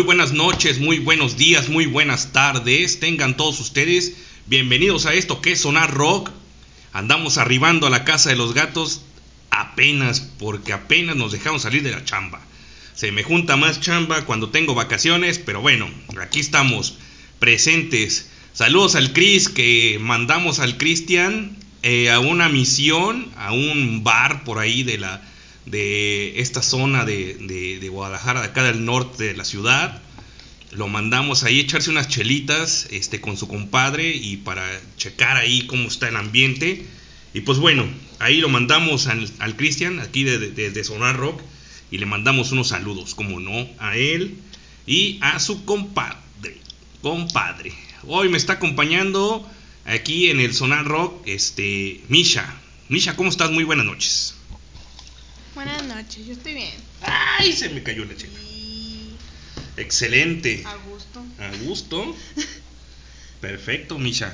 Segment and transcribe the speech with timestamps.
[0.00, 3.00] muy buenas noches, muy buenos días, muy buenas tardes.
[3.00, 4.14] Tengan todos ustedes
[4.46, 6.30] bienvenidos a esto que es Sonar Rock.
[6.94, 9.02] Andamos arribando a la casa de los gatos
[9.50, 12.40] apenas, porque apenas nos dejamos salir de la chamba.
[12.94, 15.86] Se me junta más chamba cuando tengo vacaciones, pero bueno,
[16.18, 16.96] aquí estamos
[17.38, 18.30] presentes.
[18.54, 24.60] Saludos al Chris que mandamos al Cristian eh, a una misión, a un bar por
[24.60, 25.20] ahí de la
[25.66, 30.00] de esta zona de, de, Guadalajara, de acá del norte de la ciudad.
[30.72, 34.64] Lo mandamos ahí a echarse unas chelitas este, con su compadre y para
[34.96, 36.86] checar ahí cómo está el ambiente.
[37.34, 37.86] Y pues bueno,
[38.18, 41.40] ahí lo mandamos al, al Cristian, aquí de, de, Sonar Rock,
[41.90, 44.36] y le mandamos unos saludos, como no, a él
[44.86, 46.20] y a su compadre.
[47.02, 47.72] Compadre.
[48.06, 49.48] Hoy me está acompañando
[49.84, 52.54] aquí en el Sonar Rock, este, Misha.
[52.88, 53.50] Misha, ¿cómo estás?
[53.50, 54.34] Muy buenas noches.
[55.62, 56.72] Buenas noches, yo estoy bien.
[57.02, 57.52] ¡Ay!
[57.52, 58.32] Se me cayó la chela.
[59.76, 60.62] Excelente.
[60.64, 61.22] A gusto.
[61.38, 62.16] A gusto.
[63.42, 64.32] Perfecto, Misha.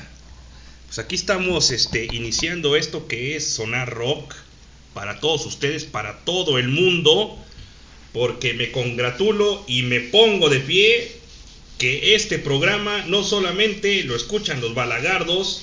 [0.86, 4.36] Pues aquí estamos este, iniciando esto que es Sonar Rock
[4.94, 7.36] para todos ustedes, para todo el mundo,
[8.12, 11.12] porque me congratulo y me pongo de pie
[11.76, 15.62] que este programa no solamente lo escuchan los balagardos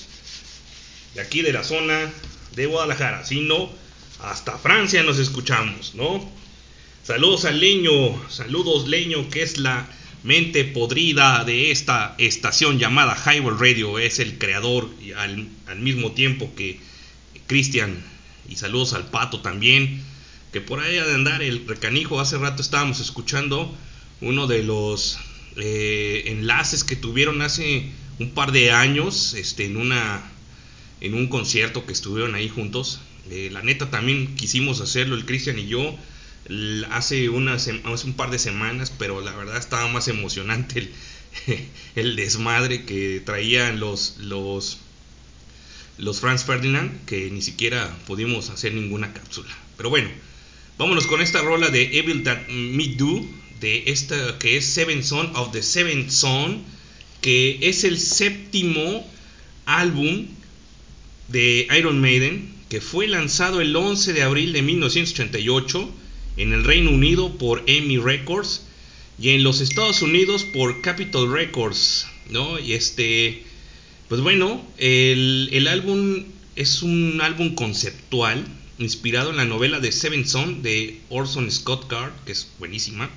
[1.16, 2.12] de aquí de la zona
[2.54, 3.82] de Guadalajara, sino
[4.24, 6.28] hasta Francia nos escuchamos, ¿no?
[7.04, 7.92] Saludos al Leño,
[8.30, 9.88] saludos Leño, que es la
[10.24, 14.00] mente podrida de esta estación llamada Highball Radio.
[14.00, 16.80] Es el creador al, al mismo tiempo que
[17.48, 18.02] Cristian.
[18.48, 20.02] Y saludos al pato también.
[20.54, 22.22] Que por ahí de andar el recanijo.
[22.22, 23.76] Hace rato estábamos escuchando
[24.22, 25.20] uno de los
[25.58, 30.24] eh, enlaces que tuvieron hace un par de años este, en, una,
[31.02, 33.02] en un concierto que estuvieron ahí juntos.
[33.30, 35.98] Eh, la neta también quisimos hacerlo el Cristian y yo
[36.92, 40.92] hace, un par de semanas, pero la verdad estaba más emocionante el,
[41.96, 44.80] el desmadre que traían los, los,
[45.98, 49.50] los Franz Ferdinand que ni siquiera pudimos hacer ninguna cápsula.
[49.78, 50.10] Pero bueno,
[50.78, 53.26] vámonos con esta rola de Evil That Me Do,
[53.62, 56.62] de esta que es Seven Son of the Seven Son,
[57.22, 59.10] que es el séptimo
[59.66, 60.28] álbum
[61.30, 65.92] de Iron Maiden, que fue lanzado el 11 de abril de 1988
[66.38, 68.64] en el Reino Unido por EMI Records
[69.20, 72.58] y en los Estados Unidos por Capitol Records, ¿no?
[72.58, 73.44] Y este,
[74.10, 76.24] pues bueno, el, el álbum
[76.56, 78.44] es un álbum conceptual
[78.80, 83.08] inspirado en la novela de Seven Son de Orson Scott Card, que es buenísima.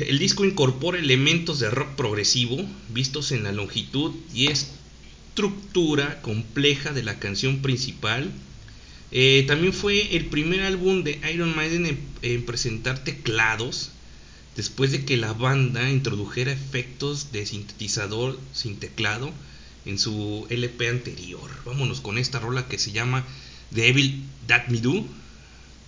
[0.00, 4.48] El disco incorpora elementos de rock progresivo vistos en la longitud y
[5.32, 8.30] estructura compleja de la canción principal
[9.12, 13.92] eh, también fue el primer álbum de Iron Maiden en, presentar teclados
[14.56, 19.32] después de que la banda introdujera efectos de sintetizador sin teclado
[19.86, 21.50] en su LP anterior.
[21.64, 23.24] Vámonos con esta rola que se llama
[23.74, 25.02] The Evil That Me Do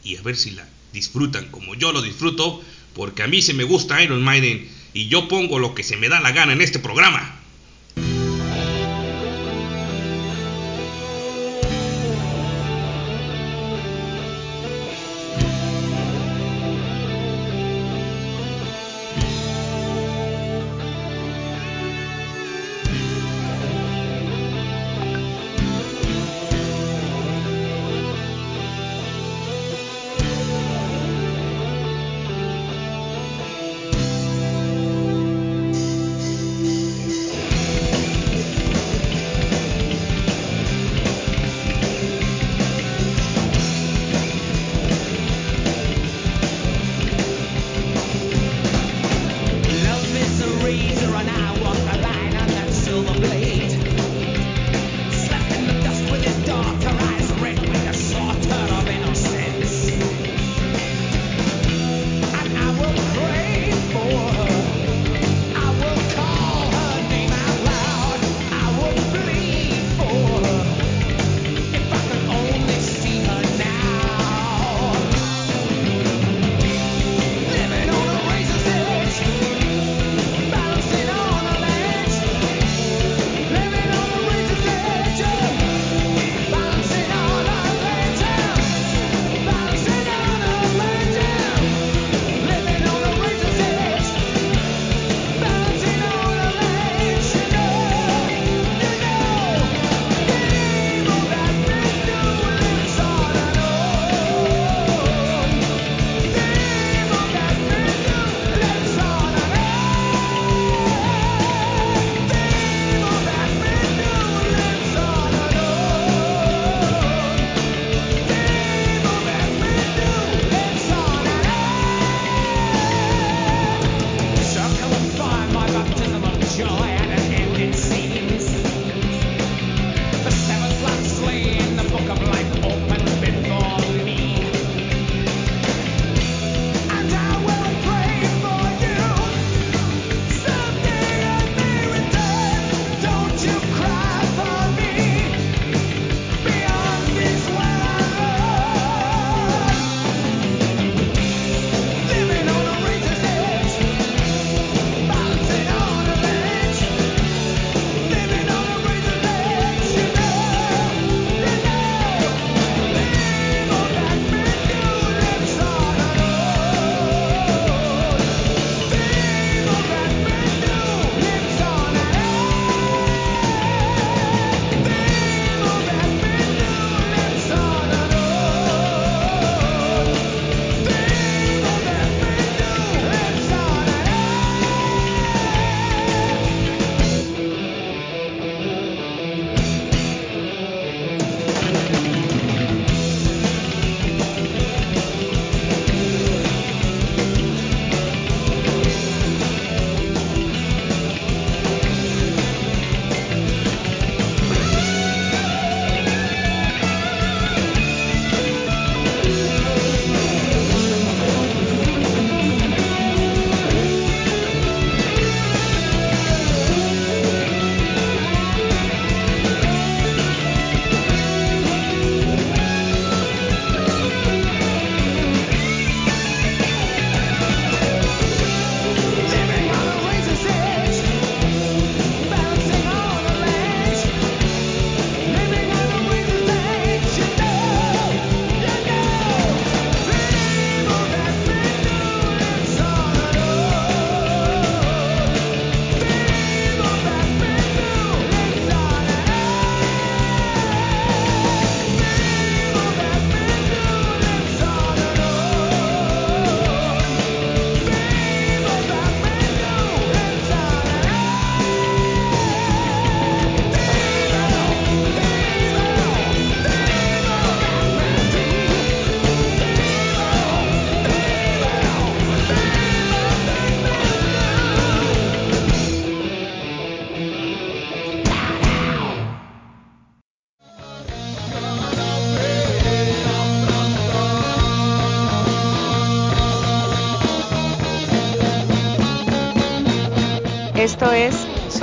[0.05, 2.63] y a ver si la disfrutan como yo lo disfruto,
[2.95, 6.09] porque a mí se me gusta Iron Maiden y yo pongo lo que se me
[6.09, 7.44] da la gana en este programa.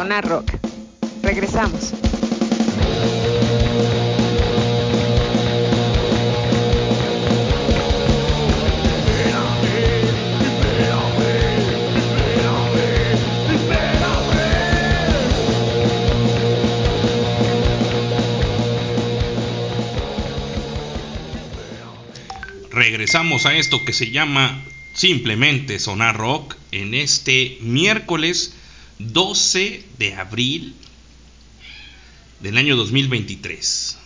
[0.02, 0.58] Sonar Rock.
[1.22, 1.94] Regresamos.
[22.72, 24.64] regresamos a esto que se llama
[24.96, 28.56] simplemente Sonar Rock en este miércoles
[29.08, 30.76] 12 de abril
[32.42, 33.98] del año 2023.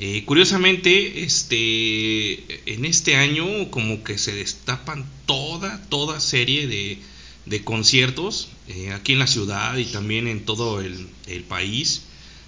[0.00, 6.98] Eh, curiosamente, este, en este año como que se destapan toda, toda serie de,
[7.46, 11.08] de conciertos eh, aquí en la ciudad y también en todo el,
[11.48, 12.02] país.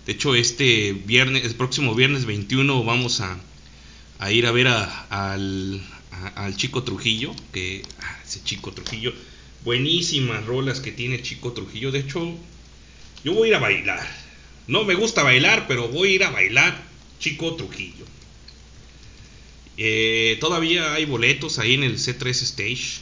[0.06, 3.38] De hecho, este viernes, el próximo viernes 21 vamos a,
[4.18, 5.82] a ir a ver al,
[6.34, 9.12] al, Chico Trujillo, que ah, ese Chico Trujillo,
[9.64, 11.90] buenísimas rolas que tiene Chico Trujillo.
[11.90, 12.34] De hecho,
[13.24, 14.06] yo voy a ir a bailar.
[14.66, 16.82] No me gusta bailar, pero voy a ir a bailar
[17.18, 18.04] Chico Trujillo.
[19.76, 23.00] Eh, todavía hay boletos ahí en el C3 Stage.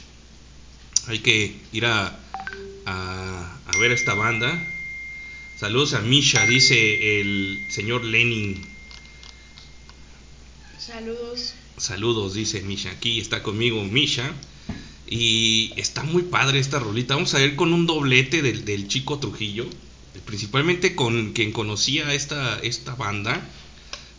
[1.07, 2.17] Hay que ir a,
[2.85, 4.51] a, a ver a esta banda.
[5.59, 8.65] Saludos a Misha, dice el señor Lenin.
[10.77, 11.53] Saludos.
[11.77, 12.91] Saludos, dice Misha.
[12.91, 14.33] Aquí está conmigo Misha.
[15.09, 17.15] Y está muy padre esta rolita.
[17.15, 19.65] Vamos a ver con un doblete del, chico Trujillo.
[20.25, 22.59] Principalmente con quien conocía esta,
[22.95, 23.41] banda.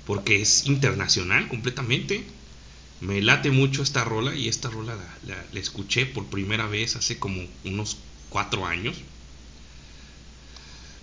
[0.04, 2.24] Porque es internacional completamente.
[3.00, 4.34] Me late mucho esta rola.
[4.34, 8.96] Y esta rola la, escuché por primera vez hace como unos cuatro años.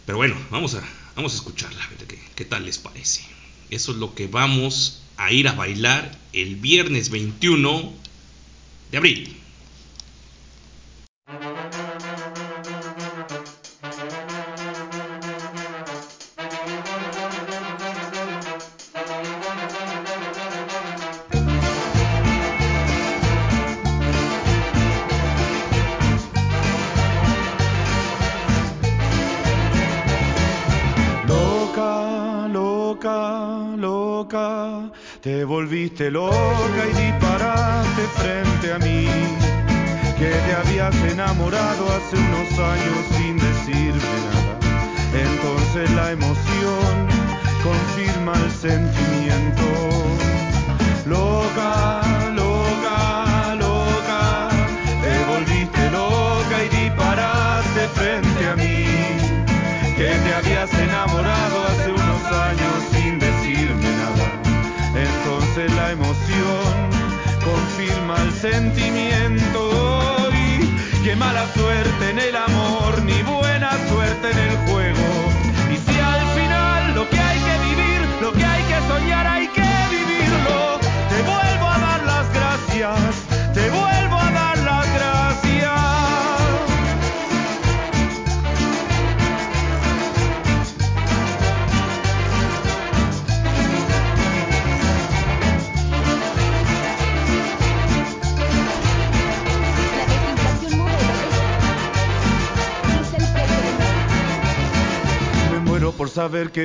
[0.06, 0.84] Pero bueno, vamos a,
[1.16, 1.82] vamos a escucharla.
[1.82, 3.22] A ver qué, qué tal les parece.
[3.70, 7.94] Eso es lo que vamos a ir a bailar el viernes 21
[8.92, 9.38] de abril.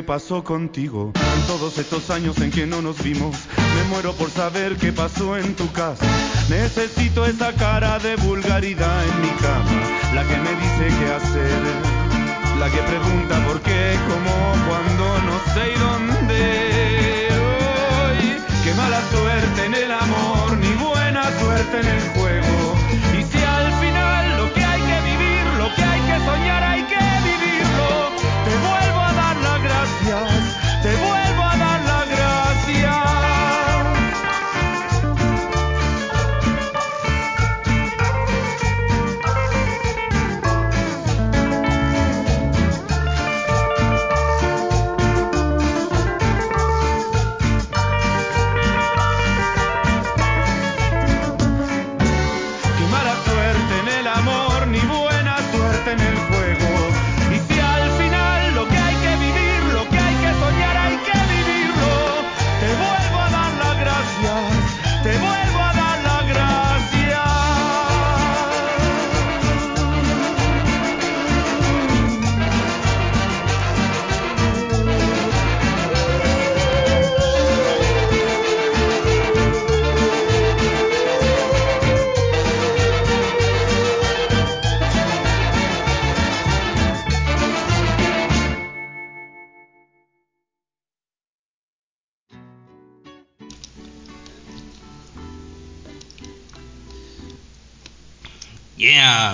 [0.02, 3.36] Pasó contigo en todos estos años en que no nos vimos.
[3.56, 6.04] Me muero por saber qué pasó en tu casa.
[6.48, 11.62] Necesito esa cara de vulgaridad en mi cama, la que me dice qué hacer,
[12.58, 16.51] la que pregunta por qué, cómo, cuándo, no sé y dónde.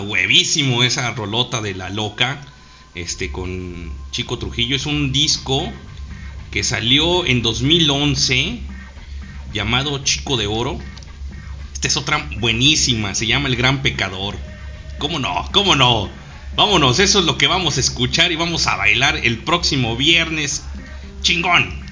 [0.02, 2.40] Huevísimo esa rolota de la loca.
[2.94, 4.76] Este con Chico Trujillo.
[4.76, 5.73] Es un disco
[6.50, 8.61] que salió en 2011
[9.52, 10.78] llamado Chico de Oro.
[11.73, 14.37] Esta es otra buenísima, se llama El Gran Pecador.
[14.99, 15.49] ¿Cómo no?
[15.52, 16.11] ¿Cómo no?
[16.56, 20.64] Vámonos, eso es lo que vamos a escuchar y vamos a bailar el próximo viernes.
[21.22, 21.88] Chingón.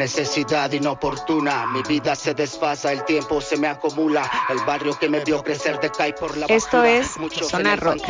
[0.00, 1.66] Necesidad inoportuna.
[1.66, 4.28] Mi vida se desfasa, el tiempo se me acumula.
[4.48, 8.00] El barrio que me vio crecer decae por la Esto es Zona Rock.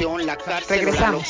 [0.69, 1.27] Regresamos.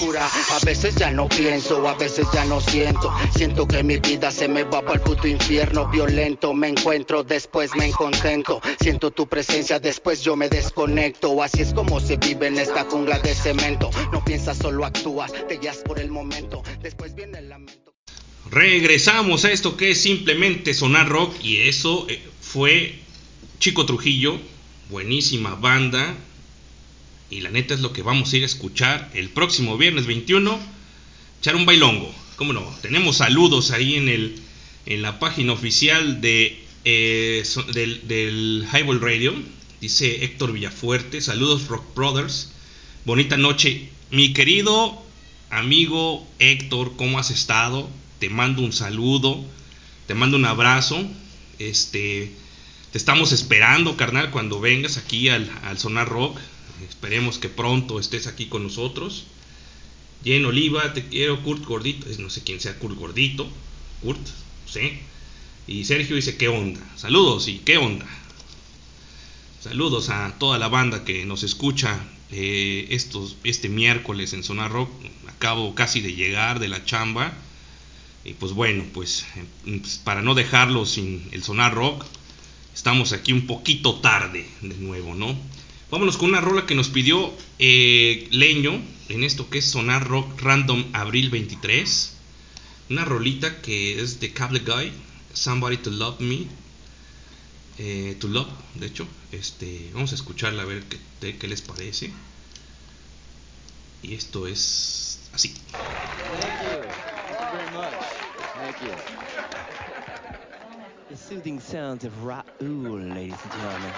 [0.52, 3.10] A veces ya no pienso, a veces ya no siento.
[3.34, 6.52] Siento que mi vida se me va para el puto infierno violento.
[6.52, 8.60] Me encuentro, después me encontento.
[8.80, 11.42] Siento tu presencia, después yo me desconecto.
[11.42, 13.88] Así es como se vive en esta jungla de cemento.
[14.12, 16.62] No piensas, solo actúas, te guías por el momento.
[16.82, 17.49] Después viene el.
[18.48, 22.98] Regresamos a esto que es simplemente sonar rock y eso eh, fue
[23.58, 24.40] Chico Trujillo,
[24.88, 26.16] buenísima banda.
[27.28, 30.58] Y la neta es lo que vamos a ir a escuchar el próximo viernes 21,
[31.40, 34.40] echar un bailongo, cómo no, tenemos saludos ahí en el
[34.86, 39.34] en la página oficial de eh, del, del Highball Radio,
[39.80, 42.50] dice Héctor Villafuerte, saludos Rock Brothers,
[43.04, 45.04] bonita noche, mi querido
[45.50, 47.88] amigo Héctor, ¿cómo has estado?
[48.20, 49.42] Te mando un saludo,
[50.06, 51.02] te mando un abrazo.
[51.58, 52.30] Este,
[52.92, 56.38] te estamos esperando, carnal, cuando vengas aquí al, Sonar Rock.
[56.88, 59.24] Esperemos que pronto estés aquí con nosotros.
[60.22, 62.06] Jen Oliva, te quiero, Kurt Gordito.
[62.18, 63.48] No sé quién sea Kurt Gordito.
[64.02, 64.20] Kurt,
[64.66, 64.98] sí.
[65.66, 66.80] Y Sergio dice, ¿qué onda?
[66.96, 68.06] Saludos y qué onda.
[69.62, 71.98] Saludos a toda la banda que nos escucha
[72.30, 74.90] eh, estos, este miércoles en Sonar Rock.
[75.28, 77.32] Acabo casi de llegar de la chamba
[78.24, 82.04] Y pues bueno, pues, eh, pues, para no dejarlo sin el sonar rock,
[82.74, 85.36] estamos aquí un poquito tarde de nuevo, ¿no?
[85.90, 90.40] Vámonos con una rola que nos pidió eh, Leño en esto que es Sonar Rock
[90.40, 92.16] Random Abril 23.
[92.90, 94.92] Una rolita que es de Cable Guy,
[95.32, 96.46] Somebody to Love Me.
[97.78, 99.08] Eh, to Love, de hecho.
[99.32, 100.84] Este, vamos a escucharla a ver
[101.20, 102.12] qué, qué les parece.
[104.02, 105.52] Y esto es así.
[111.08, 112.44] The soothing sounds of Raul,
[113.14, 113.92] ladies and gentlemen.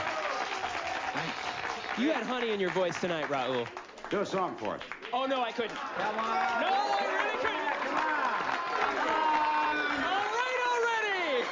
[1.98, 3.66] You had honey in your voice tonight, Raul.
[4.08, 4.80] Do a song for us.
[5.12, 5.76] Oh no, I couldn't.
[5.76, 6.60] Come on.
[6.60, 7.74] No, I really couldn't.
[7.82, 7.98] Come
[8.98, 9.34] on.
[10.06, 11.44] All right already.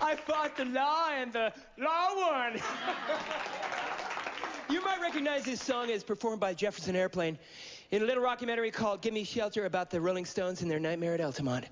[0.02, 2.60] I fought the law and the law won.
[4.70, 7.38] you might recognize this song as performed by Jefferson Airplane
[7.90, 11.14] in a little documentary called Give Me Shelter about the Rolling Stones and their nightmare
[11.14, 11.66] at Altamont.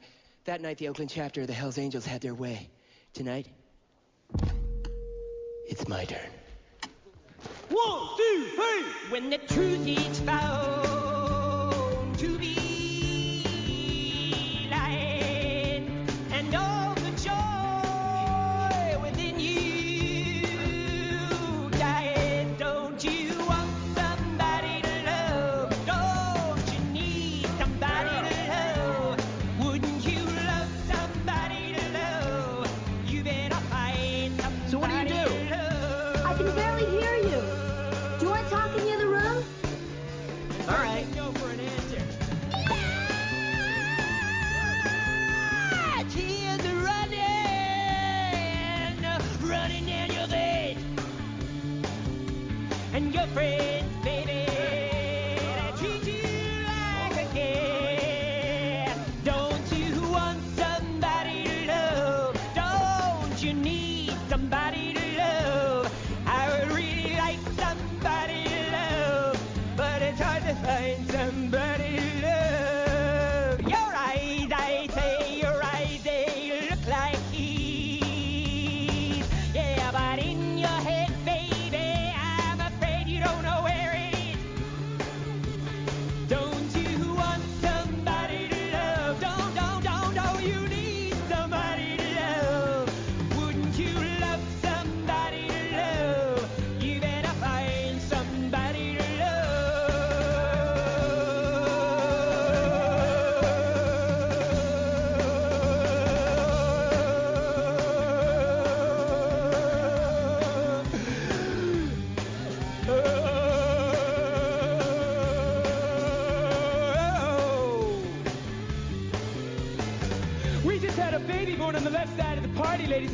[0.45, 2.69] That night, the Oakland chapter of the Hells Angels had their way.
[3.13, 3.49] Tonight,
[5.67, 6.29] it's my turn.
[7.71, 8.85] One, two, three.
[9.11, 12.54] When the truth is found to be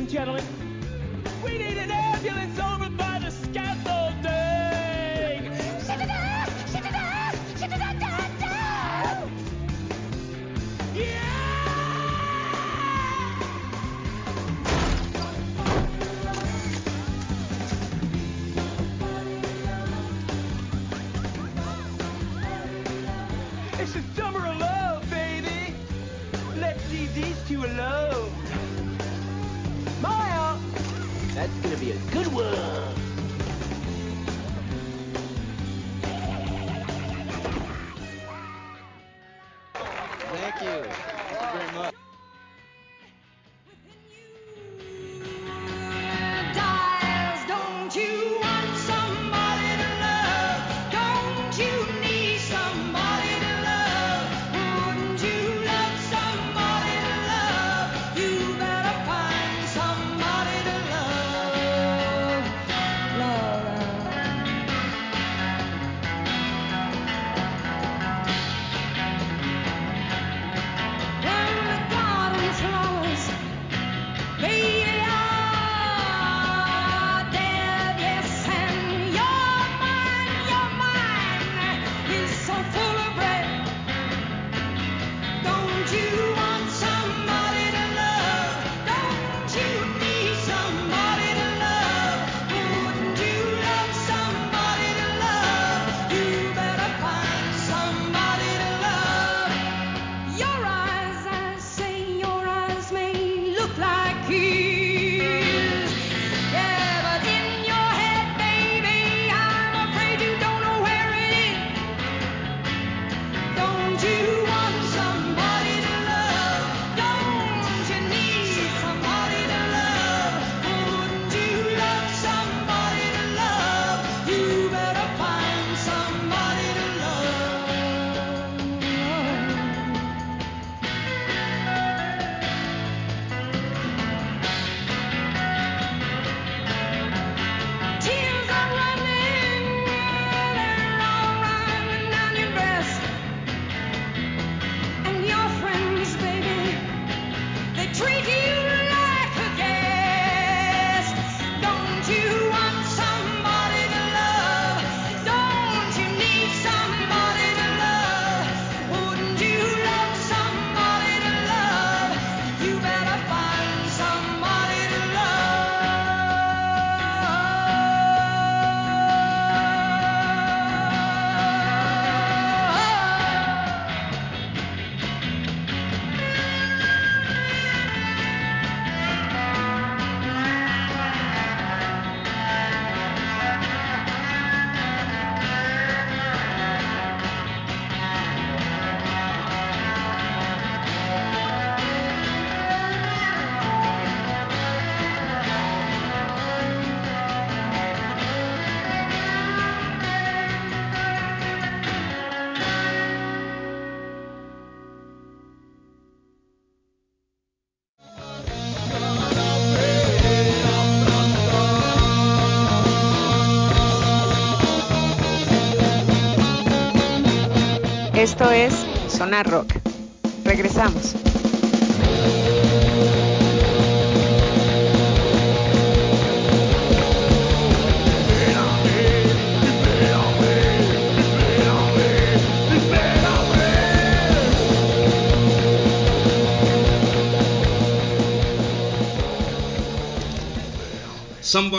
[0.01, 0.60] and gentlemen.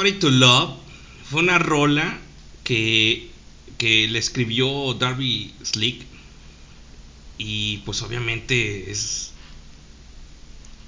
[0.03, 0.71] Somebody to Love
[1.31, 2.19] fue una rola
[2.65, 3.31] que,
[3.79, 6.03] que le escribió Darby Slick
[7.39, 9.31] y pues obviamente es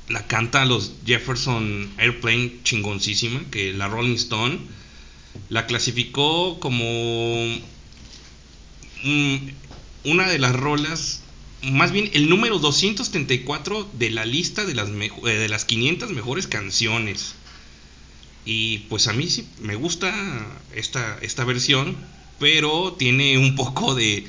[0.09, 4.59] la canta a los Jefferson Airplane chingoncísima que la Rolling Stone
[5.48, 7.57] la clasificó como
[10.05, 11.22] una de las rolas
[11.62, 16.48] más bien el número 234 de la lista de las, eh, de las 500 mejores
[16.48, 17.37] canciones
[18.44, 20.12] y pues a mí sí me gusta
[20.74, 21.96] esta, esta versión,
[22.38, 24.26] pero tiene un poco de,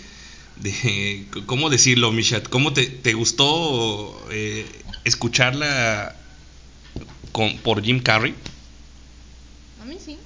[0.58, 2.48] de ¿cómo decirlo, Mishat?
[2.48, 4.66] ¿Cómo te, te gustó eh,
[5.04, 6.16] escucharla
[7.32, 8.34] con, por Jim Carrey?
[9.82, 10.18] A mí sí.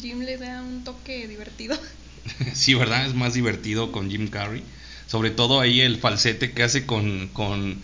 [0.00, 1.76] Jim le da un toque divertido.
[2.54, 3.06] sí, ¿verdad?
[3.06, 4.62] Es más divertido con Jim Carrey.
[5.08, 7.82] Sobre todo ahí el falsete que hace con, con,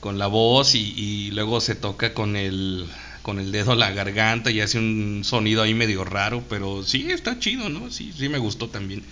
[0.00, 2.86] con la voz y, y luego se toca con el,
[3.28, 7.10] con el dedo a la garganta y hace un sonido ahí medio raro, pero sí,
[7.10, 7.90] está chido, ¿no?
[7.90, 9.02] Sí, sí me gustó también.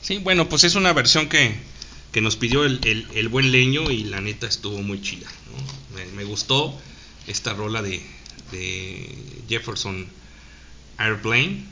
[0.00, 1.54] Sí, bueno, pues es una versión que,
[2.12, 5.28] que nos pidió el, el- el buen leño y la neta estuvo muy chida.
[5.52, 6.16] ¿no?
[6.16, 6.76] Me, gustó
[7.28, 8.02] esta rola de,
[8.50, 9.08] de
[9.48, 10.06] Jefferson
[10.98, 11.64] Airplane.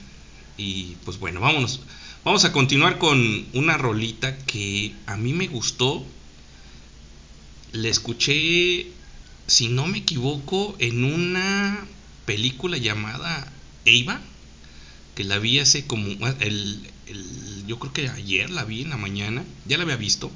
[0.59, 1.81] Y pues bueno, vámonos.
[2.25, 6.05] Vamos a continuar con una rolita que a mí me gustó.
[7.73, 8.87] La escuché,
[9.47, 11.87] si no me equivoco, en una
[12.27, 13.53] película llamada
[13.85, 14.21] Eva,
[15.15, 16.09] que la vi hace como
[16.41, 20.31] el, el- yo creo que ayer la vi en la mañana, ya la había visto.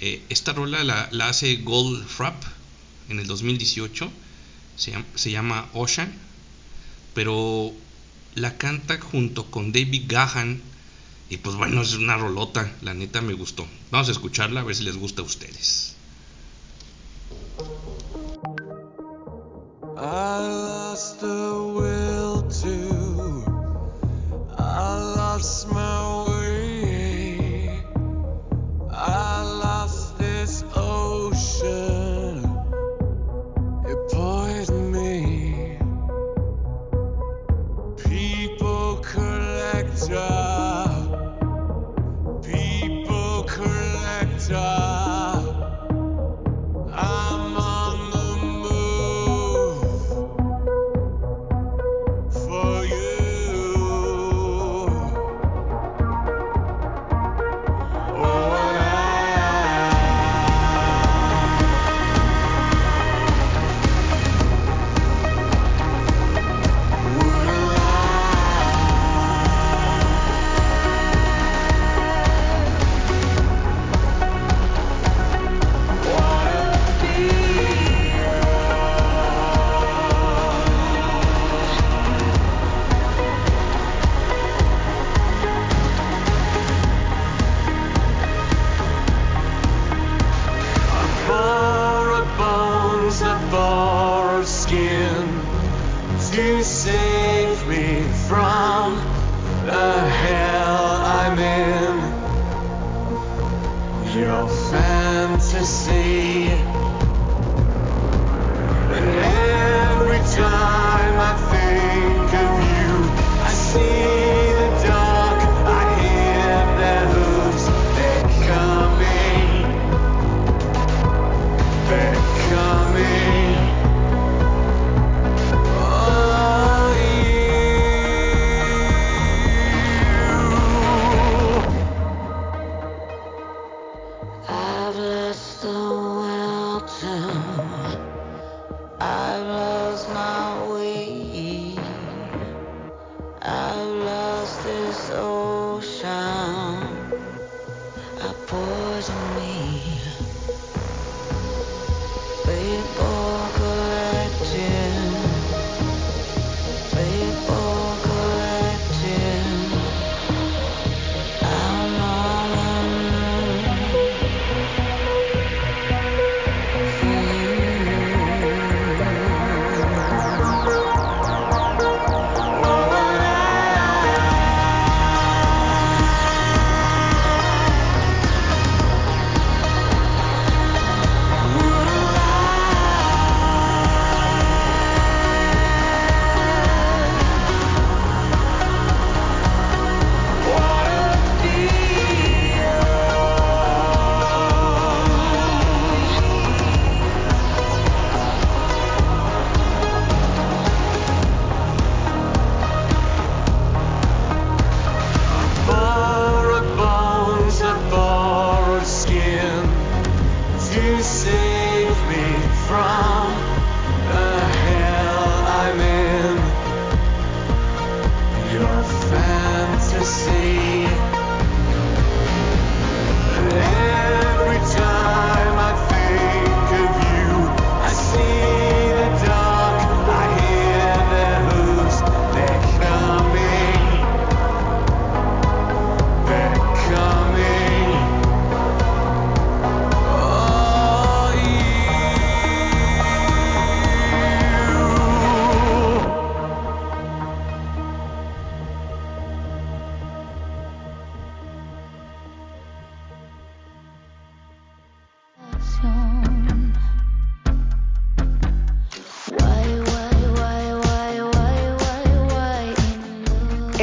[0.00, 2.06] Eh, esta rola la, hace Gold
[3.08, 4.12] en el 2018,
[4.76, 6.12] se llama, se llama Ocean,
[7.14, 7.72] pero
[8.34, 10.60] la canta junto con David Gahan
[11.30, 13.66] y pues bueno, es una rolota, la neta me gustó.
[13.90, 15.94] Vamos a escucharla a ver si les gusta a ustedes.
[20.08, 21.26] I lost the
[21.74, 23.44] will to.
[24.56, 26.05] I lost my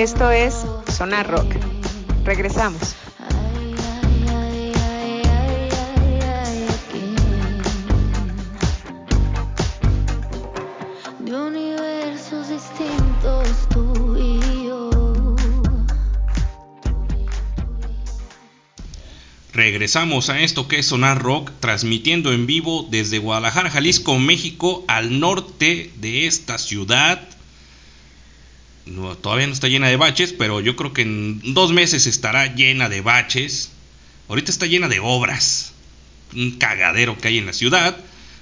[0.04, 0.66] Esto es
[0.98, 1.56] Sonar Rock.
[2.26, 2.94] Regresamos.
[11.20, 14.90] De universos distintos tú y yo.
[19.54, 25.22] Regresamos a esto que es Sonar Rock, transmitiendo en vivo desde Guadalajara, Jalisco, México, al
[25.22, 27.26] norte de esta ciudad.
[29.22, 32.90] Todavía no está llena de baches, pero yo creo que en dos meses estará llena
[32.90, 33.72] de baches.
[34.28, 35.74] Ahorita está llena de obras.
[36.36, 37.98] Un cagadero que hay en la ciudad.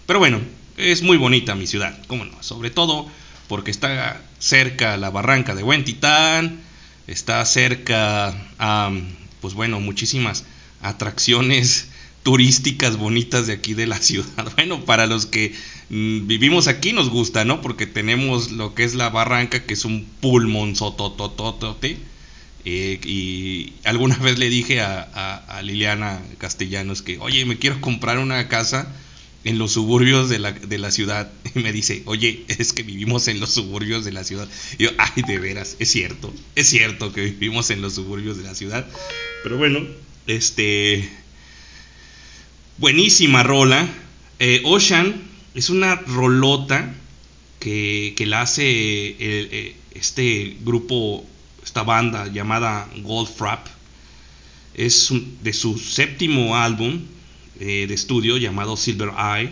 [0.07, 0.41] Pero bueno,
[0.77, 2.41] es muy bonita mi ciudad, cómo no.
[2.41, 3.07] Sobre todo
[3.47, 6.59] porque está cerca la barranca de Buen Titán.
[7.05, 8.91] Está cerca a,
[9.41, 10.45] pues bueno, muchísimas
[10.81, 11.90] atracciones
[12.23, 14.51] turísticas bonitas de aquí de la ciudad.
[14.55, 15.53] Bueno, para los que
[15.89, 17.61] mm, vivimos aquí nos gusta, ¿no?
[17.61, 21.97] Porque tenemos lo que es la barranca, que es un pulmón sotototote.
[22.63, 28.47] Eh, y alguna vez le dije a, Liliana Castellanos que, oye, me quiero comprar una
[28.47, 28.93] casa
[29.43, 31.31] en los suburbios de la, de la ciudad.
[31.55, 34.47] Y me dice, oye, es que vivimos en los suburbios de la ciudad.
[34.77, 38.43] Y yo, ay, de veras, es cierto, es cierto que vivimos en los suburbios de
[38.43, 38.87] la ciudad.
[39.43, 39.79] Pero bueno,
[40.27, 41.09] este...
[42.81, 43.87] Buenísima rola.
[44.39, 45.21] Eh, Ocean
[45.53, 46.91] es una rolota
[47.59, 51.23] que, que la hace el- eh, este grupo,
[51.63, 53.67] esta banda llamada Goldfrapp.
[54.73, 55.09] Es
[55.43, 57.01] de su séptimo álbum
[57.59, 59.51] eh, de estudio llamado Silver Eye,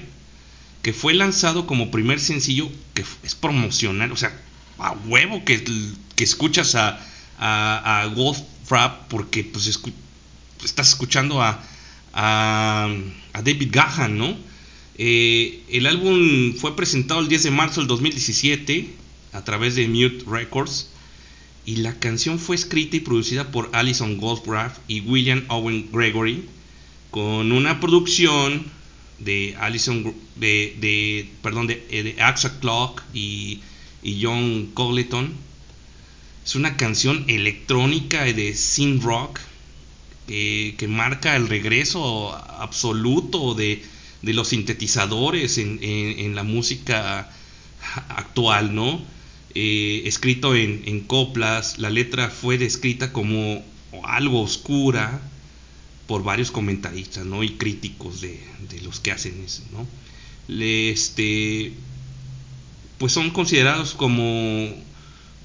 [0.81, 4.35] que fue lanzado como primer sencillo, que es promocional, o sea,
[4.79, 5.63] a huevo que,
[6.15, 6.99] que escuchas a,
[7.37, 9.93] a, a Goldfrapp porque pues escu-
[10.65, 11.63] estás escuchando a,
[12.13, 12.93] a,
[13.33, 14.37] David Gahan, ¿no?
[14.97, 18.89] Eh, el álbum fue presentado el 10 de marzo del 2017
[19.31, 20.89] a través de Mute Records
[21.65, 26.43] y la canción fue escrita y producida por Alison Goldfrapp y William Owen Gregory
[27.11, 28.65] con una producción
[29.19, 33.61] de Alison de, de perdón de, eh, de Axa Clock y,
[34.03, 35.33] y John Cogleton
[36.45, 39.39] es una canción electrónica de synth rock
[40.77, 43.83] que, marca el regreso absoluto de,
[44.21, 47.29] de los sintetizadores en, en- la música
[48.09, 49.01] actual, ¿no?
[49.55, 53.63] Eh, escrito en, en coplas, la letra fue descrita como
[54.03, 55.21] algo oscura
[56.07, 57.43] por varios comentaristas, ¿no?
[57.43, 59.87] Y críticos de, de los que hacen eso, ¿no?
[60.49, 61.73] Este,
[62.97, 64.67] pues son considerados como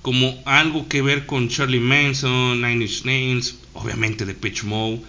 [0.02, 5.02] como algo que ver con Charlie Manson, Nine Inch Nails, obviamente de Pitch Mode.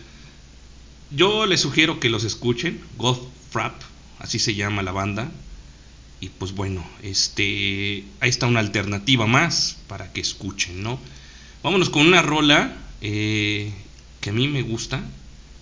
[1.11, 3.81] Yo les sugiero que los escuchen, Goldfrapp,
[4.19, 5.31] así se llama la banda.
[6.19, 10.99] Y pues bueno, este, ahí está una alternativa más para que escuchen, ¿no?
[11.61, 13.71] Vámonos con una rola eh,
[14.21, 15.03] que a mí me gusta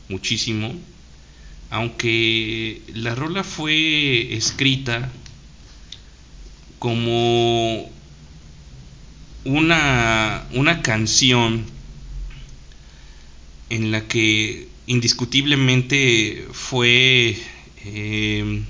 [0.10, 0.74] muchísimo,
[1.70, 5.12] aunque la rola fue escrita
[6.80, 7.90] como
[9.46, 11.66] una, una canción
[13.74, 17.36] en la que indiscutiblemente fue,
[17.86, 18.62] eh,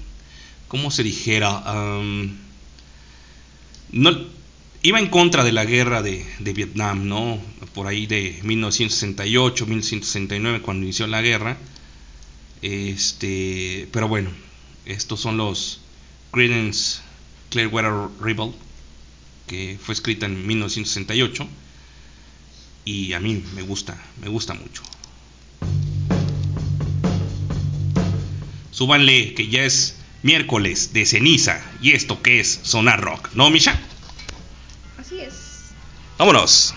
[0.69, 1.61] ¿cómo se dijera?
[3.91, 4.11] No,
[4.81, 7.37] iba en contra de la guerra de, de Vietnam, ¿no?
[7.73, 11.57] Por ahí de 1968, 1969, cuando inició la guerra.
[12.61, 14.29] Este, pero bueno,
[14.85, 15.81] estos son los
[16.31, 17.01] Creedence
[17.49, 17.91] Clearwater
[18.21, 18.53] Revival,
[19.47, 21.45] que fue escrita en 1968
[22.85, 24.83] y a mí me gusta, me gusta mucho.
[28.71, 33.79] Súbanle que ya es miércoles de ceniza y esto que es sonar rock, ¿no, Misha?
[34.97, 35.73] Así es.
[36.17, 36.73] Vámonos.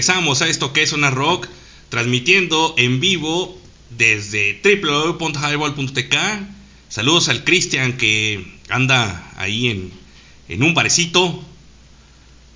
[0.00, 1.46] Regresamos a esto que es una rock,
[1.90, 6.16] transmitiendo en vivo desde www.highball.tk.
[6.88, 9.92] Saludos al Cristian que anda ahí en,
[10.48, 11.44] en un barecito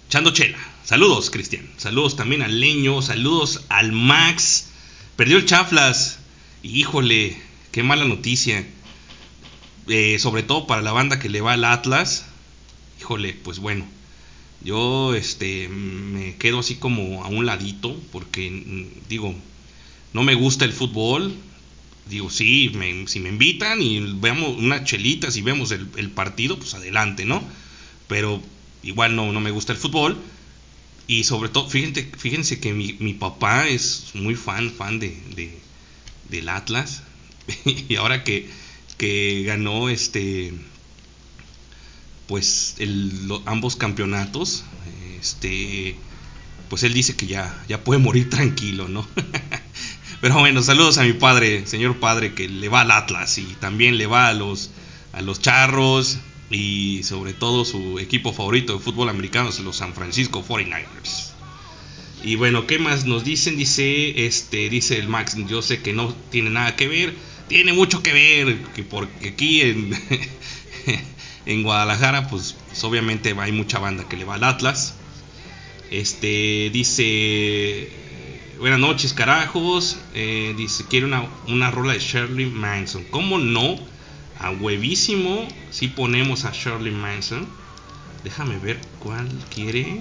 [0.08, 0.56] echando chela.
[0.86, 1.70] Saludos, Cristian.
[1.76, 3.02] Saludos también al Leño.
[3.02, 4.68] Saludos al Max.
[5.16, 6.20] Perdió el Chaflas.
[6.62, 7.36] Híjole,
[7.72, 8.66] qué mala noticia.
[9.88, 12.24] Eh, sobre todo para la banda que le va al Atlas.
[13.00, 13.84] Híjole, pues bueno.
[14.64, 19.34] Yo este me quedo así como a un ladito porque mm, digo,
[20.14, 21.34] no me gusta el fútbol.
[22.08, 26.58] Digo, sí, me- si me invitan y veamos unas chelitas y vemos el, el partido,
[26.58, 27.42] pues adelante, ¿no?
[28.08, 28.42] Pero
[28.82, 30.18] igual no, no me gusta el fútbol.
[31.06, 35.58] Y sobre todo, fíjense, fíjense que mi, mi papá es muy fan, fan de, de-
[36.30, 37.02] del Atlas.
[37.64, 38.50] y ahora que,
[38.98, 40.54] que ganó este
[42.26, 44.64] pues el- ambos campeonatos,
[45.20, 45.96] este
[46.68, 49.06] pues él dice que ya, ya puede morir tranquilo, ¿no?
[50.20, 53.98] Pero bueno, saludos a mi padre, señor padre, que le va al Atlas y también
[53.98, 54.70] le va a los,
[55.12, 56.18] a los Charros
[56.50, 61.34] y sobre todo su equipo favorito de fútbol americano los San Francisco 49ers.
[62.22, 63.56] Y bueno, ¿qué más nos dicen?
[63.56, 67.14] Dice, este, dice el Max, yo sé que no tiene nada que ver,
[67.48, 69.90] tiene mucho que ver, que porque aquí en,
[71.46, 74.94] en Guadalajara, pues, pues, obviamente hay mucha banda que le va al Atlas.
[75.90, 78.04] Este dice
[78.58, 79.98] Buenas noches, carajos.
[80.14, 83.04] Eh, dice, quiere una, una rola de Shirley Manson.
[83.10, 83.76] ¿Cómo no?
[84.38, 87.46] A huevísimo si ponemos a Shirley Manson.
[88.22, 90.00] Déjame ver cuál quiere.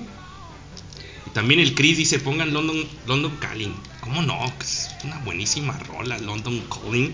[1.25, 2.77] Y también el Chris dice, pongan London,
[3.07, 3.75] London Calling.
[4.01, 4.39] ¿Cómo no?
[4.61, 7.11] Es una buenísima rola, London Calling.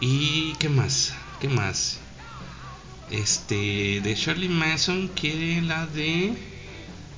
[0.00, 1.14] ¿Y qué más?
[1.40, 2.00] ¿Qué más?
[3.10, 6.34] Este, de Shirley Manson quiere la de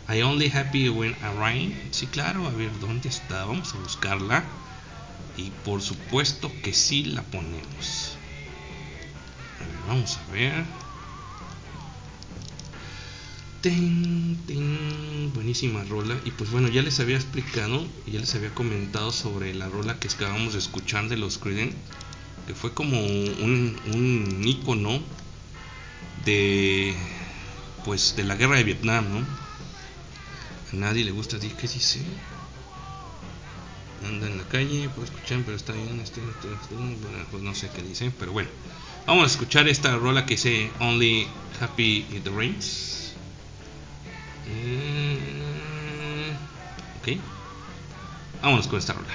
[0.09, 1.89] I Only Happy When I Rain.
[1.91, 3.45] Sí, claro, a ver, ¿dónde está?
[3.45, 4.45] Vamos a buscarla.
[5.37, 8.17] Y por supuesto que sí la ponemos.
[9.59, 10.65] A ver, vamos a ver.
[13.61, 16.17] Ten, ten, buenísima rola.
[16.25, 20.09] Y pues bueno, ya les había explicado, ya les había comentado sobre la rola que
[20.09, 21.77] acabamos de escuchar de los Creedence,
[22.47, 25.01] que fue como un, un ícono
[26.25, 26.95] de
[27.85, 29.19] pues de la guerra de Vietnam, ¿no?
[30.73, 32.01] A nadie le gusta decir qué dice.
[34.07, 36.97] Anda en la calle, puedo escuchar, pero está bien, este, este, bueno,
[37.31, 38.49] pues no sé qué dice, pero bueno.
[39.07, 41.27] Vamos a escuchar esta rola que dice Only
[41.61, 43.13] Happy It Rains.
[44.49, 45.19] Eh,
[47.01, 47.21] ok.
[48.43, 49.09] Vámonos con esta rola.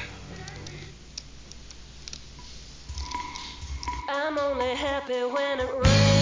[4.08, 6.14] I'm only happy when it rains.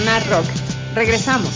[0.00, 0.46] Sonar Rock.
[0.94, 1.52] Regresamos.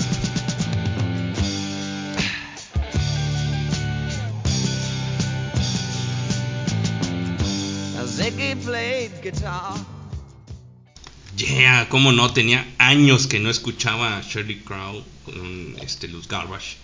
[11.39, 16.77] Yeah, cómo no, tenía años que no escuchaba a Shirley Crow con este, los Garbage.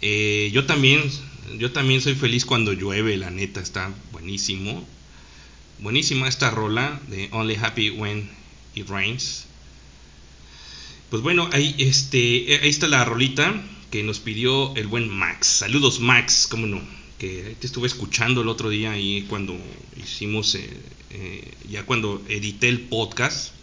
[0.00, 1.02] Eh, yo también,
[1.58, 4.86] yo también soy feliz cuando llueve, la neta, está buenísimo.
[5.80, 8.30] Buenísima esta rola de Only Happy When
[8.74, 9.44] It Rains.
[11.10, 15.46] Pues bueno, ahí, este, ahí está la rolita que nos pidió el buen Max.
[15.46, 16.80] Saludos Max, cómo no,
[17.18, 19.56] que te estuve escuchando el otro día ahí cuando
[19.96, 20.68] hicimos, eh,
[21.10, 23.54] eh, ya cuando edité el podcast,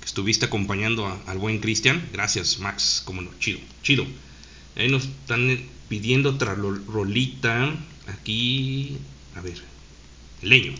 [0.00, 2.08] que estuviste acompañando a- al buen Cristian.
[2.12, 4.06] Gracias Max, cómo no, chido, chido.
[4.76, 7.74] Ahí nos están eh, pidiendo otra rolita
[8.06, 8.96] aquí,
[9.34, 9.60] a ver,
[10.40, 10.72] leño.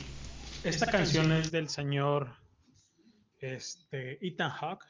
[0.65, 2.35] Esta canción es del señor
[3.41, 4.85] este, Ethan Hawke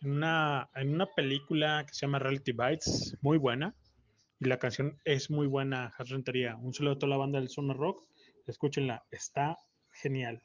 [0.00, 3.74] en una, en una película que se llama Reality Bites, muy buena.
[4.40, 6.56] Y la canción es muy buena, Has Rentería.
[6.56, 8.06] Un saludo a toda la banda del Sonar Rock.
[8.46, 9.58] Escúchenla, está
[9.90, 10.42] genial.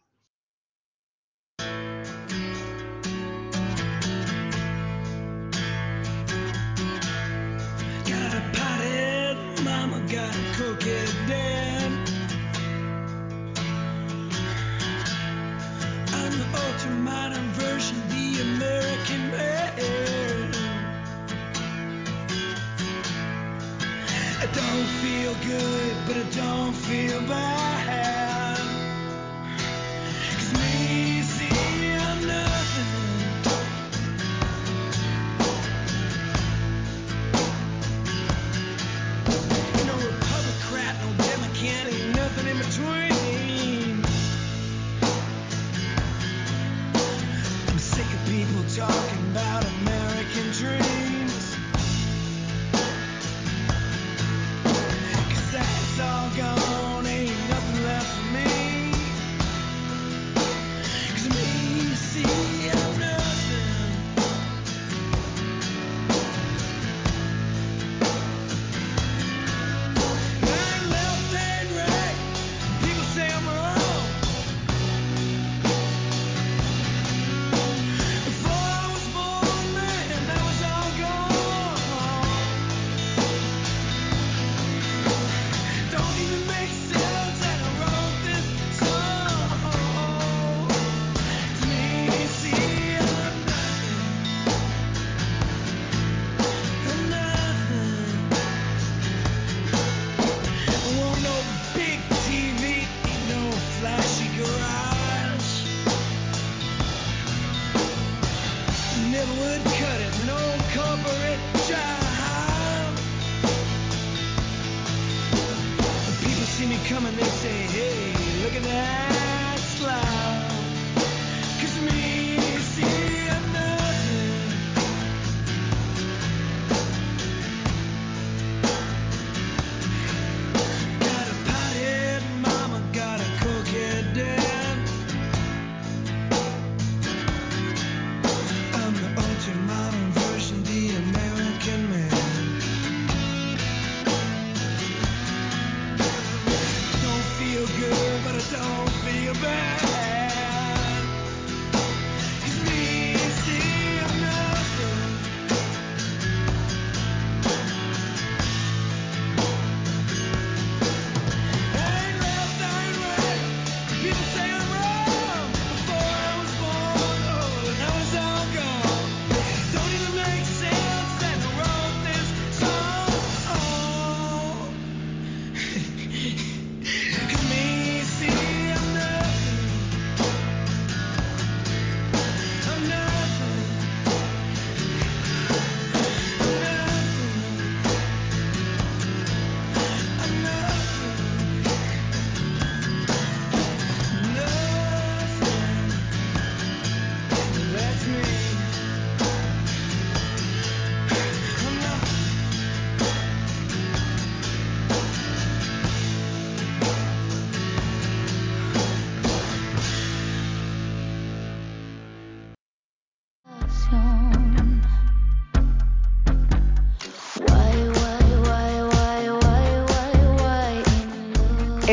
[27.27, 27.62] back.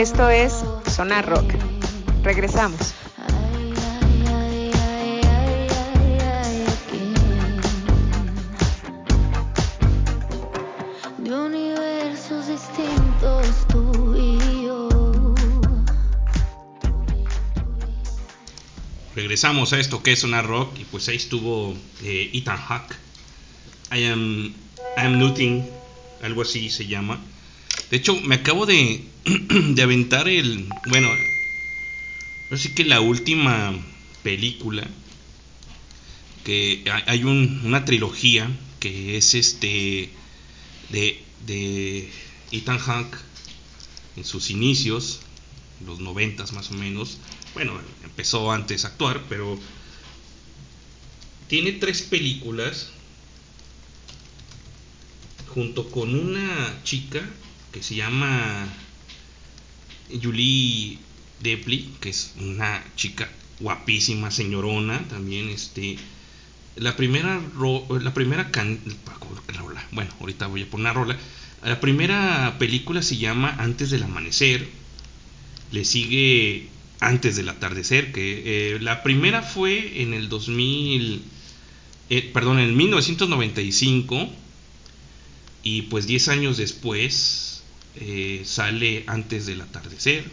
[0.01, 0.55] Esto es
[0.91, 1.53] Sonar Rock.
[2.23, 2.95] Regresamos.
[19.15, 22.95] regresamos a esto que es sonar rock y pues ahí estuvo eh, Ethan Hawk
[23.93, 24.55] I am
[24.97, 25.69] I'm looting
[26.23, 27.21] algo así se llama
[27.91, 29.05] de hecho, me acabo de,
[29.83, 31.11] aventar el, bueno,
[32.51, 33.73] así que la última
[34.23, 34.87] película
[36.45, 40.11] que hay- un- una trilogía que es este
[40.91, 42.11] de, de
[42.53, 43.19] Ethan Hawke
[44.17, 45.21] en sus inicios,
[45.85, 47.19] los noventas más o menos.
[47.55, 49.59] Bueno, empezó antes a actuar, pero
[51.49, 52.89] tiene tres películas
[55.49, 57.29] junto con una chica
[57.73, 58.67] que se llama
[60.23, 60.99] Julie
[61.41, 65.97] Depli, que es una chica guapísima, señorona, también este
[66.77, 68.81] la primera ro- la primera can-
[69.59, 71.17] rola, bueno, ahorita voy a poner rola.
[71.63, 74.67] La primera película se llama Antes del amanecer.
[75.73, 76.69] Le sigue
[77.01, 81.23] Antes del atardecer, que eh, la primera fue en el 2000
[82.09, 84.29] eh, perdón, en el 1995
[85.63, 87.50] y pues 10 años después
[87.97, 90.25] eh, sale Antes del atardecer.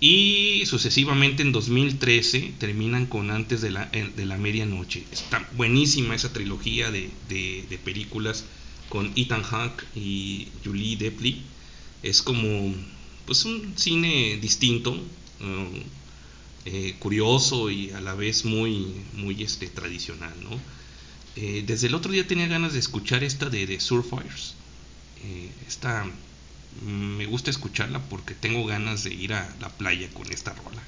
[0.00, 5.04] Y sucesivamente en 2013 terminan con Antes de la, de la medianoche.
[5.12, 8.44] Está buenísima esa trilogía de, de- películas
[8.88, 11.42] con Ethan Hawke y Julie Depli.
[12.02, 12.74] Es como
[13.26, 14.90] pues un cine distinto,
[15.40, 15.70] um,
[16.64, 20.34] eh, curioso y a la vez muy, muy este, tradicional.
[20.42, 20.58] ¿no?
[21.36, 24.54] Eh, desde el otro día tenía ganas de escuchar esta de, de Surfires.
[25.24, 26.04] Eh, esta
[26.82, 30.82] mm, me gusta escucharla porque tengo ganas de ir a la playa con esta rola.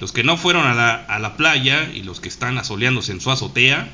[0.00, 3.20] Los que no fueron a la, a la playa y los que están asoleándose en
[3.20, 3.90] su azotea,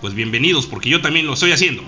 [0.00, 1.82] pues bienvenidos porque yo también lo estoy haciendo.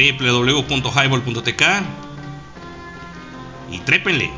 [0.00, 1.62] www.highball.tk
[3.70, 4.30] y trépenle.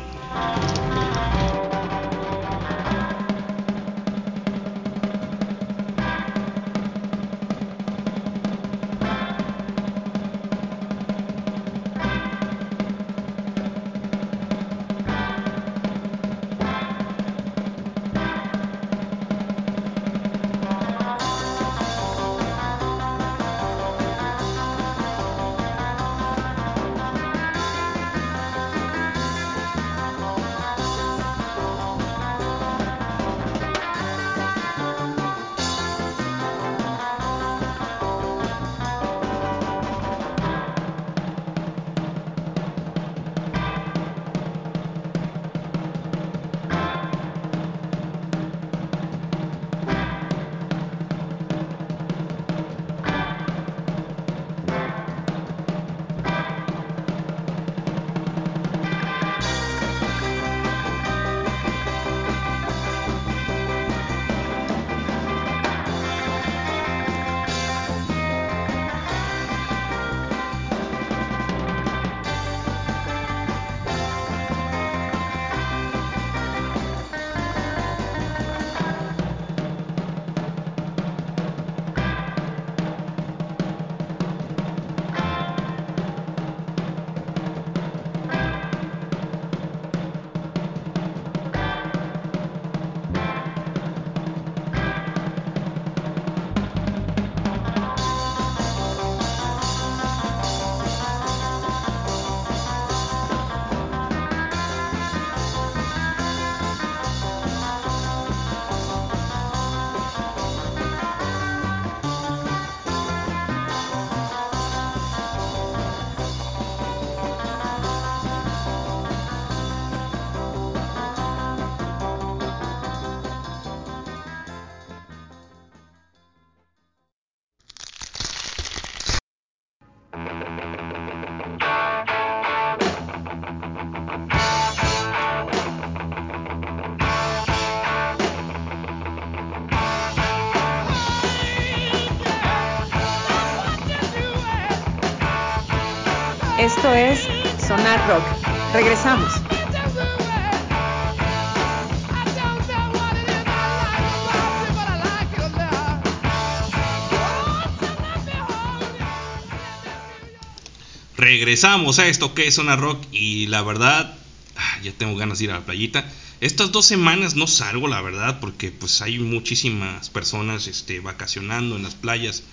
[161.43, 164.17] Regresamos a esto que es una rock y la verdad
[164.55, 166.09] ah, ya tengo ganas de ir a la playita.
[166.39, 171.83] Estas dos semanas no salgo, la verdad, porque pues hay muchísimas personas este, vacacionando en
[171.83, 172.43] las playas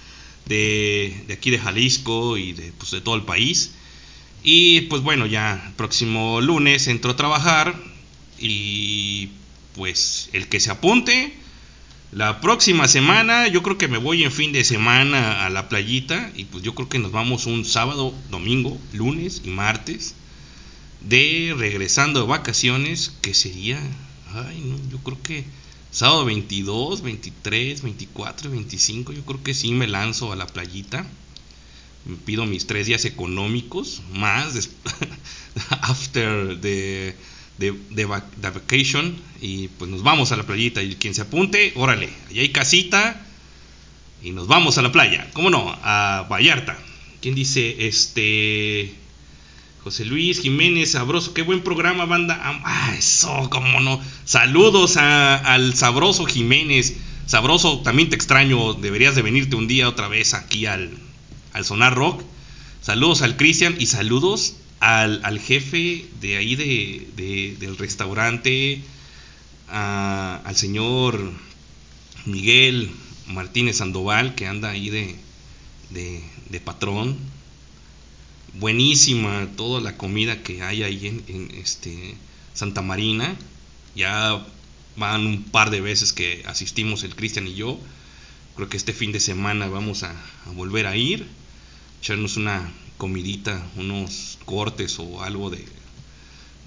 [0.47, 3.75] de, de aquí de Jalisco y de, pues, de todo el país.
[4.43, 7.81] Y pues bueno, ya próximo lunes entro a trabajar
[8.41, 9.29] y
[9.77, 11.33] pues el que se apunte,
[12.13, 16.33] la próxima semana yo creo que me voy en fin de semana a la playita
[16.35, 20.15] y pues yo creo que nos vamos un sábado, domingo, lunes y martes
[21.01, 23.81] de regresando de vacaciones, que sería,
[24.35, 25.45] ay no, yo creo que
[25.91, 31.07] sábado 22, 23, 24 y 25, yo creo que sí me lanzo a la playita.
[32.07, 34.55] Me pido mis tres días económicos, más
[35.83, 37.15] after the,
[37.69, 40.83] vac- the vacation, y pues nos vamos a la playita.
[40.83, 43.27] Y quien se apunte, órale, allá hay casita
[44.23, 45.29] y nos vamos a la playa.
[45.33, 45.77] ¿Cómo no?
[45.83, 46.79] A Vallarta.
[47.21, 47.87] ¿Quién dice?
[47.87, 48.95] Este.
[49.83, 52.39] José Luis Jiménez, sabroso, qué buen programa, banda.
[52.65, 53.99] Ah, eso, cómo no.
[54.27, 56.97] Saludos a- al sabroso Jiménez.
[57.27, 58.75] Sabroso, también te extraño.
[58.75, 60.91] Deberías de venirte un día otra vez aquí al,
[61.55, 62.23] al Sonar Rock.
[62.83, 68.83] Saludos al Cristian y saludos al, al jefe de ahí de, de- del restaurante,
[69.69, 71.33] al señor
[72.27, 72.91] Miguel
[73.29, 75.17] Martínez Sandoval, que anda ahí de,
[75.91, 77.17] de, patrón.
[78.55, 82.15] Buenísima toda la comida que hay ahí en, en, este
[82.55, 83.37] Santa Marina.
[83.95, 84.45] Ya
[84.97, 87.79] van un par de veces que asistimos el Cristian y yo.
[88.57, 90.11] Creo que este fin de semana vamos a,
[90.47, 91.27] a volver a ir.
[92.03, 95.65] Echarnos una comidita, unos cortes o algo de,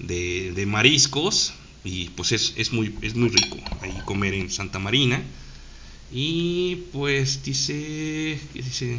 [0.00, 1.54] de, mariscos.
[1.84, 5.22] Y pues es, es, muy, es muy rico ahí comer en Santa Marina.
[6.12, 8.38] Y pues dice.
[8.52, 8.98] ¿qué dice?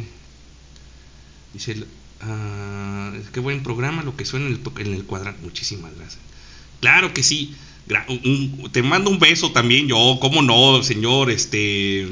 [1.52, 1.84] Dice.
[2.22, 5.42] ah, qué buen programa lo que suena en el, en el cuadrante.
[5.42, 6.22] Muchísimas gracias.
[6.80, 7.54] Claro que sí.
[8.72, 10.18] Te mando un beso también yo.
[10.20, 11.30] ¿Cómo no, señor?
[11.30, 12.06] Este.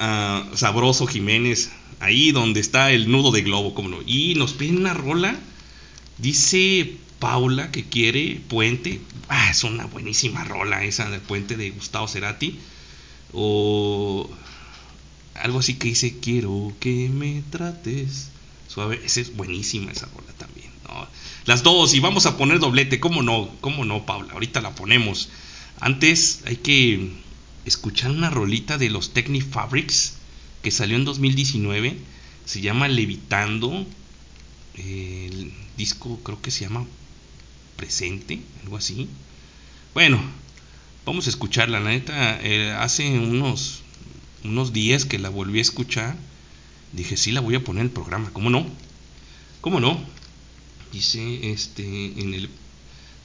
[0.00, 1.70] ah, Sabroso Jiménez.
[2.00, 3.98] Ahí donde está el nudo de globo, ¿cómo no?
[4.06, 5.38] Y nos piden una rola.
[6.18, 9.00] Dice Paula que quiere Puente.
[9.28, 12.58] Ah, es una buenísima rola esa del Puente de Gustavo Cerati.
[13.32, 14.30] O
[15.34, 18.30] algo así que dice quiero que me trates
[18.68, 19.00] suave.
[19.04, 20.68] Esa es buenísima esa rola también.
[21.44, 23.00] Las dos y vamos a poner doblete.
[23.00, 23.50] ¿Cómo no?
[23.60, 24.34] ¿Cómo no, Paula?
[24.34, 25.30] Ahorita la ponemos.
[25.80, 27.10] Antes hay que
[27.64, 30.17] escuchar una rolita de los Technic Fabrics
[30.62, 31.96] que salió en 2019.
[32.44, 33.86] Se llama Levitando.
[34.74, 36.86] El disco creo que se llama
[37.76, 39.08] Presente, algo así.
[39.94, 40.20] Bueno,
[41.04, 41.80] vamos a escucharla.
[41.80, 43.82] La neta, eh, hace unos,
[44.44, 46.16] unos días que la volví a escuchar.
[46.92, 48.30] Dije, sí, la voy a poner en el programa.
[48.32, 48.66] ¿Cómo no?
[49.60, 50.00] ¿Cómo no?
[50.92, 52.50] Dice, este, en el...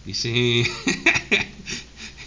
[0.06, 0.66] Dice...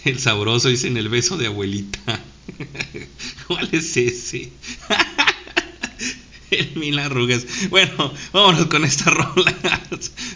[0.05, 2.19] el sabroso, dice en el beso de abuelita.
[3.47, 4.51] ¿Cuál es ese?
[6.51, 7.45] el mil arrugas.
[7.69, 9.55] Bueno, vámonos con esta rola.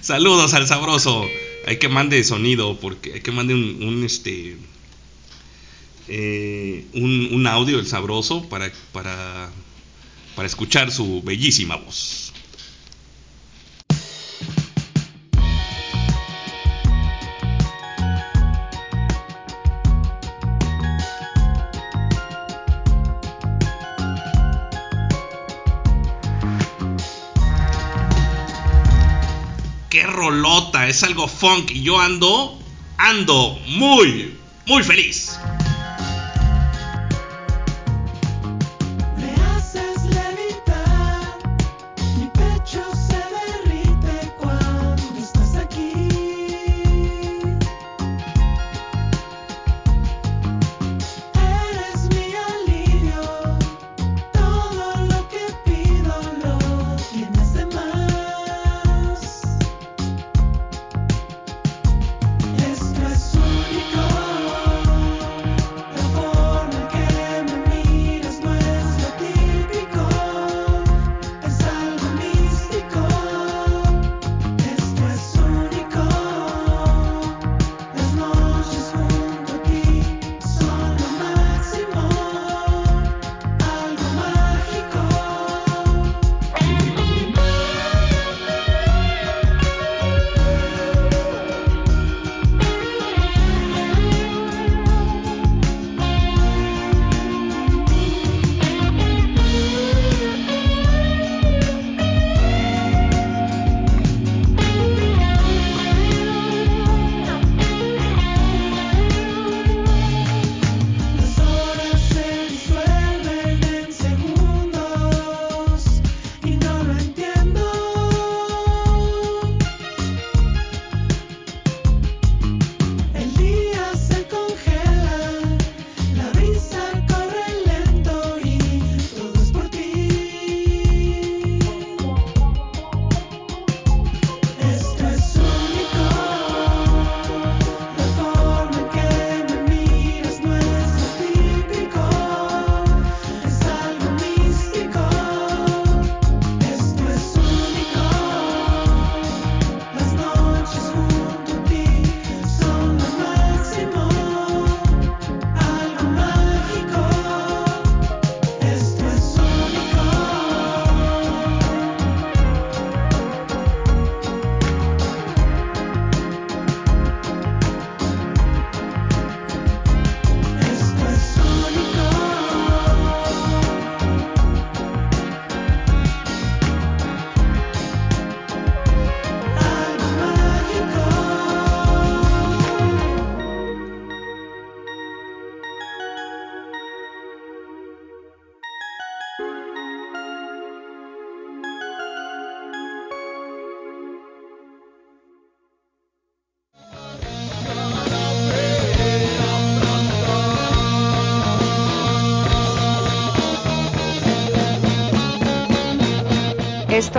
[0.01, 1.26] Saludos al sabroso.
[1.68, 4.57] Hay que mande sonido, porque hay que mande un, este
[6.07, 9.49] eh, un, un audio del sabroso para, para,
[10.36, 12.20] para escuchar su bellísima voz.
[30.88, 32.59] Es algo funk y yo ando,
[32.97, 35.39] ando muy, muy feliz.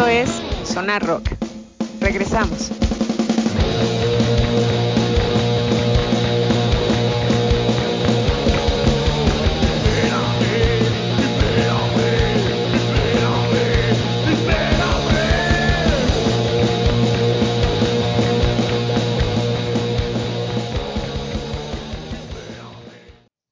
[0.09, 1.29] Es Sonar Rock.
[2.01, 2.71] Regresamos.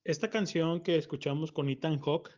[0.04, 2.30] Esta canción que escuchamos con Ethan Hawke,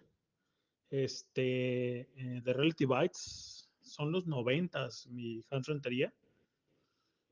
[0.90, 3.51] este, eh, de Relative Bites,
[3.92, 6.14] son los noventas, mi Hans Rentería.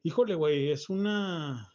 [0.03, 1.75] Híjole, güey, es una,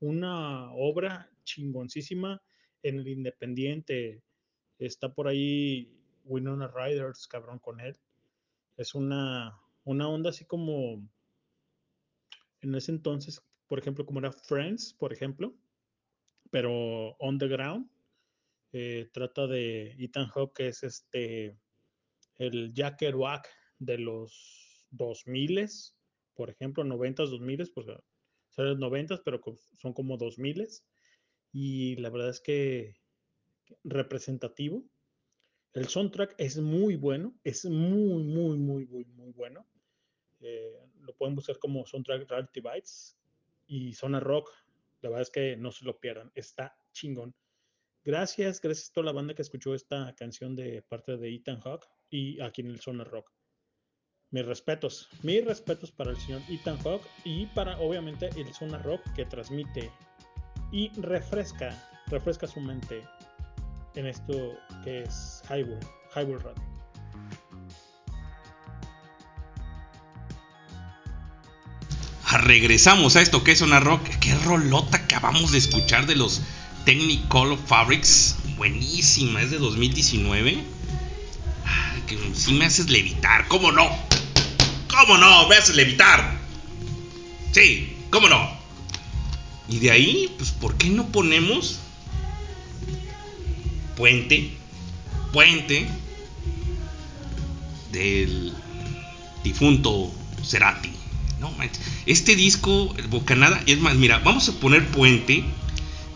[0.00, 2.42] una obra chingoncísima
[2.82, 4.22] en el Independiente.
[4.78, 7.98] Está por ahí Winona Riders, cabrón, con él.
[8.78, 11.06] Es una, una onda así como,
[12.62, 15.54] en ese entonces, por ejemplo, como era Friends, por ejemplo,
[16.50, 17.90] pero on the ground.
[18.72, 21.58] Eh, trata de Ethan Hawke, que es este,
[22.36, 25.68] el Jack Kerouac de los 2000,
[26.34, 27.86] por ejemplo, 90s, 2000, pues
[28.50, 29.40] son los 90, pero
[29.78, 30.68] son como 2000
[31.52, 32.96] y la verdad es que
[33.82, 34.84] representativo.
[35.72, 39.66] El soundtrack es muy bueno, es muy, muy, muy, muy, muy bueno.
[40.40, 43.16] Eh, lo pueden buscar como soundtrack Reality Bites
[43.66, 44.50] y Zona Rock.
[45.00, 47.34] La verdad es que no se lo pierdan, está chingón.
[48.04, 51.86] Gracias, gracias a toda la banda que escuchó esta canción de parte de Ethan Hawke
[52.08, 53.30] y aquí en el Zona Rock.
[54.32, 59.02] Mis respetos, mis respetos para el señor Ethan Hawke y para obviamente el Zona Rock
[59.14, 59.90] que transmite
[60.70, 61.76] y refresca,
[62.06, 63.02] refresca su mente
[63.96, 64.32] en esto
[64.84, 65.80] que es Highway,
[66.14, 66.62] Highway Radio.
[72.24, 74.02] Ah, Regresamos a esto que es una rock.
[74.20, 76.40] Qué rolota acabamos de escuchar de los
[76.84, 78.36] Technicolor Fabrics.
[78.56, 80.62] Buenísima, es de 2019.
[81.66, 83.88] Ah, Que sí me haces levitar, ¿cómo no?
[85.00, 85.48] ¿Cómo no?
[85.48, 86.38] Me haces levitar.
[87.52, 88.50] Sí, ¿cómo no?
[89.66, 91.78] Y de ahí, pues, ¿por qué no ponemos
[93.96, 94.50] Puente?
[95.32, 95.88] Puente
[97.92, 98.52] del
[99.42, 100.12] difunto
[100.44, 100.92] Cerati.
[101.40, 101.50] No.
[102.04, 105.44] Este disco, Bocanada, es más, mira, vamos a poner Puente,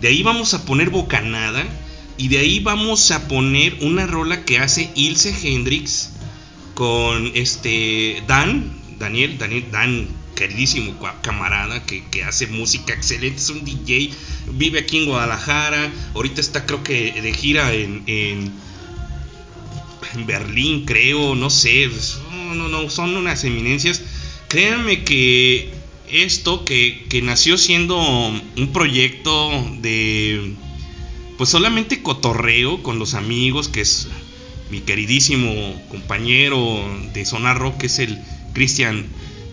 [0.02, 1.64] de ahí vamos a poner Bocanada,
[2.18, 6.10] y de ahí vamos a poner una rola que hace Ilse Hendrix
[6.74, 13.64] con este Dan, Daniel, Daniel, Dan, queridísimo camarada que, que hace música excelente, es un
[13.64, 14.10] DJ,
[14.52, 18.52] vive aquí en Guadalajara, ahorita está creo que de gira en, en,
[20.14, 21.88] en Berlín, creo, no sé,
[22.30, 24.02] no, no, no, son unas eminencias.
[24.48, 25.72] Créanme que
[26.08, 29.50] esto que, que nació siendo un proyecto
[29.80, 30.54] de
[31.36, 34.08] pues solamente cotorreo con los amigos, que es
[34.74, 38.18] mi queridísimo compañero de Sonar Rock, que es el
[38.54, 39.06] Cristian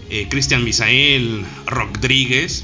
[0.10, 0.28] eh,
[0.64, 2.64] Misael Rodríguez,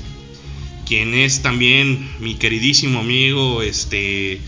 [0.87, 4.41] quien es también mi queridísimo amigo este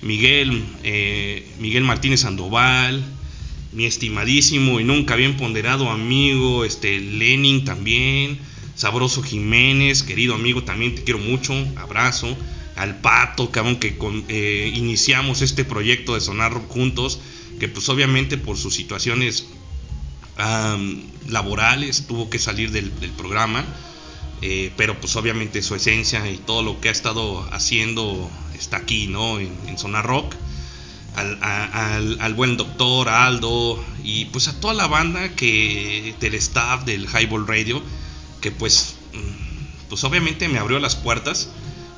[0.00, 3.02] Miguel eh, Miguel Martínez Sandoval,
[3.72, 8.38] mi estimadísimo y nunca bien ponderado amigo este Lenin también,
[8.76, 12.36] Sabroso Jiménez, querido amigo, también te quiero mucho, abrazo
[12.76, 17.18] al Pato, cabrón, que con- eh, iniciamos este proyecto de Sonar Rock juntos,
[17.60, 19.46] que pues obviamente por sus situaciones
[20.36, 23.64] am, laborales tuvo que salir del, del programa,
[24.42, 29.06] eh, pero pues obviamente su esencia y todo lo que ha estado haciendo está aquí,
[29.06, 29.38] ¿no?
[29.40, 30.34] En, en Zona Rock.
[31.14, 36.84] Al, al- al buen doctor Aldo y pues a toda la banda que del staff
[36.84, 37.80] del Highball Radio
[38.42, 41.48] que pues mm, pues obviamente me abrió las puertas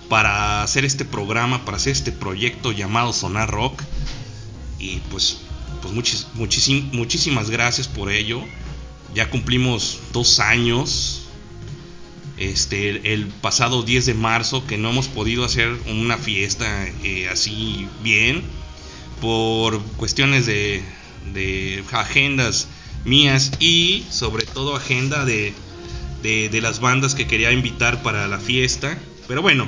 [0.08, 3.82] para hacer este programa para hacer este proyecto llamado Sonar Rock
[4.78, 5.38] y pues
[5.82, 8.42] pues muchis- muchísim- muchísimas gracias por ello
[9.14, 11.22] ya cumplimos dos años
[12.36, 17.28] este el, el pasado 10 de marzo que no hemos podido hacer una fiesta eh,
[17.28, 18.42] así bien
[19.20, 20.82] por cuestiones de,
[21.32, 22.68] de agendas
[23.04, 25.52] mías y sobre todo agenda de,
[26.22, 28.96] de, de las bandas que quería invitar para la fiesta.
[29.26, 29.66] Pero bueno,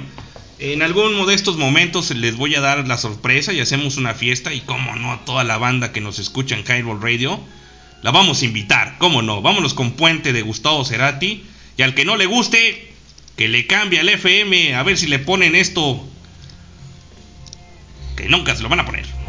[0.60, 4.52] en alguno de estos momentos les voy a dar la sorpresa y hacemos una fiesta
[4.52, 7.40] y como no a toda la banda que nos escucha en Highball Radio,
[8.02, 11.44] la vamos a invitar, cómo no, vámonos con Puente de Gustavo Cerati
[11.78, 12.92] y al que no le guste,
[13.36, 16.06] que le cambie al FM a ver si le ponen esto
[18.16, 19.19] que nunca se lo van a poner.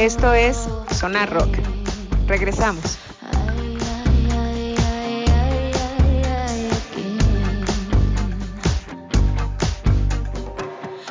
[0.00, 0.56] Esto es
[0.98, 1.58] Sonar Rock.
[2.26, 2.96] Regresamos.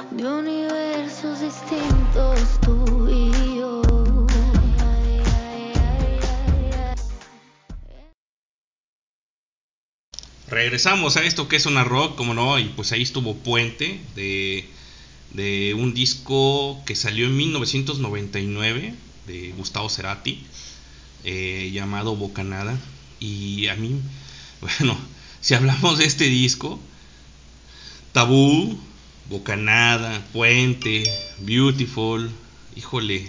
[0.09, 3.83] De universos distintos tú y yo.
[10.47, 14.67] Regresamos a esto que es una rock, como no, y pues ahí estuvo Puente de,
[15.34, 18.93] de un disco que salió en 1999
[19.27, 20.43] de Gustavo Cerati,
[21.23, 22.77] eh, llamado Bocanada.
[23.19, 23.99] Y a mí,
[24.61, 24.97] bueno,
[25.41, 26.80] si hablamos de este disco,
[28.11, 28.80] Tabú,
[29.30, 31.03] Bocanada, Puente,
[31.39, 32.31] Beautiful,
[32.76, 33.27] híjole,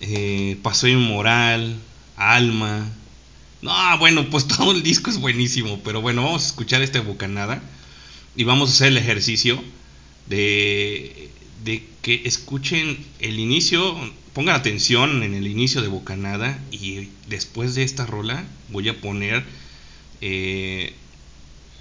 [0.00, 1.76] eh, Paseo Inmoral,
[2.16, 2.88] Alma.
[3.60, 7.62] No, bueno, pues todo el disco es buenísimo, pero bueno, vamos a escuchar esta bocanada
[8.34, 9.62] y vamos a hacer el ejercicio
[10.28, 11.30] de,
[11.64, 13.96] de que escuchen el inicio,
[14.32, 19.44] pongan atención en el inicio de bocanada y después de esta rola voy a poner
[20.20, 20.92] eh,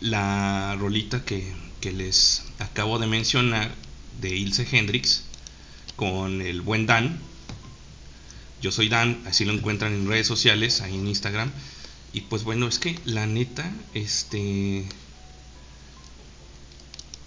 [0.02, 1.44] la rolita que,
[1.82, 3.74] que les acabo de mencionar
[4.22, 5.24] de Ilse Hendrix
[5.96, 7.20] con el buen Dan.
[8.62, 11.52] Yo soy Dan, así lo encuentran en redes sociales, ahí en Instagram.
[12.14, 14.86] Y pues bueno, es que la neta, este...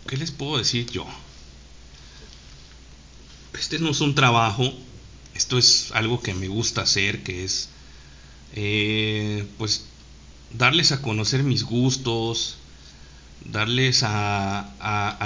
[0.08, 1.06] ¿Qué les puedo decir yo?
[3.52, 4.72] Este no es un trabajo,
[5.34, 7.68] esto es algo que me gusta hacer, que es
[8.54, 9.84] eh, pues
[10.56, 12.56] darles a conocer mis gustos,
[13.44, 15.18] darles a,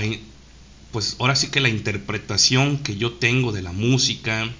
[0.90, 4.50] pues ahora sí que la interpretación que yo tengo de la música.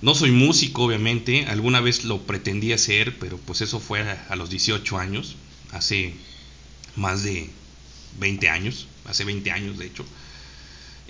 [0.00, 4.48] No soy músico, obviamente, alguna vez lo pretendía ser, pero pues eso fue a los
[4.48, 5.36] 18 años,
[5.72, 6.14] hace
[6.96, 7.50] más de
[8.18, 10.04] 20 años, hace 20 años de hecho.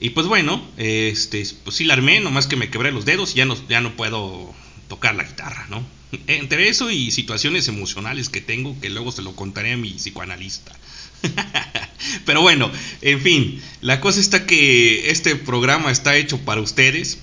[0.01, 3.37] Y pues bueno, este, pues sí la armé, nomás que me quebré los dedos y
[3.37, 4.55] ya no, ya no puedo
[4.89, 5.85] tocar la guitarra, ¿no?
[6.27, 10.75] Entre eso y situaciones emocionales que tengo, que luego se lo contaré a mi psicoanalista.
[12.25, 12.71] Pero bueno,
[13.03, 17.19] en fin, la cosa está que este programa está hecho para ustedes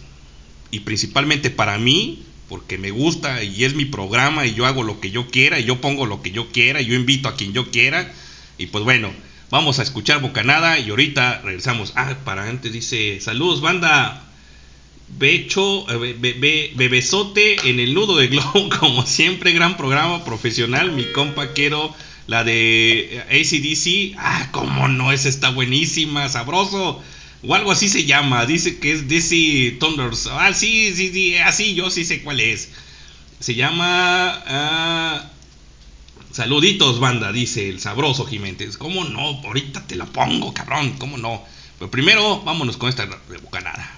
[0.70, 5.00] y principalmente para mí, porque me gusta y es mi programa y yo hago lo
[5.00, 7.54] que yo quiera y yo pongo lo que yo quiera y yo invito a quien
[7.54, 8.14] yo quiera.
[8.58, 9.12] Y pues bueno,
[9.50, 11.94] vamos a escuchar Bocanada y ahorita regresamos.
[11.96, 14.24] Ah, para antes dice, saludos banda.
[15.10, 20.92] Becho, eh, be, be, bebesote en el nudo de globo, como siempre, gran programa profesional.
[20.92, 21.96] Mi compa quiero
[22.28, 24.18] la de ACDC.
[24.20, 27.02] Ah, cómo no, esa está buenísima, sabroso.
[27.42, 28.46] O algo así se llama.
[28.46, 30.28] Dice que es DC Thunders.
[30.30, 32.70] Ah, sí, sí, sí, así yo sí sé cuál es.
[33.40, 34.44] Se llama.
[34.46, 35.32] ah,
[36.38, 38.78] saluditos, banda, dice el sabroso Jiménez.
[38.78, 39.42] ¿Cómo no?
[39.44, 40.94] Ahorita te la pongo, cabrón.
[41.00, 41.44] ¿Cómo no?
[41.80, 43.97] Pero primero, vámonos con esta de bocanada.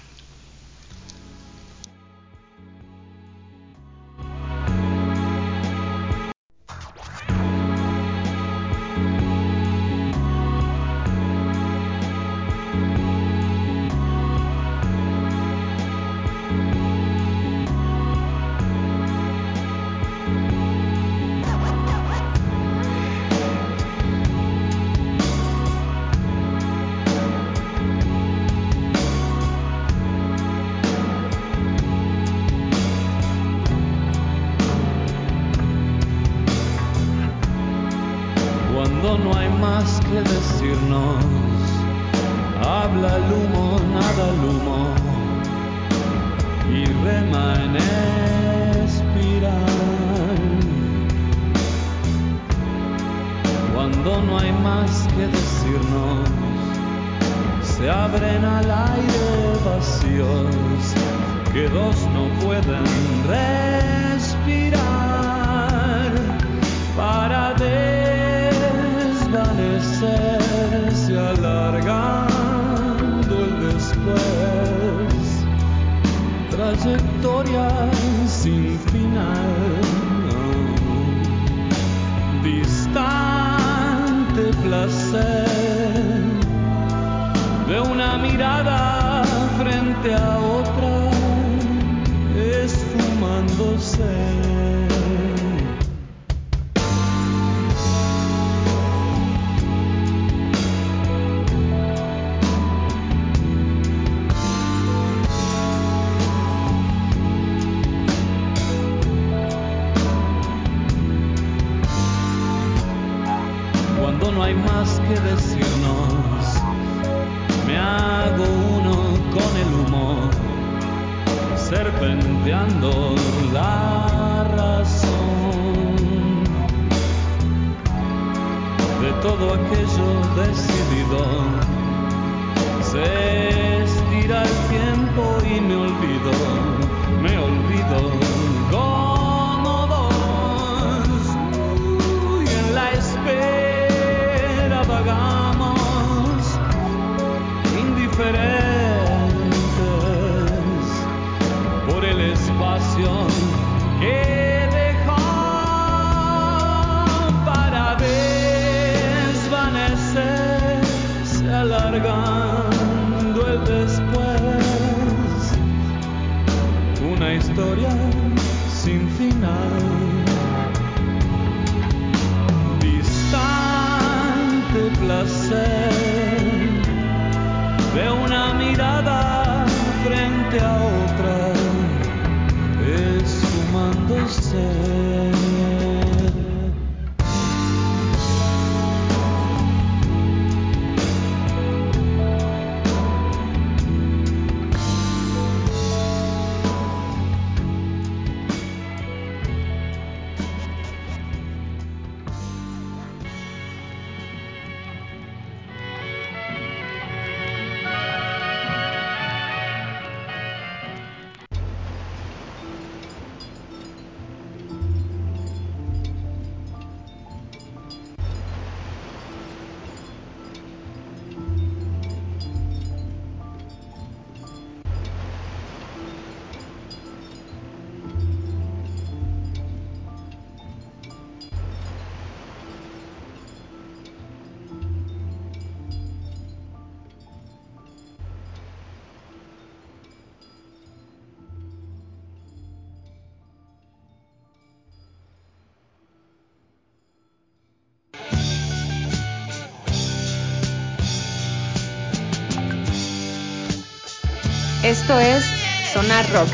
[254.90, 255.44] Esto es
[255.92, 256.48] Sonar Rock.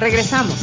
[0.00, 0.56] Regresamos.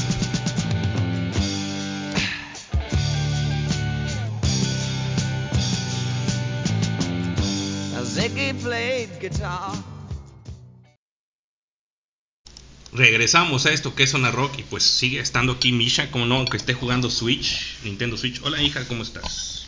[12.91, 16.37] Regresamos a esto que es Zona Rock y pues sigue estando aquí Misha, como no,
[16.37, 18.41] aunque esté jugando Switch, Nintendo Switch.
[18.41, 19.67] Hola hija, ¿cómo estás?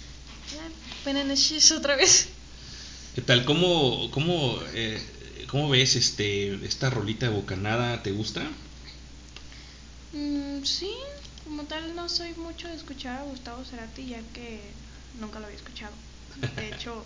[1.04, 2.30] Penenesis otra vez.
[3.14, 3.46] ¿Qué tal?
[3.46, 5.00] ¿Cómo, cómo, eh,
[5.52, 8.02] cómo ves este esta rolita de bocanada?
[8.02, 8.42] ¿Te gusta?
[10.14, 10.92] Mm, sí,
[11.44, 14.62] como tal no soy mucho de escuchar a Gustavo Cerati ya que
[15.20, 15.94] nunca lo había escuchado.
[16.56, 17.04] De hecho,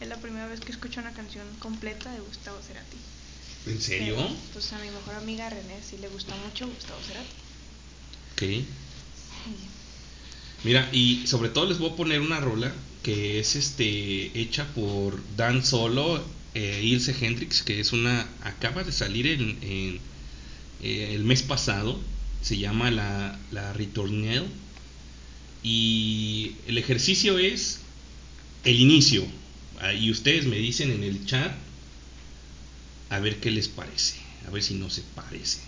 [0.00, 2.96] es la primera vez que escucho una canción completa de Gustavo Cerati.
[3.66, 4.16] ¿En serio?
[4.16, 7.28] Pero, pues a mi mejor amiga René sí le gusta mucho Gustavo Cerati.
[8.32, 8.66] Ok.
[10.64, 12.72] Mira, y sobre todo les voy a poner una rola
[13.04, 16.24] que es este hecha por Dan Solo
[16.56, 19.58] e Ilse Hendrix, que es una acaba de salir en,
[20.82, 22.00] eh, el mes pasado,
[22.40, 23.74] se llama la, la
[25.62, 27.80] y el ejercicio es
[28.64, 29.26] el inicio.
[30.00, 31.52] Y ustedes me dicen en el chat
[33.10, 34.16] a ver qué les parece,
[34.46, 35.60] a ver si no se parece.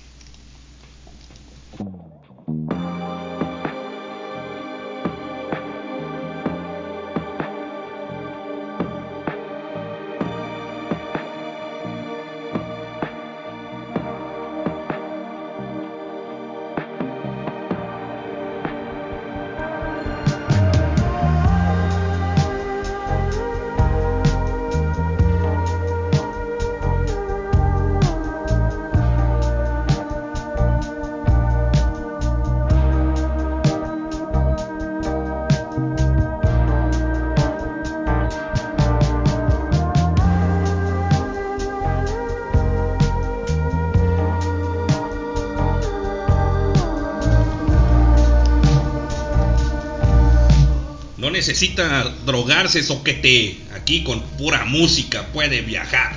[51.59, 53.59] Necesita drogarse, soquete.
[53.75, 56.15] Aquí con pura música puede viajar.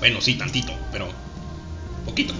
[0.00, 1.08] Bueno, sí, tantito, pero
[2.04, 2.34] poquito.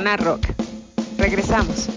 [0.00, 0.46] Rock.
[1.18, 1.88] Regresamos.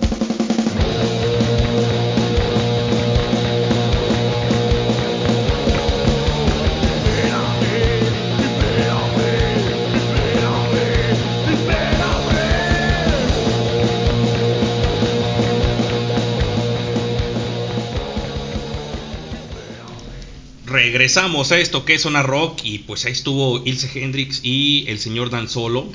[20.65, 24.99] Regresamos a esto que es Zona Rock y pues ahí estuvo Ilse Hendrix y el
[24.99, 25.87] señor Dan Solo.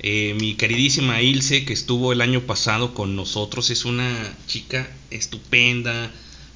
[0.00, 6.10] Eh, mi queridísima Ilse que estuvo el año pasado con nosotros es una chica estupenda,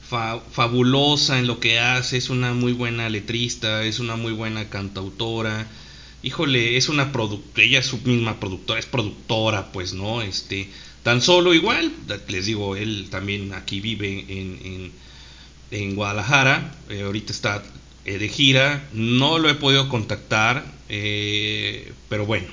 [0.09, 4.69] fa- fabulosa en lo que hace, es una muy buena letrista, es una muy buena
[4.69, 5.66] cantautora.
[6.23, 10.23] Híjole, es una productora, ella es su misma productora, es productora, pues, ¿no?
[10.23, 10.69] Este,
[11.02, 11.93] tan solo igual,
[12.28, 14.24] les digo, él también aquí vive
[15.70, 17.62] en Guadalajara, eh, ahorita está
[18.05, 22.47] eh, de gira, no lo he podido contactar, eh, pero bueno,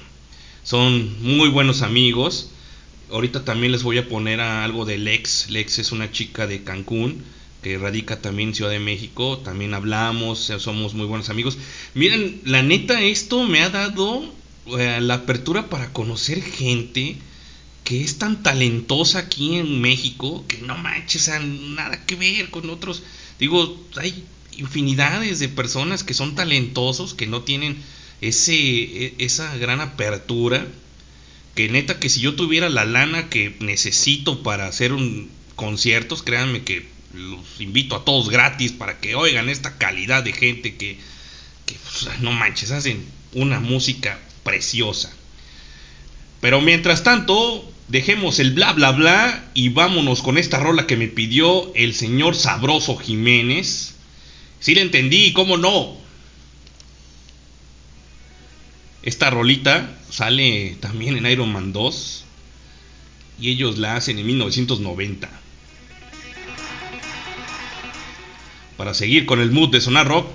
[0.70, 2.52] son muy buenos amigos.
[3.12, 5.50] Ahorita también les voy a poner a algo de Lex.
[5.50, 7.24] Lex es una chica de Cancún
[7.64, 9.40] que radica también en Ciudad de México.
[9.40, 11.58] También hablamos, eh, somos muy buenos amigos.
[11.96, 14.32] Miren, la neta, esto me ha dado
[14.78, 17.16] eh, la apertura para conocer gente
[17.84, 23.02] que es tan talentosa aquí en México que no manches, nada que ver con otros.
[23.40, 24.24] Digo, hay
[24.56, 27.78] infinidades de personas que son talentosos, que no tienen
[28.22, 30.66] ese, e- esa gran apertura.
[31.56, 36.64] Que neta, que si yo tuviera la lana que necesito para hacer un conciertos, créanme
[36.64, 40.98] que los invito a todos gratis para que oigan esta calidad de gente que,
[41.66, 41.76] que
[42.22, 45.12] no manches, hacen una música preciosa.
[46.40, 51.10] Pero mientras tanto, dejemos el bla bla bla y vámonos con esta rola que me
[51.10, 53.96] pidió el señor Sabroso Jiménez.
[54.62, 55.98] Si le entendí, ¿cómo no?
[59.01, 62.26] Esta rolita sale también en Iron Man 2
[63.39, 65.30] y ellos la hacen en 1990.
[68.76, 70.30] Para seguir con el mood de sonar rock,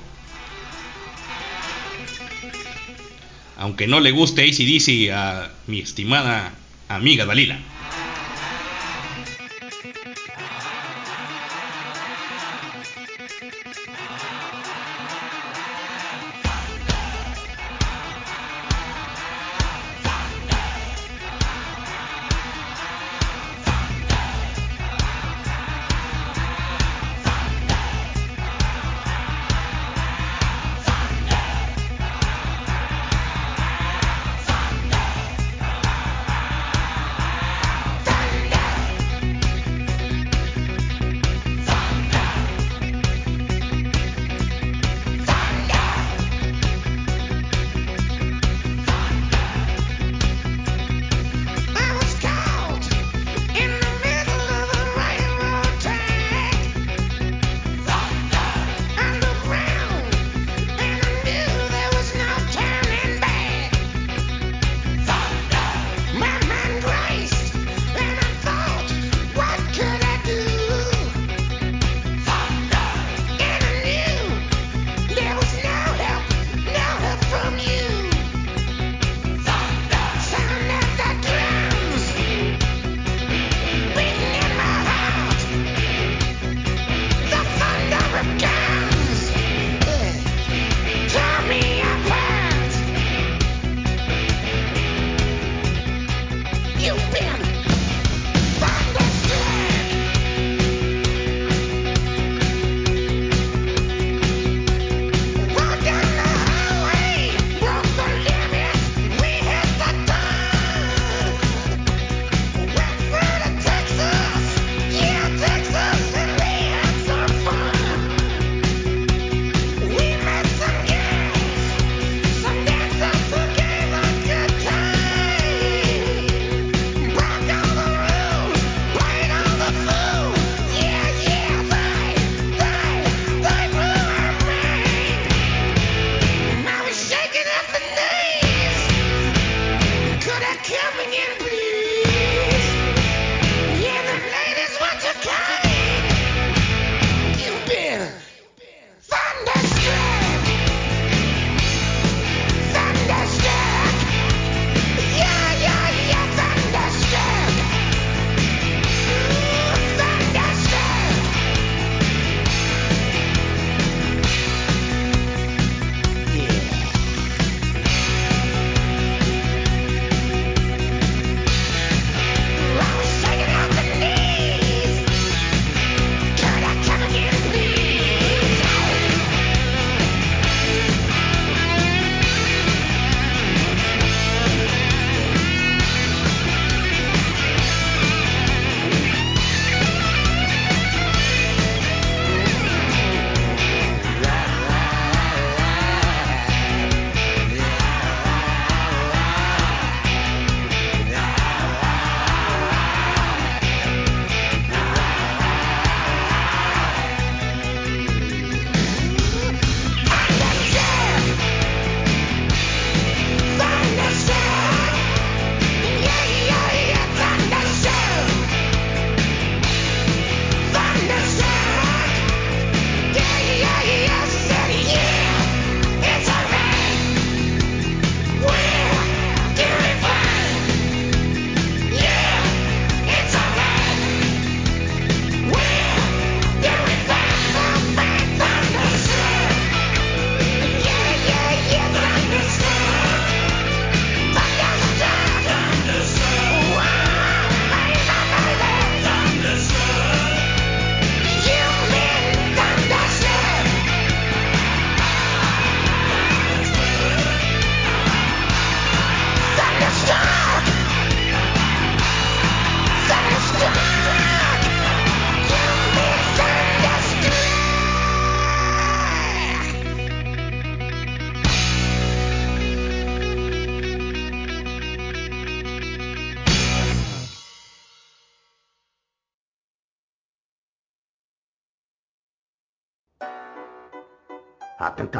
[3.58, 6.54] aunque no le guste ACDC a mi estimada
[6.88, 7.58] amiga Dalila.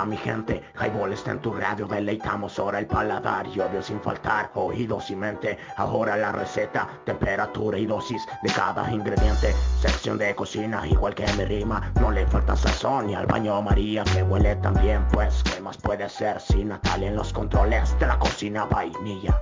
[0.07, 5.11] Mi gente, Highball está en tu radio, deleitamos ahora el paladar y sin faltar oídos
[5.11, 5.57] y mente.
[5.77, 9.55] Ahora la receta, temperatura y dosis de cada ingrediente.
[9.81, 14.05] Sección de cocina, igual que mi rima, no le falta sazón y al baño María
[14.05, 18.19] que huele también, pues qué más puede ser si Natalia en los controles de la
[18.19, 19.41] cocina vainilla.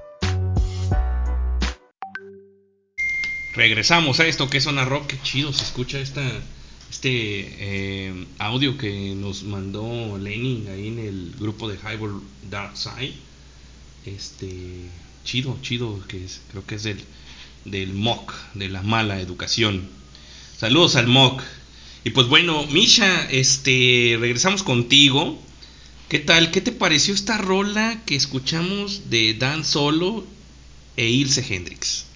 [3.55, 5.09] Regresamos a esto que es Zona Rock.
[5.09, 6.22] Qué chido se escucha esta,
[7.02, 13.14] este eh, audio que nos mandó Lenin ahí en el grupo de Highball Dark Side.
[14.06, 14.88] Este,
[15.24, 17.00] chido, chido, que es, creo que es del,
[17.64, 17.92] del
[18.54, 19.88] de la mala educación.
[20.56, 21.42] Saludos al MOC.
[22.04, 25.42] Y pues bueno, Misha, este, regresamos contigo.
[26.08, 26.52] ¿Qué tal?
[26.52, 30.24] ¿Qué te pareció esta rola que escuchamos de Dan Solo
[30.96, 32.11] e Ilse Hendrix?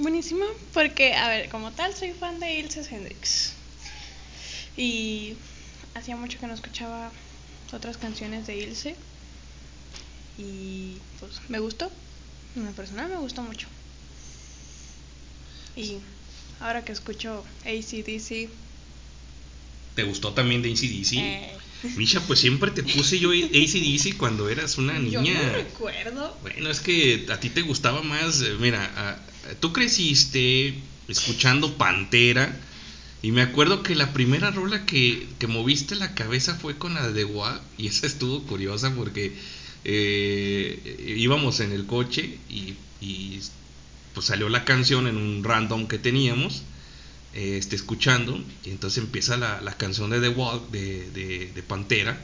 [0.00, 3.52] Buenísimo, porque, a ver, como tal, soy fan de Ilse Hendrix.
[4.76, 5.34] Y
[5.94, 7.12] hacía mucho que no escuchaba
[7.72, 8.96] otras canciones de Ilse.
[10.38, 11.90] Y pues me gustó.
[12.56, 13.68] En lo personal me gustó mucho.
[15.76, 15.98] Y
[16.60, 18.48] ahora que escucho ACDC,
[19.94, 21.12] ¿Te gustó también de ACDC?
[21.18, 21.56] Eh.
[21.96, 25.42] Misha, pues siempre te puse yo ACDC cuando eras una yo niña.
[25.42, 26.38] no recuerdo.
[26.42, 30.74] Bueno, es que a ti te gustaba más, eh, mira, a- tú creciste
[31.08, 32.54] escuchando Pantera
[33.22, 37.10] y me acuerdo que la primera rola que, que moviste la cabeza fue con la
[37.10, 39.34] de WAP y esa estuvo curiosa porque
[39.84, 43.40] eh, íbamos en el coche y, y,
[44.14, 46.62] pues salió la canción en un random que teníamos
[47.34, 51.62] eh, este, escuchando y entonces empieza la, la canción de The Walk de, de, de
[51.62, 52.18] Pantera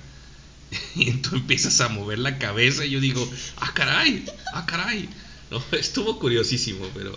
[0.96, 3.28] y entonces empiezas a mover la cabeza y yo digo,
[3.58, 4.24] ah caray,
[4.54, 5.08] ah caray.
[5.72, 7.16] Estuvo curiosísimo, pero,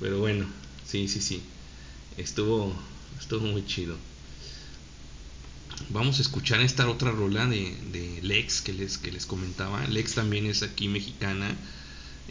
[0.00, 0.46] pero bueno,
[0.86, 1.42] sí, sí, sí.
[2.16, 2.74] Estuvo,
[3.18, 3.96] estuvo muy chido.
[5.90, 9.86] Vamos a escuchar esta otra rola de, de Lex que les, que les comentaba.
[9.86, 11.54] Lex también es aquí mexicana.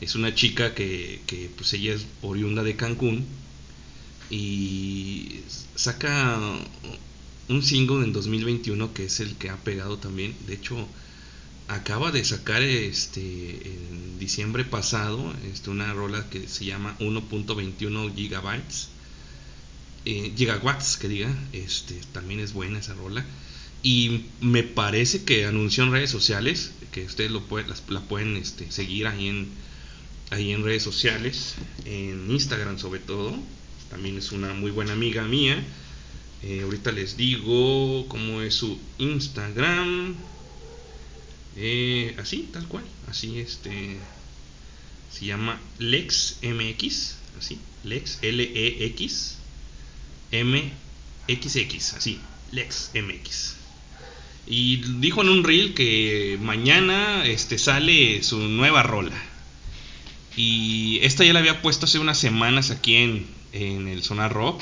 [0.01, 3.25] Es una chica que, que pues ella es oriunda de Cancún
[4.29, 5.41] y
[5.75, 6.39] saca
[7.47, 10.35] un single en 2021 que es el que ha pegado también.
[10.47, 10.87] De hecho,
[11.67, 18.89] acaba de sacar este en diciembre pasado este, una rola que se llama 1.21 gigabytes
[20.05, 23.25] eh, gigawatts que diga este también es buena esa rola.
[23.81, 28.37] Y me parece que anunció en redes sociales que ustedes lo pueden, las, la pueden
[28.37, 29.47] este, seguir ahí en
[30.31, 31.55] ahí en redes sociales
[31.85, 33.35] en Instagram sobre todo.
[33.89, 35.63] También es una muy buena amiga mía.
[36.43, 40.15] Eh, ahorita les digo cómo es su Instagram
[41.55, 42.83] eh, así, tal cual.
[43.07, 43.97] Así, este.
[45.11, 47.15] Se llama LexMX.
[47.37, 49.37] Así, Lex, L-E-X.
[50.31, 51.93] M-X-X.
[51.93, 52.19] Así,
[52.51, 53.55] LexMX.
[54.47, 59.15] Y dijo en un reel que mañana este, sale su nueva rola.
[60.35, 64.61] Y esta ya la había puesto hace unas semanas aquí en, en el Sonar Rock.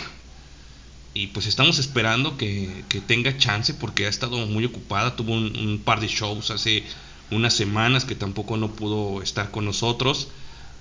[1.14, 5.16] Y pues estamos esperando que, que tenga chance porque ha estado muy ocupada.
[5.16, 6.84] Tuvo un, par de shows hace
[7.30, 10.30] unas semanas que tampoco no pudo estar con nosotros.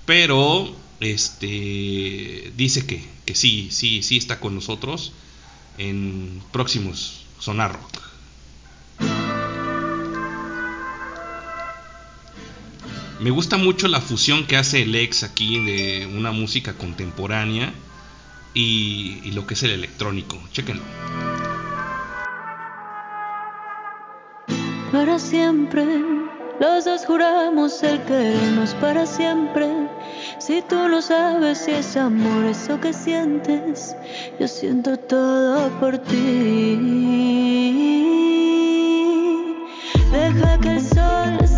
[0.07, 5.13] Pero este dice que, que sí, sí, sí está con nosotros
[5.77, 8.03] en próximos Sonar Rock.
[13.21, 17.73] Me gusta mucho la fusión que hace el ex aquí de una música contemporánea
[18.55, 20.39] y, lo que es el electrónico.
[20.53, 20.83] Chequenlo.
[24.91, 25.87] Para siempre,
[26.61, 29.67] los dos juramos el querernos para siempre.
[30.39, 33.97] Si tú no sabes si es amor eso que sientes,
[34.39, 36.79] yo siento todo por ti.
[40.13, 41.52] Deja que el sol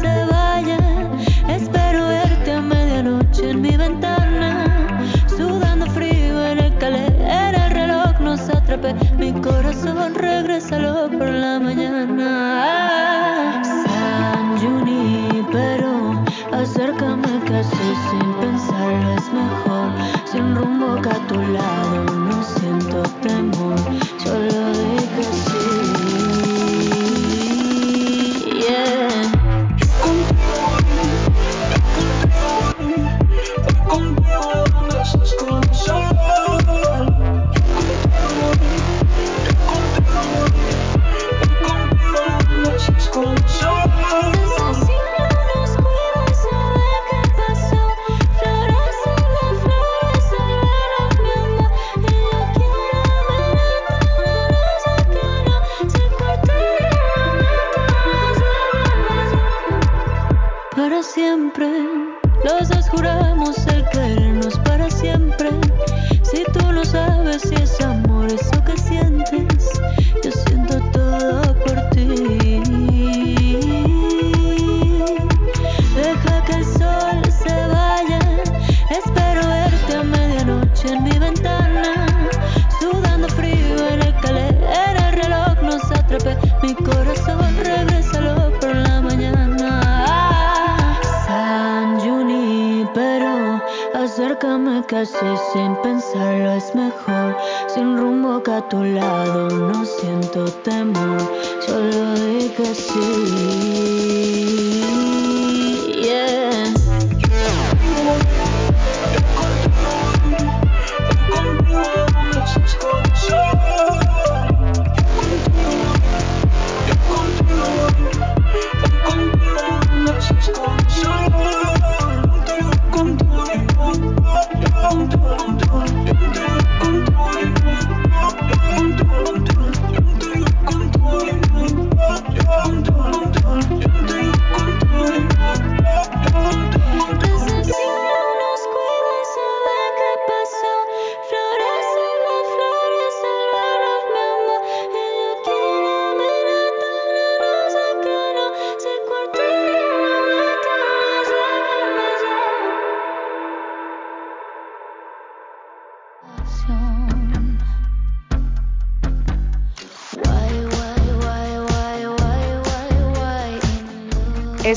[95.52, 97.36] sin pensarlo es mejor.
[97.68, 101.20] Sin rumbo que a tu lado no siento temor.
[101.60, 103.43] Solo di que sí.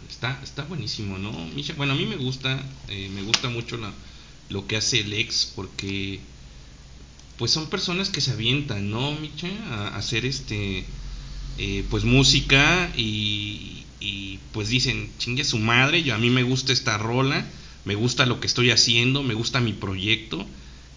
[0.08, 1.32] Está, está buenísimo, ¿no?
[1.54, 1.74] Misha?
[1.74, 3.78] Bueno, a mí me gusta, eh, me gusta mucho
[4.48, 6.20] lo que hace Lex porque
[7.36, 9.48] pues son personas que se avientan, ¿no, Micha?
[9.70, 10.84] A hacer este,
[11.58, 16.72] eh, pues música y, y, pues dicen, chingue su madre, yo a mí me gusta
[16.72, 17.46] esta rola,
[17.84, 20.46] me gusta lo que estoy haciendo, me gusta mi proyecto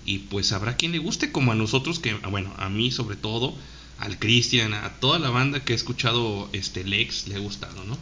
[0.06, 3.18] y pues habrá quien le guste como a nosotros que, ah, bueno, a mí sobre
[3.18, 3.56] todo,
[4.00, 7.98] al Cristian, a toda la banda que ha escuchado este Lex le ha gustado, ¿no?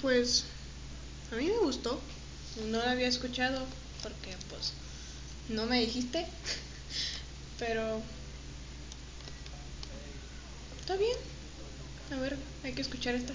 [0.00, 0.44] Pues
[1.32, 2.00] a mí me gustó.
[2.70, 3.64] No la había escuchado
[4.02, 4.72] porque pues
[5.48, 6.26] no me dijiste.
[7.58, 8.02] Pero
[10.88, 11.18] está bien.
[12.16, 13.34] A ver, hay que escuchar esta.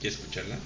[0.00, 0.56] ¿Quieres escucharla?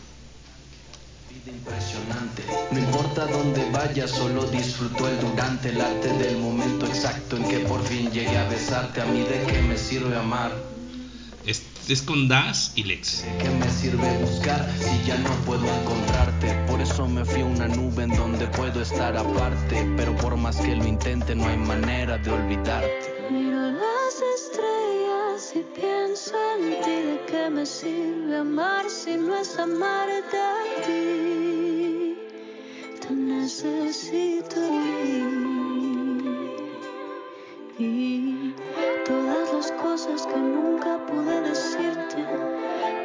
[1.47, 2.43] Impresionante,
[2.73, 7.59] no importa dónde vaya, solo disfruto el durante, el arte del momento exacto en que
[7.61, 9.01] por fin llegué a besarte.
[9.01, 10.53] A mí de qué me sirve amar,
[11.45, 13.23] Es, es con Das y Lex.
[13.23, 16.55] de qué me sirve buscar si ya no puedo encontrarte.
[16.69, 20.57] Por eso me fui a una nube en donde puedo estar aparte, pero por más
[20.57, 23.16] que lo intente no hay manera de olvidarte.
[23.31, 26.91] Miro las estrellas y pienso en ti.
[26.91, 32.17] ¿De qué me sirve amar si no es amarte a ti?
[33.01, 35.25] Te necesito mí.
[37.79, 38.55] Y
[39.05, 42.25] todas las cosas que nunca pude decirte.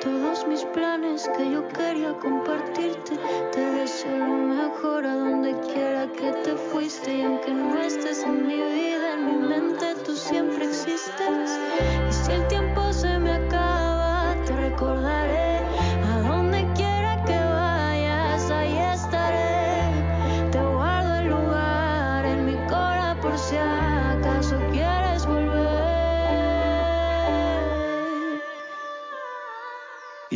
[0.01, 3.19] Todos mis planes que yo quería compartirte.
[3.51, 7.17] Te deseo lo mejor a donde quiera que te fuiste.
[7.17, 11.59] Y aunque no estés en mi vida, en mi mente tú siempre existes.
[12.09, 13.80] Y si el tiempo se me acaba,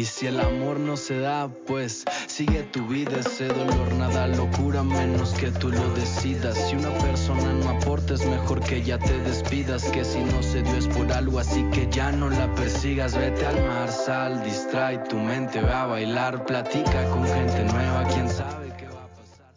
[0.06, 5.32] Si el amor no se da, pues sigue tu vida, ese dolor, nada locura, menos
[5.34, 6.58] que tú lo decidas.
[6.70, 10.62] Si una persona no aporta, es mejor que ya te despidas, que si no se
[10.62, 13.18] dio es por algo, así que ya no la persigas.
[13.18, 18.30] Vete al mar, sal, distrae tu mente, ve a bailar, platica con gente nueva, quién
[18.30, 19.52] sabe qué va a pasar.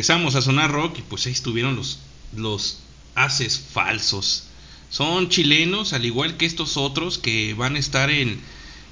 [0.00, 1.98] regresamos a Sonar Rock y pues ahí estuvieron los,
[2.34, 2.78] los
[3.16, 4.44] haces falsos.
[4.88, 8.40] Son chilenos, al igual que estos otros que van a estar en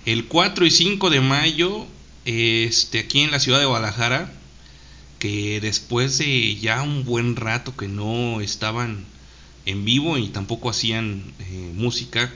[0.05, 1.87] el 4 y 5 de mayo
[2.27, 4.35] este, aquí en la ciudad de Guadalajara.
[5.19, 9.07] Que después de ya un buen rato que no estaban
[9.65, 12.31] en vivo y tampoco hacían eh, música,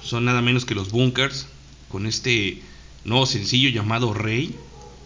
[0.00, 1.48] son nada menos que los Bunkers
[1.88, 2.62] con este
[3.04, 4.54] nuevo sencillo llamado Rey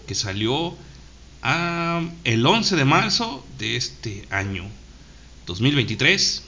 [0.07, 0.77] que salió
[2.25, 4.65] el 11 de marzo de este año
[5.47, 6.43] 2023.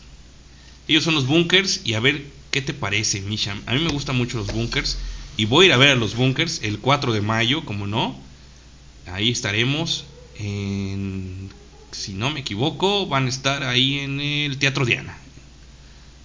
[0.89, 3.57] Ellos son los Bunkers y a ver qué te parece, Misha.
[3.67, 4.97] A mí me gustan mucho los Bunkers
[5.37, 8.19] y voy a ir a ver a los Bunkers el 4 de mayo, como no.
[9.07, 10.07] Ahí estaremos
[10.39, 11.51] en,
[11.93, 15.19] si no me equivoco, van a estar ahí en el Teatro Diana.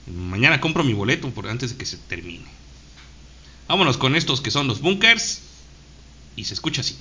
[0.07, 2.45] Mañana compro mi boleto por antes de que se termine.
[3.67, 5.41] Vámonos con estos que son los Bunkers
[6.35, 6.95] y se escucha así.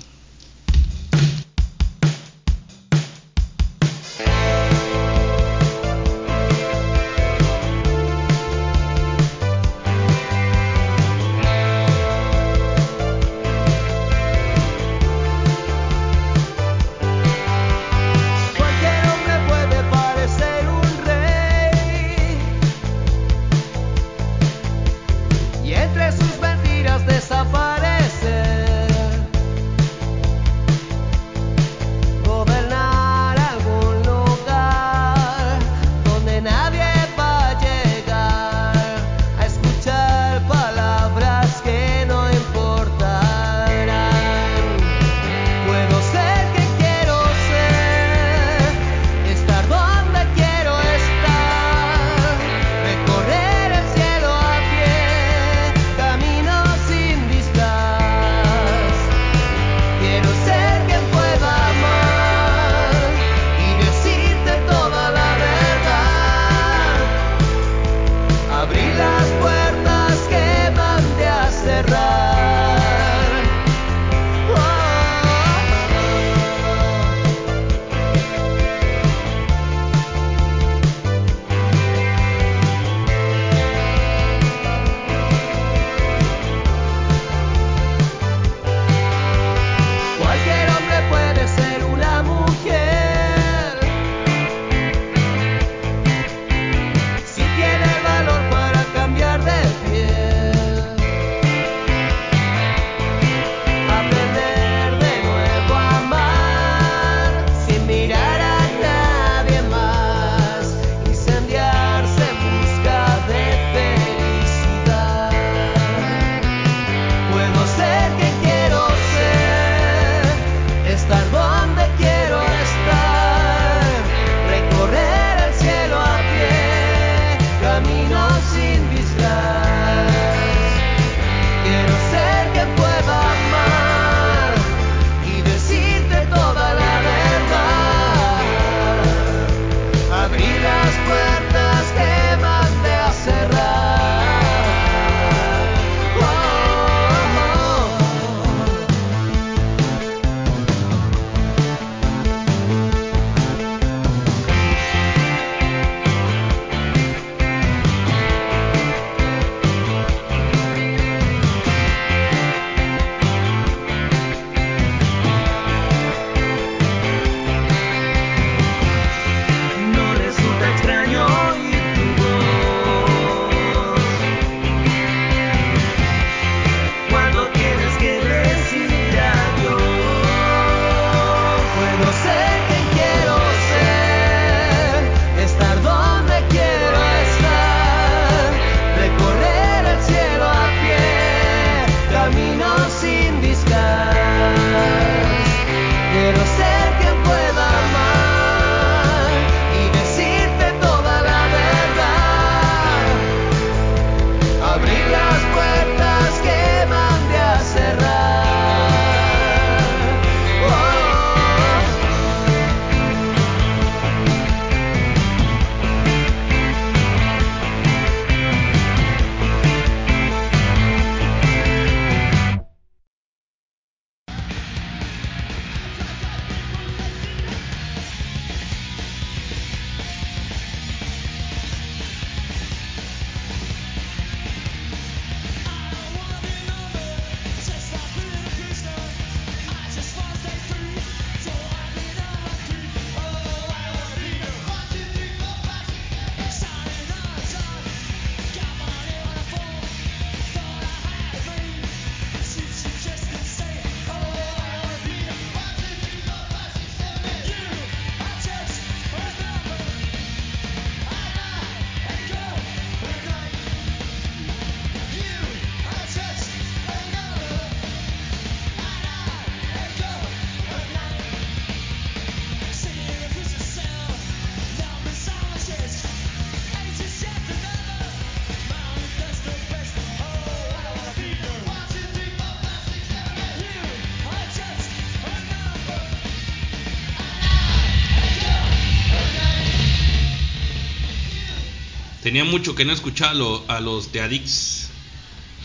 [292.31, 294.87] Tenía mucho que no escuchaba a, lo- a los de Addicts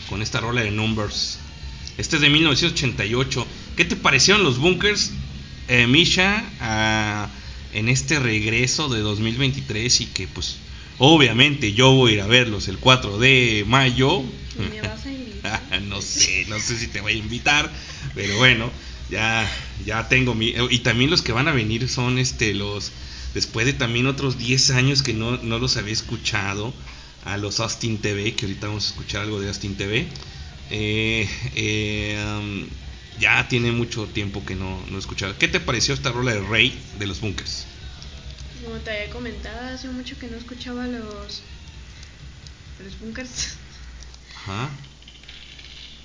[0.08, 1.38] con esta rola de Numbers.
[1.96, 3.46] Este es de 1988.
[3.76, 5.12] ¿Qué te parecieron los bunkers,
[5.68, 7.30] eh, Misha,
[7.72, 10.00] en este regreso de 2023?
[10.00, 10.56] Y que, pues,
[10.98, 14.24] obviamente yo voy a ir a verlos el 4 de mayo.
[14.58, 15.62] ¿Me vas a invitar?
[15.82, 17.72] no sé, no sé si te voy a invitar,
[18.16, 18.72] pero bueno,
[19.08, 19.48] ya,
[19.84, 20.52] ya tengo mi.
[20.70, 22.90] Y también los que van a venir son este los.
[23.34, 26.72] Después de también otros 10 años que no, no los había escuchado,
[27.26, 30.06] a los Austin TV, que ahorita vamos a escuchar algo de Austin TV.
[30.70, 32.68] Eh, eh, um,
[33.18, 35.36] ya tiene mucho tiempo que no, no he escuchado.
[35.36, 37.66] ¿Qué te pareció esta rola de Rey de los Bunkers?
[38.64, 41.42] Como te había comentado, hace mucho que no escuchaba los.
[42.84, 43.56] los bunkers.
[44.36, 44.70] Ajá.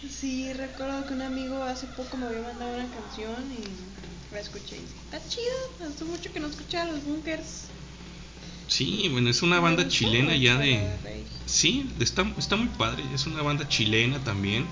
[0.10, 4.01] Sí, recuerdo que un amigo hace poco me había mandado una canción y
[4.32, 7.66] la escuché y dije, está chido, hace mucho que no escuchaba los bunkers.
[8.68, 10.88] Sí, bueno, es una banda chilena ya de...
[11.46, 14.66] Sí, está, está muy padre, es una banda chilena también,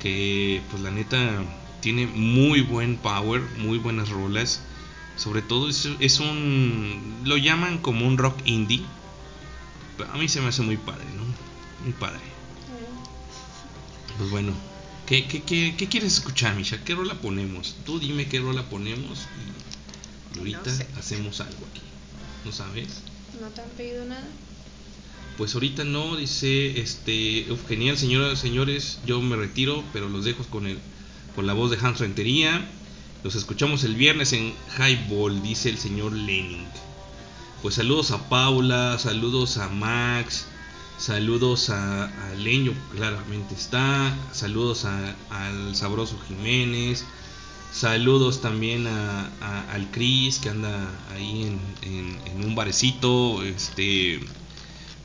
[0.00, 1.44] que pues la neta
[1.80, 4.62] tiene muy buen power, muy buenas rolas,
[5.16, 7.20] sobre todo es, es un...
[7.24, 8.82] lo llaman como un rock indie,
[9.96, 11.22] pero a mí se me hace muy padre, ¿no?
[11.84, 12.20] Muy padre.
[14.18, 14.52] Pues bueno,
[15.12, 16.82] ¿qué, qué, qué, qué quieres escuchar, Misha?
[16.84, 17.76] ¿Qué rola ponemos?
[17.84, 19.26] Tú dime qué rola ponemos
[20.34, 20.86] y ahorita No sé.
[20.98, 21.82] hacemos algo aquí,
[22.46, 22.88] ¿no sabes?
[23.38, 24.24] ¿No te han pedido nada?
[25.36, 30.44] Pues ahorita no, dice, este, uf, genial, señoras, señores, yo me retiro, pero los dejo
[30.44, 30.78] con el,
[31.34, 32.66] con la voz de Hans Rentería.
[33.22, 36.64] Los escuchamos el viernes en Highball, dice el señor Lenin.
[37.60, 40.46] Pues saludos a Paula, saludos a Max,
[41.02, 47.04] saludos a, a Leño, claramente está, saludos a- al sabroso Jiménez,
[47.72, 49.26] saludos también a,
[49.72, 51.60] al Cris que anda ahí en,
[52.30, 54.20] en- un barecito, este,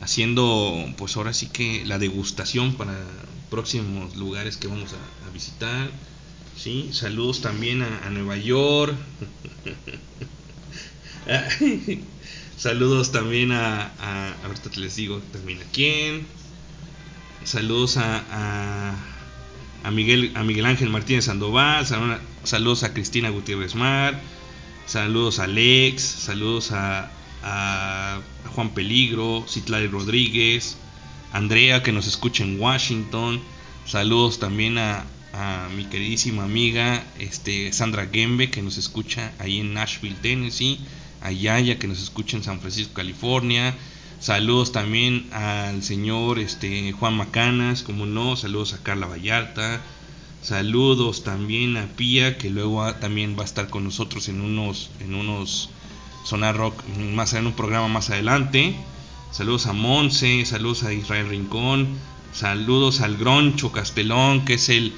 [0.01, 2.95] haciendo pues ahora sí que la degustación para
[3.49, 4.97] próximos lugares que vamos a,
[5.33, 5.91] visitar.
[6.57, 6.89] ¿sí?
[6.93, 8.95] Saludos también a Nueva York.
[12.57, 16.25] Saludos también a, a, ahorita te les digo también a quién.
[17.43, 18.95] Saludos a, a,
[19.83, 21.85] a Miguel, a Miguel Ángel Martínez Sandoval.
[22.43, 24.19] Saludos a, Cristina Gutiérrez Mar.
[24.87, 26.01] Saludos a Alex.
[26.01, 27.11] Saludos a,
[27.43, 28.21] a
[28.55, 29.45] Juan Peligro.
[29.47, 30.77] Citlali Rodríguez.
[31.33, 33.39] Andrea que nos escucha en Washington.
[33.85, 39.75] Saludos también a, a mi queridísima amiga este, Sandra Gembe que nos escucha ahí en
[39.75, 40.79] Nashville, Tennessee.
[41.21, 43.75] A Yaya que nos escucha en San Francisco, California.
[44.19, 48.35] Saludos también al señor este, Juan Macanas, como no.
[48.35, 49.81] Saludos a Carla Vallarta.
[50.41, 55.13] Saludos también a Pía, que luego también va a estar con nosotros en unos, en
[55.13, 55.69] unos
[56.23, 56.83] Sonar Rock,
[57.13, 58.75] más en un programa más adelante.
[59.31, 61.87] Saludos a Monse, saludos a Israel Rincón,
[62.33, 64.93] saludos al Groncho Castelón, que es el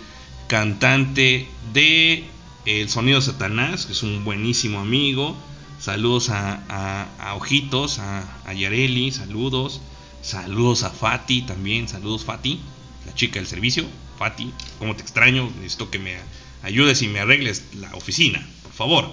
[0.48, 2.24] cantante de
[2.66, 5.36] El Sonido Satanás, que es un buenísimo amigo.
[5.80, 7.08] Saludos a,
[7.38, 9.82] Ojitos, a, Yareli, saludos.
[10.22, 12.60] Saludos a Fati también, saludos Fati,
[13.06, 13.86] la chica del servicio.
[14.18, 16.18] Fati, como te extraño, necesito que me
[16.64, 19.12] ayudes y me arregles la oficina, por favor.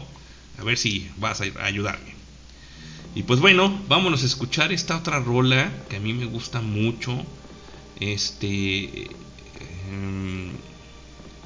[0.58, 2.16] A ver si vas a ayudarme.
[3.14, 7.24] Y pues bueno, vámonos a escuchar esta otra rola que a mí me gusta mucho.
[8.00, 9.08] Este.
[9.88, 10.50] em,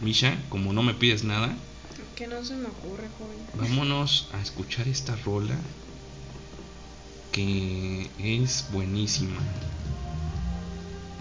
[0.01, 1.55] Misha, como no me pides nada,
[2.21, 3.47] Que no se me ocurre, joven.
[3.55, 5.57] vámonos a escuchar esta rola
[7.33, 9.41] que es buenísima.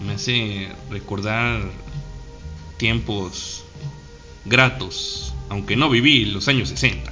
[0.04, 1.62] Me hace recordar
[2.76, 3.64] tiempos
[4.44, 7.10] gratos, aunque no viví los años 60.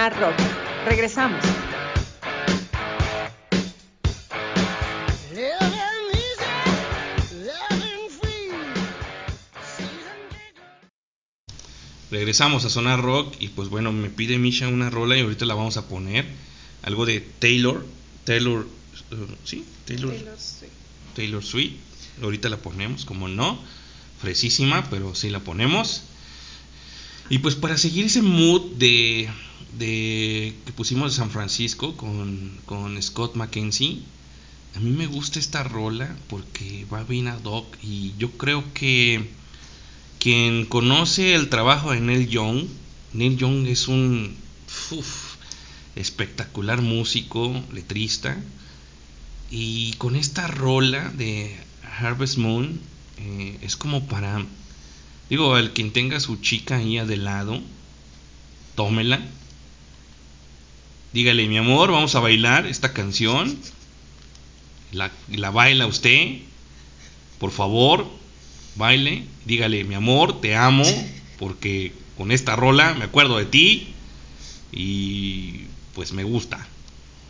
[0.00, 0.34] Sonar Rock.
[0.86, 1.44] Regresamos.
[12.10, 15.52] Regresamos a Sonar Rock y pues bueno, me pide Misha una rola y ahorita la
[15.52, 16.24] vamos a poner.
[16.80, 17.84] Algo de Taylor.
[18.24, 18.66] Taylor.
[19.10, 19.14] uh,
[19.44, 19.66] ¿Sí?
[19.84, 20.14] Taylor.
[20.14, 20.72] Taylor Swift.
[21.14, 21.74] Taylor Swift.
[22.22, 23.58] Ahorita la ponemos, como no.
[24.18, 26.04] Fresísima, pero sí la ponemos.
[27.30, 29.28] Y pues para seguir ese mood de,
[29.78, 34.02] de que pusimos de San Francisco con, con Scott McKenzie,
[34.76, 39.30] a mí me gusta esta rola porque va bien ad hoc y yo creo que
[40.18, 42.66] quien conoce el trabajo de Neil Young,
[43.12, 44.36] Neil Young es un
[45.96, 48.36] espectacular músico, letrista,
[49.50, 51.56] y con esta rola de
[51.98, 52.80] Harvest Moon
[53.18, 54.44] eh, es como para,
[55.30, 57.60] digo, al quien tenga su chica ahí de lado,
[58.74, 59.20] tómela,
[61.12, 63.56] dígale, mi amor, vamos a bailar esta canción,
[64.92, 66.38] la, la baila usted,
[67.38, 68.06] por favor,
[68.74, 70.84] baile, dígale, mi amor, te amo,
[71.38, 73.94] porque con esta rola me acuerdo de ti
[74.72, 75.62] y
[75.94, 76.66] pues me gusta.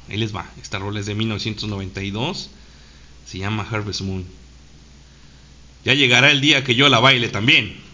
[0.09, 2.51] Ahí les va, esta rola es de 1992,
[3.27, 4.25] se llama Harvest Moon.
[5.85, 7.90] Ya llegará el día que yo la baile también.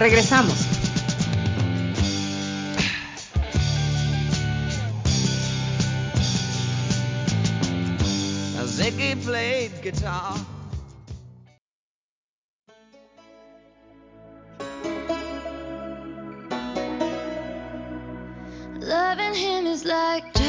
[0.00, 0.56] Regresamos.
[8.64, 10.38] Ziggy played guitar.
[18.78, 20.39] Loving him is like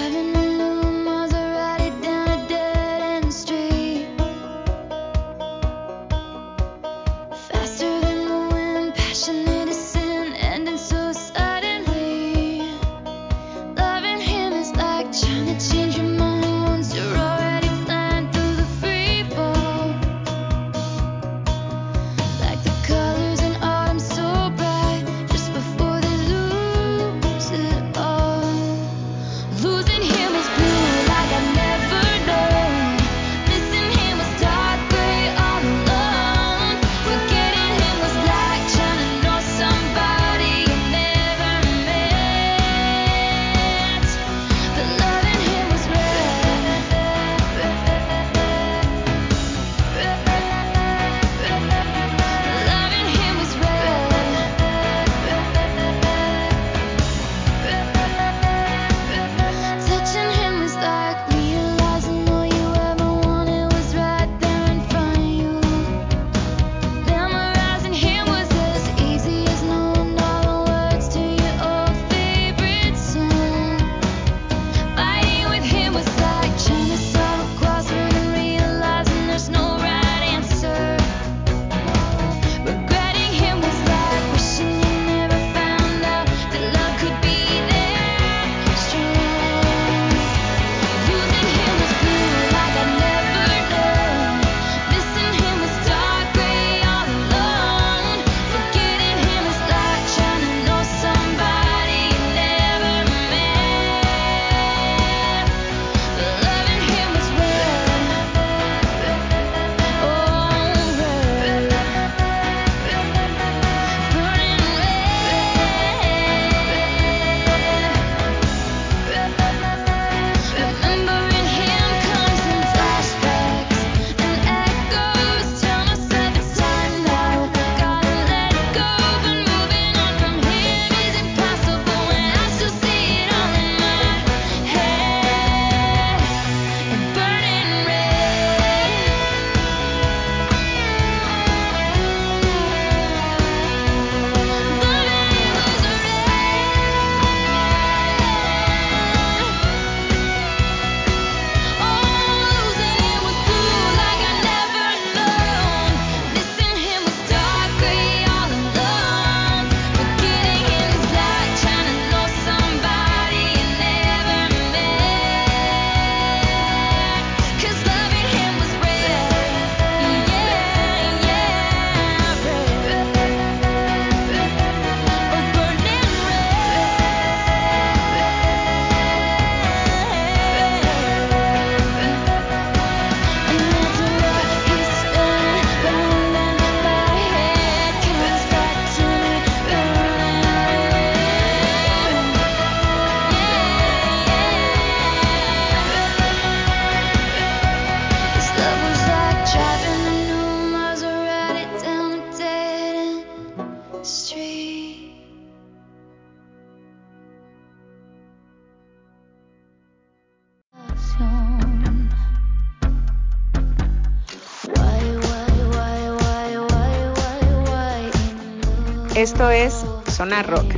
[219.41, 219.73] Esto es
[220.15, 220.71] zona Rock.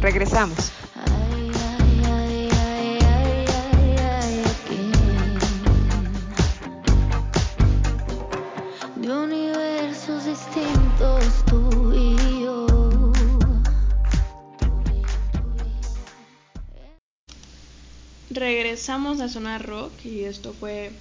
[0.00, 0.70] Regresamos.
[18.30, 20.92] Regresamos a zona Rock y esto fue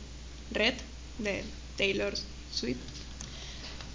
[0.49, 0.74] Red
[1.19, 1.44] de
[1.78, 2.15] Taylor
[2.52, 2.80] Swift.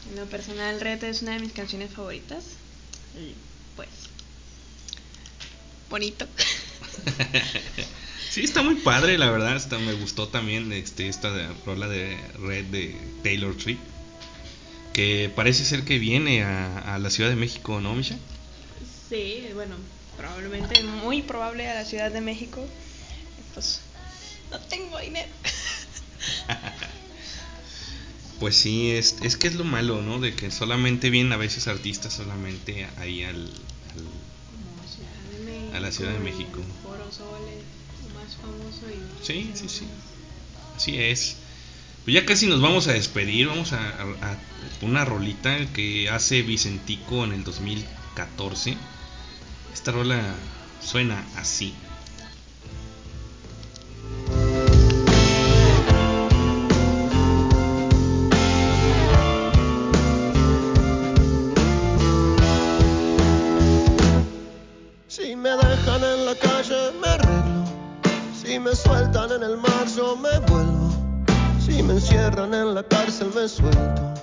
[0.09, 2.62] En lo personal, Red es una de mis canciones favoritas.
[3.17, 3.35] Y
[3.77, 3.89] pues,
[5.91, 6.27] bonito.
[8.31, 9.55] Sí, está muy padre, la verdad.
[9.57, 13.81] Está, me gustó también este, esta de- rola de Red de Taylor Swift.
[14.95, 18.17] Que parece ser que viene a, a la Ciudad de México, ¿no, Misha?
[19.11, 19.77] Sí, bueno,
[20.17, 22.67] probablemente, muy probable a la Ciudad de México.
[23.53, 23.83] Pues,
[24.51, 25.29] no tengo dinero.
[28.43, 30.19] Pues sí, es, es que es lo malo, ¿no?
[30.19, 33.63] De que solamente vienen a veces artistas solamente ahí al, México.
[35.77, 36.59] A la Ciudad de México.
[36.83, 39.25] Foro Sol es más famoso y...
[39.25, 39.87] Sí, sí, sí.
[40.77, 41.37] Así es.
[42.05, 43.47] Pues ya casi nos vamos a despedir.
[43.47, 44.37] Vamos a, a- a
[44.81, 48.77] una rolita que hace Vicentico en el 2014.
[49.73, 50.35] Esta rola
[50.85, 51.75] suena así.
[68.63, 70.91] Me sueltan en el mar yo me vuelvo.
[71.59, 74.15] Si me encierran en la cárcel me suelto.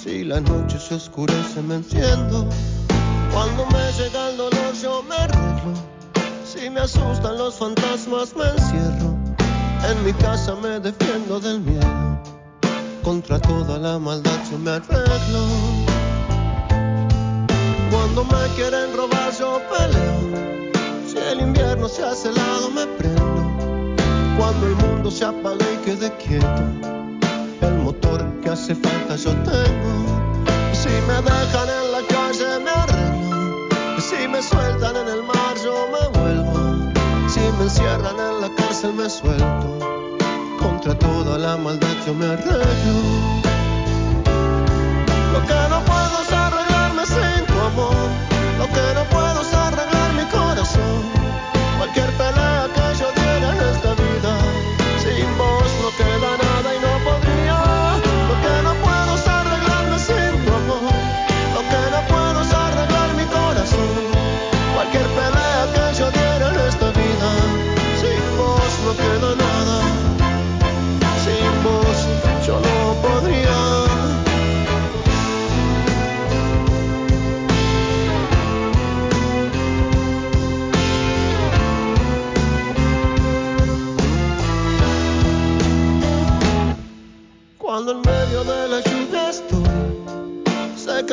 [0.00, 2.46] Si la noche se oscurece me enciendo.
[3.32, 5.74] Cuando me llega el dolor yo me arreglo.
[6.44, 9.16] Si me asustan los fantasmas me encierro.
[9.90, 12.20] En mi casa me defiendo del miedo.
[13.02, 15.42] Contra toda la maldad yo me arreglo.
[17.90, 20.72] Cuando me quieren robar yo peleo.
[21.08, 23.53] Si el invierno se hace helado me prendo.
[24.44, 26.64] Cuando el mundo se apaga y quede quieto.
[27.62, 29.94] El motor que hace falta yo tengo.
[30.74, 33.68] Si me dejan en la calle me arreglo.
[33.98, 36.92] Si me sueltan en el mar yo me vuelvo.
[37.26, 39.78] Si me encierran en la cárcel me suelto.
[40.60, 43.00] Contra toda la maldad yo me arreglo.
[45.32, 45.93] Lo que no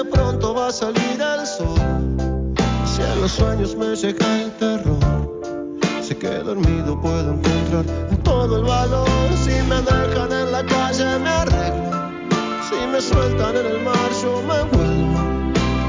[0.02, 1.80] que pronto va a salir el sol.
[2.86, 5.00] Si en los sueños me llega el terror,
[6.02, 7.86] sé que dormido puedo encontrar
[8.24, 9.08] todo el valor.
[9.44, 11.92] Si me dejan en la calle me arreglo,
[12.68, 15.20] si me sueltan en el mar yo me vuelvo,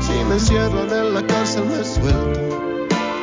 [0.01, 2.41] si me encierran en la cárcel me suelto.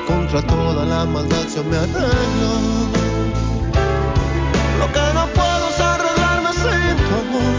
[0.08, 2.52] Contra toda la maldad yo me arreglo.
[4.80, 7.59] Lo que no puedo es arreglarme sin tu amor.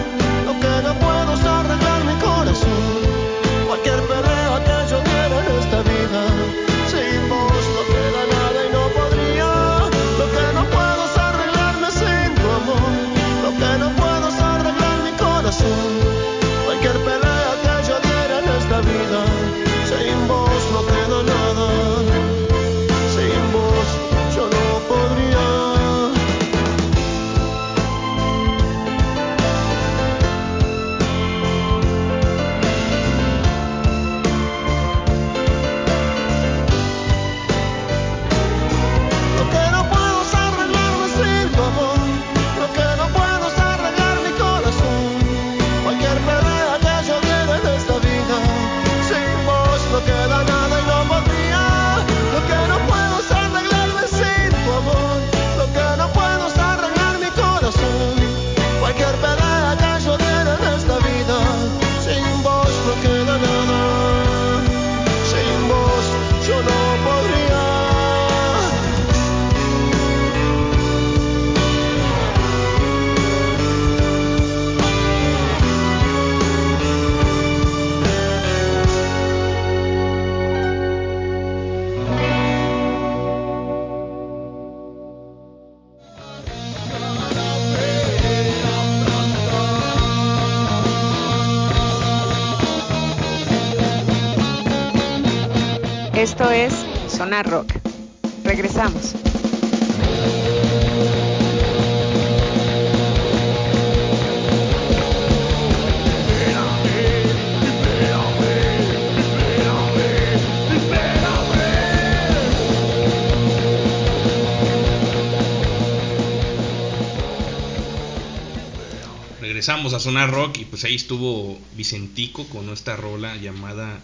[120.11, 124.01] Regresamos a Sonar Rock y pues ahí estuvo Vicentico con esta rola llamada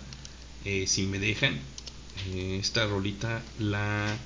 [0.64, 1.58] eh, Si me dejan.
[2.32, 4.16] Eh, esta rolita la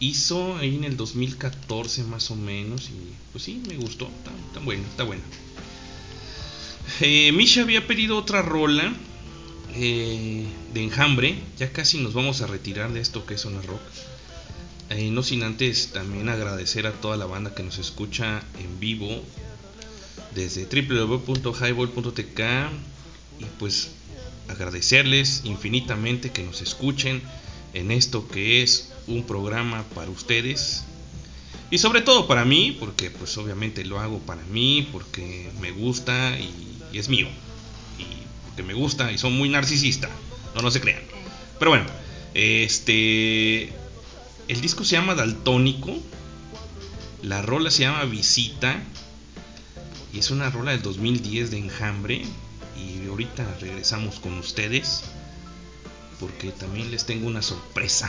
[0.00, 4.60] hizo ahí en el 2014 más o menos y pues sí, me gustó, está, está
[4.60, 5.22] buena, está buena.
[7.00, 8.92] Eh, Misha había pedido otra rola
[9.74, 13.80] de enjambre, ya casi nos vamos a retirar de esto que es Sonar Rock.
[15.10, 19.22] No sin antes también agradecer a toda la banda que nos escucha en vivo
[20.34, 22.40] desde www.highball.tk
[23.38, 23.90] y pues
[24.48, 27.22] agradecerles infinitamente que nos escuchen
[27.74, 30.84] en esto que es un programa para ustedes
[31.70, 36.38] y sobre todo para mí porque pues obviamente lo hago para mí porque me gusta
[36.38, 37.28] y, y es mío.
[37.98, 38.04] Y
[38.44, 40.10] porque me gusta y son muy narcisista
[40.54, 41.02] no no se crean.
[41.58, 41.86] Pero bueno
[42.34, 43.72] este
[44.48, 45.96] el disco se llama Daltónico
[47.22, 48.82] la rola se llama Visita
[50.12, 52.22] y es una rola del 2010 de Enjambre
[52.76, 55.04] y ahorita regresamos con ustedes
[56.20, 58.08] porque también les tengo una sorpresa.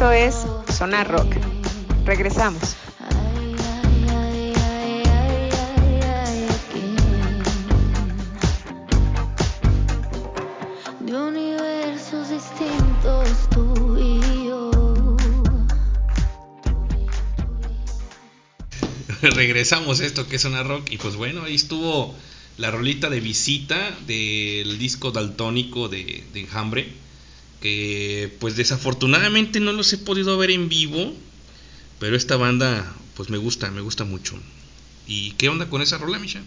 [0.00, 0.34] Esto es
[0.78, 1.36] Sonar Rock.
[2.06, 2.74] Regresamos.
[19.20, 22.14] Regresamos a esto que es una rock y pues bueno, ahí estuvo
[22.56, 26.88] la rolita de visita del disco daltónico de, de Enjambre,
[27.60, 31.14] que pues desafortunadamente no los he podido ver en vivo,
[31.98, 34.38] pero esta banda pues me gusta, me gusta mucho.
[35.06, 36.42] ¿Y qué onda con esa rola, Misha?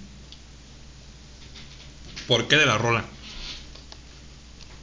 [2.27, 3.05] ¿Por qué de la rola?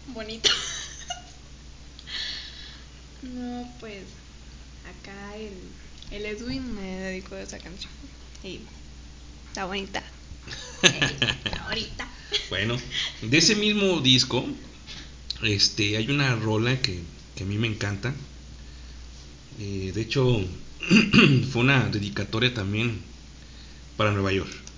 [0.09, 0.51] Bonito.
[3.23, 4.05] no, pues
[4.85, 5.55] acá el,
[6.11, 7.93] el Edwin me dedicó a esa canción.
[8.45, 8.61] Y
[9.49, 10.03] está bonita.
[11.69, 12.09] Bonita.
[12.49, 12.77] Bueno,
[13.23, 14.47] de ese mismo disco,
[15.43, 17.01] este, hay una rola que,
[17.35, 18.15] que a mí me encanta.
[19.59, 20.41] Eh, de hecho,
[21.53, 23.01] fue una dedicatoria también
[23.97, 24.70] para Nueva York.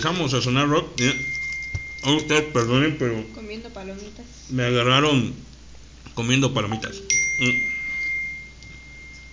[0.00, 0.98] Regresamos a Sonar Rock.
[2.04, 4.24] A ustedes perdonen, pero Comiendo palomitas.
[4.48, 5.34] me agarraron
[6.14, 6.96] comiendo palomitas.
[6.96, 7.50] Mm.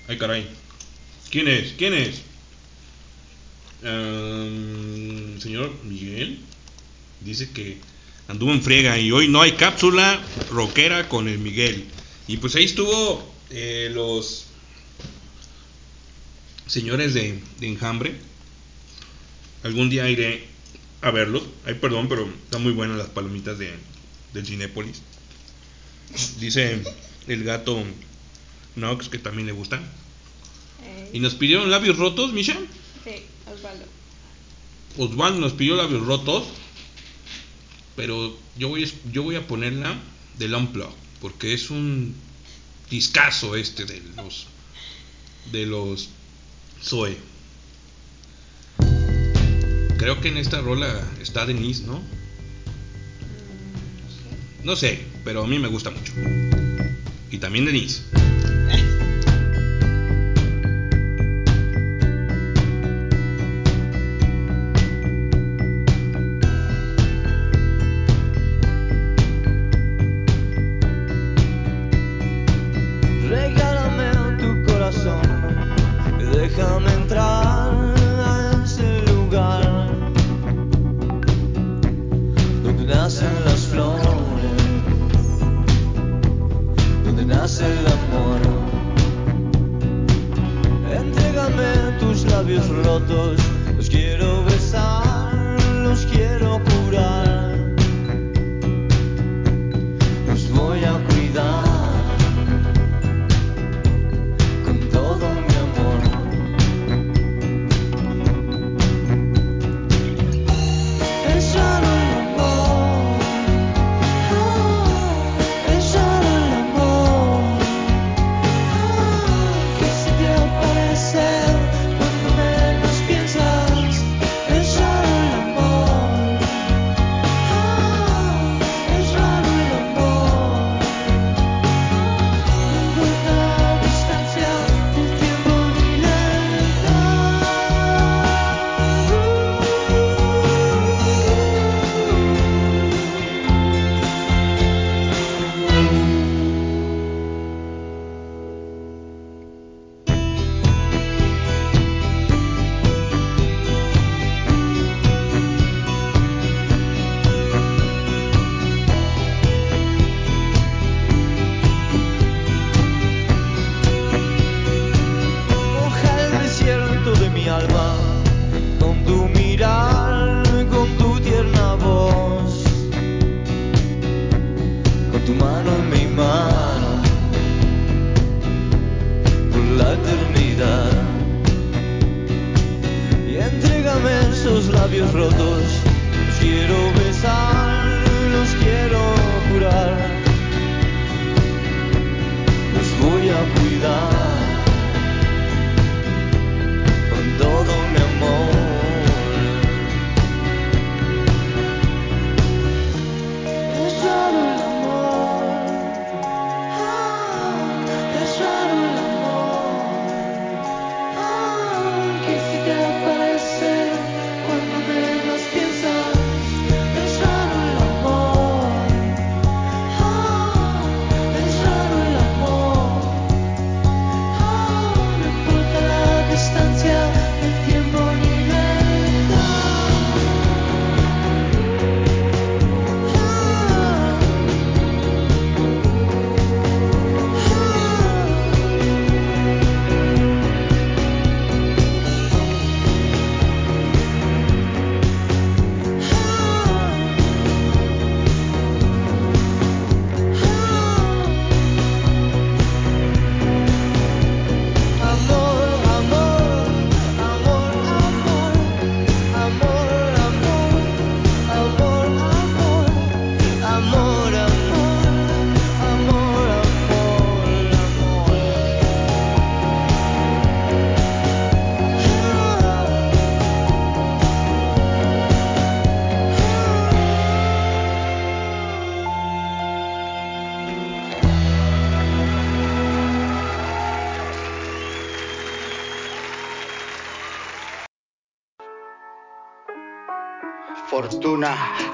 [0.10, 0.48] Ay, caray.
[1.32, 1.72] ¿Quién es?
[1.78, 2.22] ¿Quién es?
[3.82, 6.40] Ehm, señor Miguel
[7.22, 7.78] dice que
[8.28, 10.22] anduvo en friega y hoy no hay cápsula
[10.52, 11.86] rockera con el Miguel.
[12.28, 14.48] Y pues ahí estuvo eh, los
[16.66, 18.16] señores de, de Enjambre.
[19.64, 20.57] Algún día iré
[21.02, 21.44] a verlos.
[21.66, 23.74] Ay, perdón, pero están muy buenas las palomitas de,
[24.34, 25.02] del Cinépolis.
[26.40, 26.82] Dice
[27.28, 27.84] el gato
[28.76, 29.82] Nox que también le gustan.
[31.14, 32.58] Y nos pidieron labios rotos, Misha.
[33.04, 33.12] Sí,
[33.54, 33.86] Osvaldo.
[34.98, 36.44] Osvaldo nos pidió labios rotos.
[37.96, 39.96] Pero yo voy, a- yo voy a ponerla
[40.38, 40.94] del Unplug.
[41.22, 42.14] Porque es un
[42.90, 44.48] discazo este de los.
[45.52, 46.10] De los
[46.84, 47.18] Zoe.
[49.98, 50.88] Creo que en esta rola
[51.22, 52.02] está Denise, ¿no?
[54.64, 56.14] No sé, pero a mí me gusta mucho.
[57.32, 58.04] Y también Denise.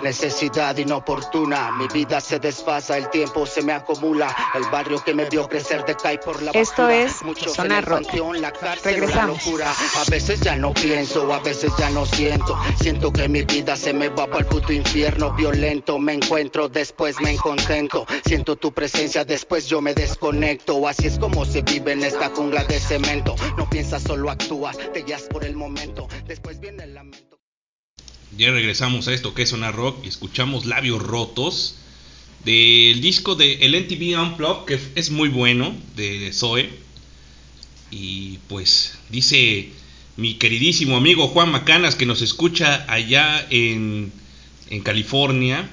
[0.04, 1.72] necesidad inoportuna.
[1.72, 4.36] Mi vida se desfasa, el tiempo se me acumula.
[4.54, 7.02] El barrio que me vio crecer decae por la Esto basura.
[7.02, 8.14] es Muchos Zona Rock.
[8.40, 9.46] la cárcel, Regresamos.
[9.58, 9.72] la.
[9.72, 12.58] A veces ya no pienso, a veces ya no siento.
[12.80, 15.34] Siento que mi vida se me va para el puto infierno.
[15.34, 18.06] Violento, me encuentro, después me contento.
[18.26, 20.88] Siento tu presencia, después yo me desconecto.
[20.88, 23.36] Así es como se vive en esta jungla de cemento.
[23.58, 26.08] No piensas, solo actúas, te guías por el momento.
[26.26, 27.13] Después viene lamento.
[28.38, 31.76] Ya regresamos a esto que es Sonar Rock y escuchamos Labios Rotos
[32.44, 36.70] del disco de el NTV Unplugged que es muy bueno de Zoe.
[37.92, 39.70] Y pues dice
[40.18, 44.12] mi queridísimo amigo Juan Macanas que nos escucha allá en,
[44.70, 45.70] en California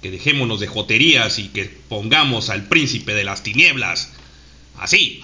[0.00, 4.12] que dejémonos de joterías y que pongamos al príncipe de las tinieblas.
[4.78, 5.20] Así.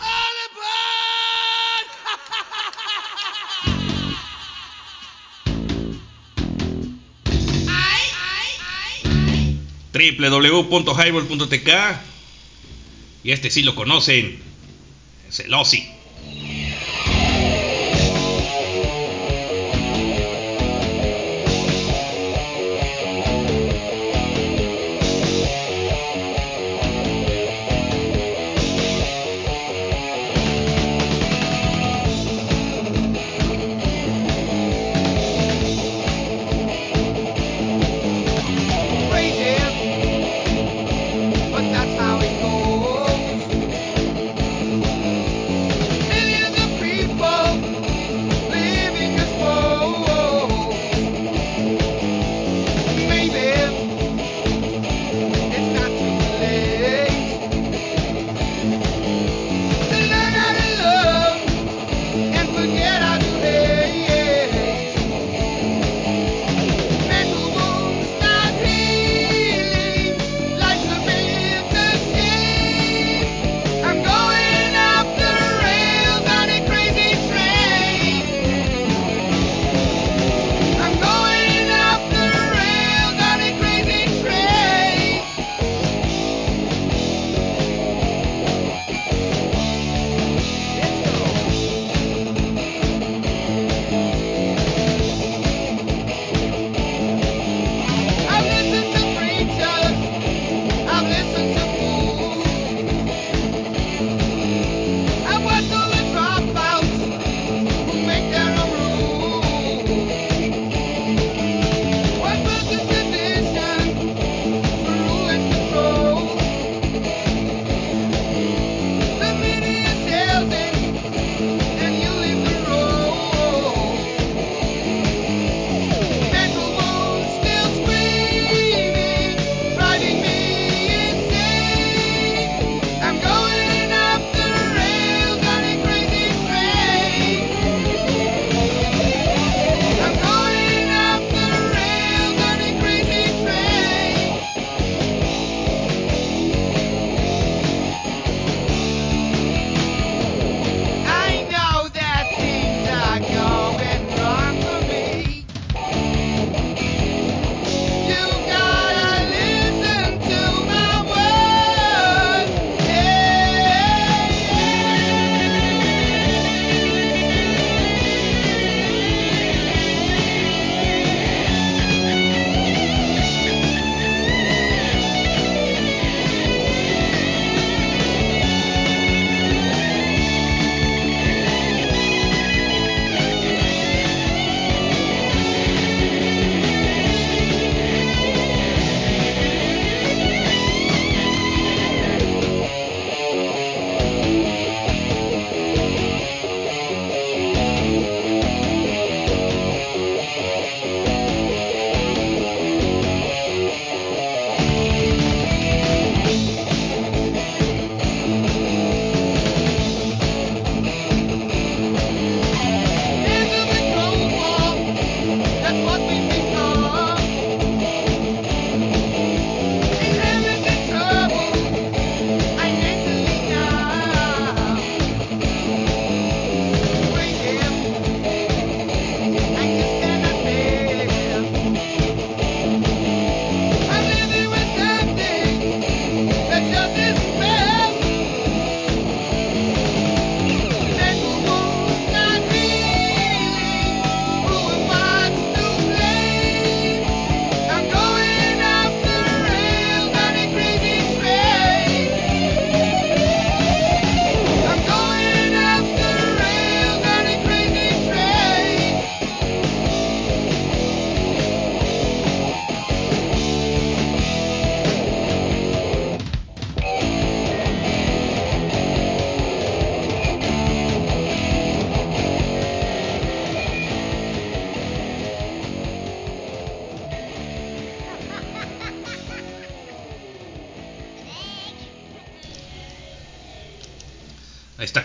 [9.93, 11.69] www.highball.tk
[13.25, 14.39] y este sí lo conocen,
[15.31, 16.01] es.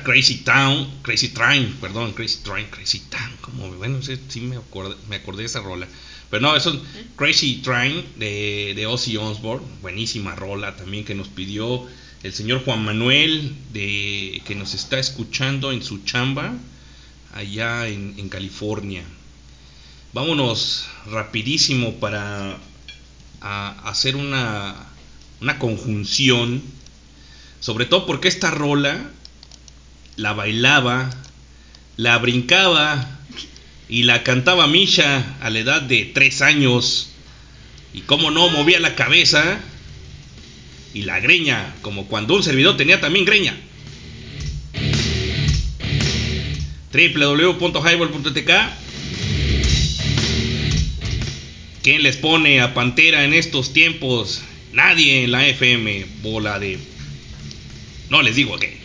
[0.07, 4.95] Crazy Town, Crazy Train, perdón, Crazy Train, Crazy Town, como bueno, sí, sí me, acordé,
[5.09, 5.85] me acordé de esa rola.
[6.29, 6.79] Pero no, eso es
[7.17, 11.85] Crazy Train de, de Ozzy Osbourne, buenísima rola también que nos pidió
[12.23, 16.53] el señor Juan Manuel, de, que nos está escuchando en su chamba
[17.33, 19.03] allá en, en California.
[20.13, 22.57] Vámonos rapidísimo para
[23.41, 24.87] a hacer una,
[25.41, 26.61] una conjunción,
[27.59, 29.11] sobre todo porque esta rola
[30.17, 31.09] la bailaba,
[31.95, 33.19] la brincaba
[33.87, 37.11] y la cantaba Misha a la edad de tres años.
[37.93, 39.59] Y cómo no movía la cabeza
[40.93, 43.55] y la greña, como cuando un servidor tenía también greña.
[46.91, 48.51] www.highball.tk
[51.83, 54.41] ¿Quién les pone a Pantera en estos tiempos?
[54.73, 56.79] Nadie en la FM, bola de...
[58.09, 58.77] No les digo a qué.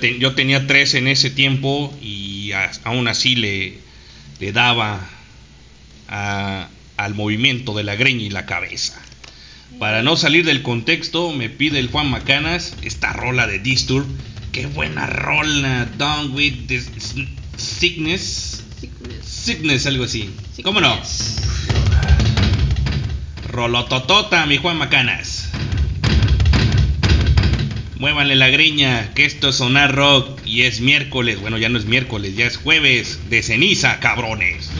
[0.00, 2.52] Yo tenía tres en ese tiempo y
[2.84, 3.78] aún así le,
[4.52, 5.00] daba
[6.08, 9.00] al movimiento de la greña y la cabeza.
[9.78, 14.06] Para no salir del contexto, me pide el Juan Macanas esta rola de Disturb.
[14.52, 16.80] Qué buena rola, Down with the
[17.56, 18.62] sickness.
[18.78, 19.24] sickness.
[19.24, 20.30] Sickness, algo así.
[20.62, 21.00] ¿Cómo no?
[23.48, 25.31] Rolototota, mi Juan Macanas.
[28.02, 31.40] Muévanle la greña, que esto es Sonar Rock y es miércoles.
[31.40, 34.72] Bueno, ya no es miércoles, ya es jueves de ceniza, cabrones.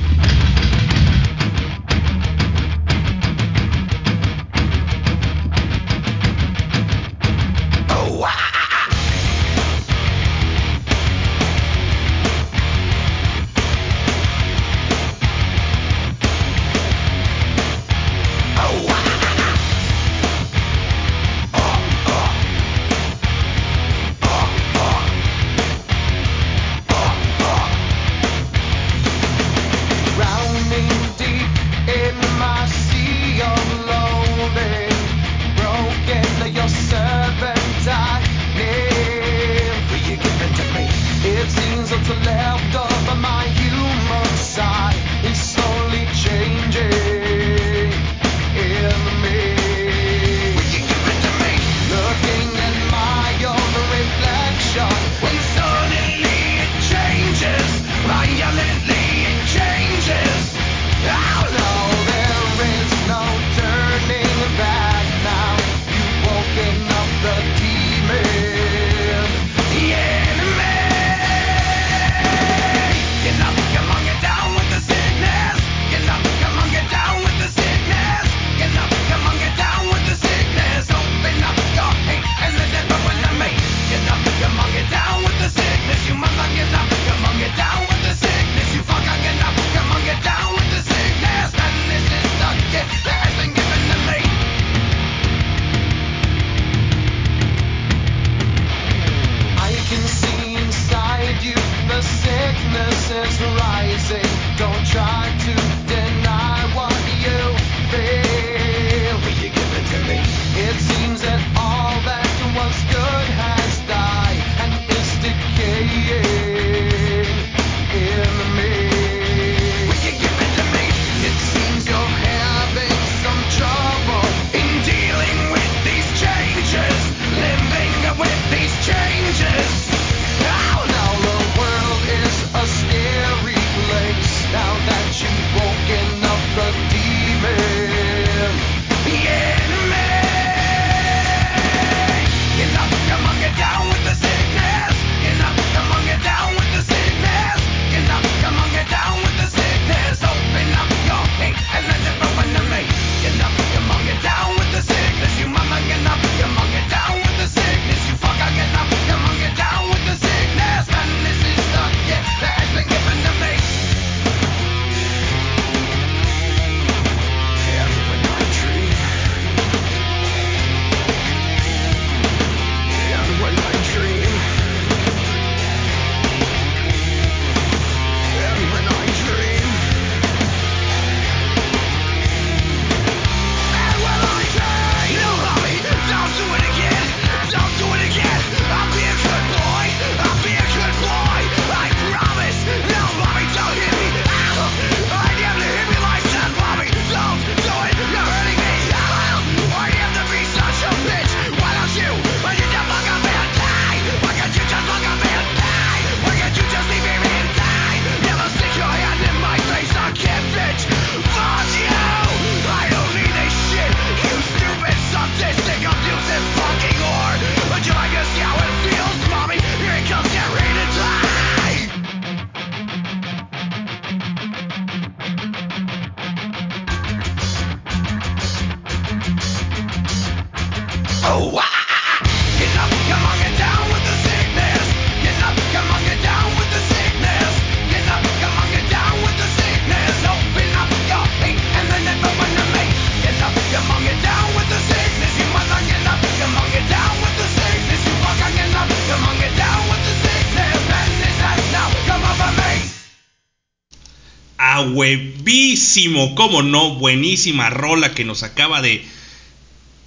[254.93, 259.05] huevísimo, cómo no, buenísima rola que nos acaba de,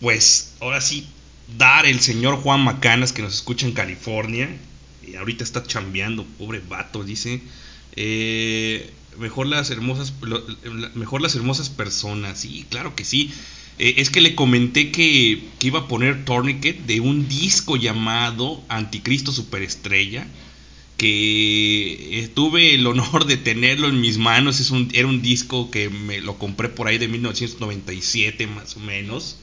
[0.01, 1.07] pues, ahora sí,
[1.57, 4.49] dar el señor Juan Macanas que nos escucha en California.
[5.07, 7.41] Y ahorita está chambeando, pobre vato, dice.
[7.95, 10.13] Eh, mejor las hermosas
[10.95, 13.31] mejor las hermosas personas sí claro que sí
[13.79, 18.61] eh, es que le comenté que, que, iba a poner Tourniquet de un disco llamado
[18.67, 20.27] Anticristo Superestrella
[20.97, 24.59] que tuve el honor de tenerlo en mis manos.
[24.59, 28.79] Es un, era un disco que me lo compré por ahí de 1997 más o
[28.79, 29.37] menos.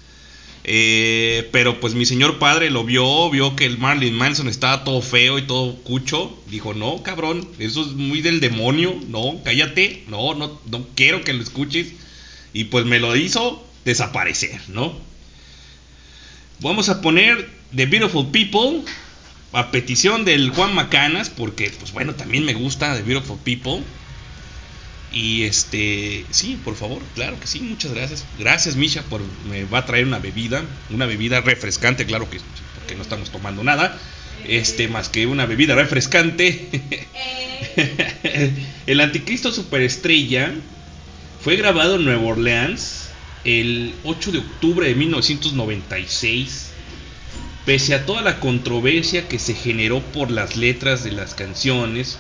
[0.65, 5.03] Eh, pero pues mi señor padre lo vio, vio que el Marilyn Manson estaba todo
[5.03, 6.39] feo y todo cucho.
[6.51, 8.95] Dijo, no, cabrón, eso es muy del demonio.
[9.09, 10.05] No, cállate.
[10.09, 11.89] No, no, no quiero que lo escuches.
[12.53, 14.95] Y pues me lo hizo desaparecer, ¿no?
[16.61, 18.85] Vamos a poner The Beautiful People
[19.53, 23.83] a petición del Juan Macanas, porque pues bueno, también me gusta The Beautiful People.
[25.13, 28.25] Y este, sí, por favor, claro que sí, muchas gracias.
[28.39, 32.41] Gracias, Misha, por me va a traer una bebida, una bebida refrescante, claro que
[32.77, 33.99] porque no estamos tomando nada.
[34.49, 36.69] Este, más que una bebida refrescante.
[38.87, 40.53] El Anticristo Superestrella
[41.41, 43.11] fue grabado en Nueva Orleans
[43.45, 46.72] el 8 de octubre de 1996.
[47.65, 52.19] Pese a toda la controversia que se generó por las letras de las canciones,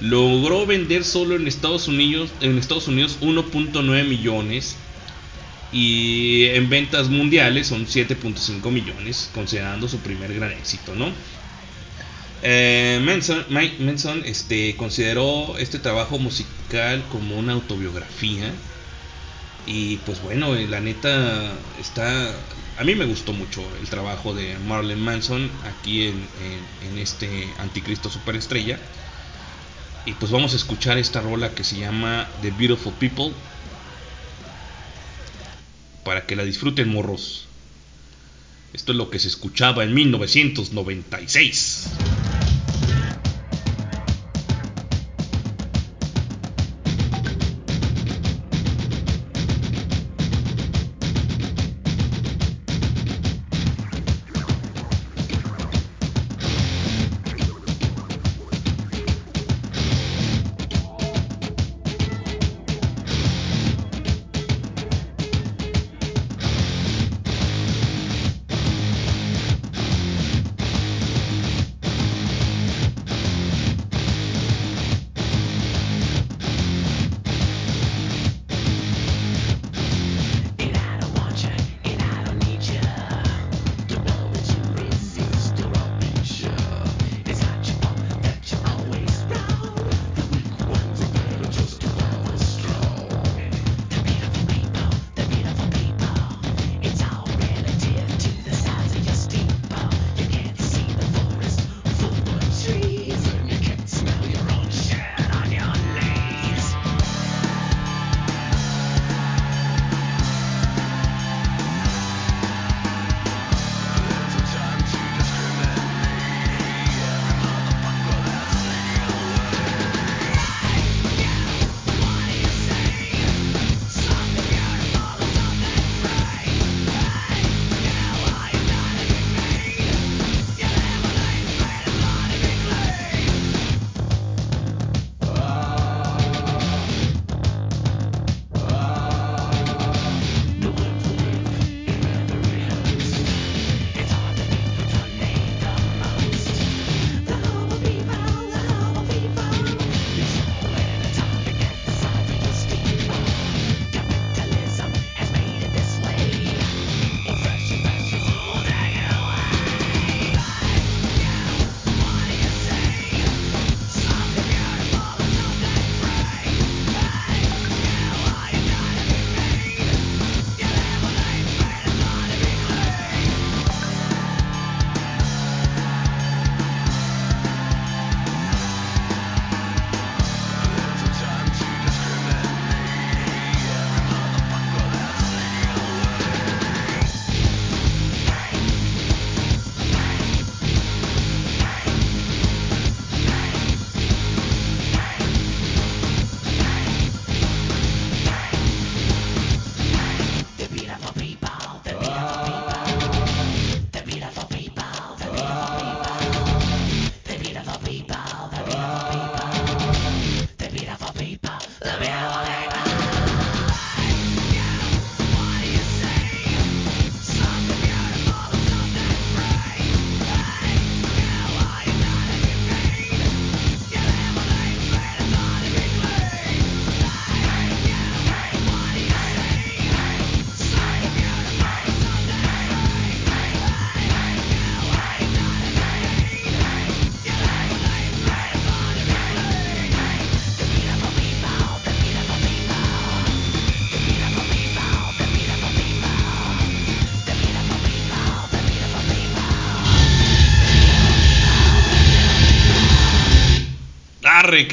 [0.00, 4.76] logró vender solo en Estados Unidos, en Estados Unidos 1.9 millones
[5.72, 11.10] y en ventas mundiales son 7.5 millones, considerando su primer gran éxito, ¿no?
[12.42, 18.52] Eh, Manson, Mike Manson este, consideró este trabajo musical como una autobiografía
[19.66, 22.34] y pues bueno, eh, la neta está...
[22.76, 26.26] A mí me gustó mucho el trabajo de Marilyn Manson aquí en-
[26.82, 28.78] en este Anticristo Superestrella.
[30.06, 33.32] Y pues vamos a escuchar esta rola que se llama The Beautiful People.
[36.04, 37.46] Para que la disfruten morros.
[38.74, 41.86] Esto es lo que se escuchaba en 1996.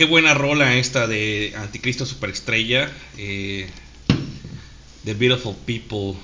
[0.02, 2.92] Qué buena rola esta de Anticristo Superestrella.
[3.20, 3.70] Eh,
[5.06, 6.20] The Beautiful People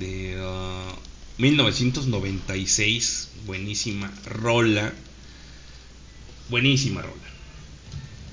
[0.00, 0.96] de uh,
[1.36, 3.28] 1996.
[3.44, 4.94] Buenísima rola.
[6.48, 7.28] Buenísima rola.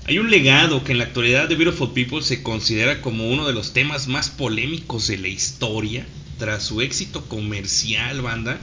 [0.06, 3.52] Hay un legado que en la actualidad The Beautiful People se considera como uno de
[3.52, 6.06] los temas más polémicos de la historia.
[6.38, 8.58] Tras su éxito comercial, banda,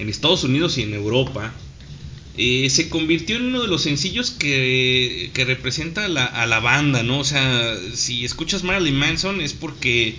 [0.00, 1.54] en Estados Unidos y en Europa,
[2.36, 6.60] eh, se convirtió en uno de los sencillos que, que representa a la, a la
[6.60, 7.18] banda, ¿no?
[7.18, 10.16] O sea, si escuchas Marilyn Manson es porque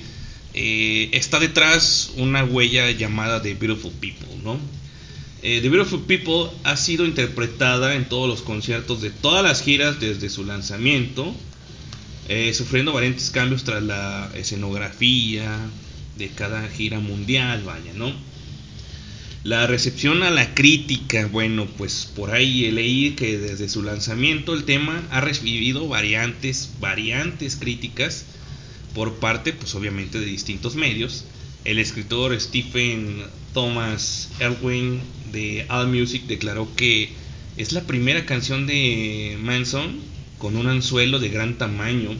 [0.53, 4.59] eh, está detrás una huella llamada The Beautiful People, ¿no?
[5.43, 9.99] Eh, The Beautiful People ha sido interpretada en todos los conciertos de todas las giras
[9.99, 11.33] desde su lanzamiento,
[12.27, 15.57] eh, sufriendo variantes cambios tras la escenografía
[16.17, 18.13] de cada gira mundial, vaya, ¿no?
[19.43, 24.65] La recepción a la crítica, bueno, pues por ahí leí que desde su lanzamiento el
[24.65, 28.25] tema ha recibido variantes, variantes críticas
[28.93, 31.25] por parte, pues obviamente de distintos medios.
[31.65, 37.09] El escritor Stephen Thomas Erwin de AllMusic declaró que
[37.57, 40.01] es la primera canción de Manson
[40.37, 42.11] con un anzuelo de gran tamaño.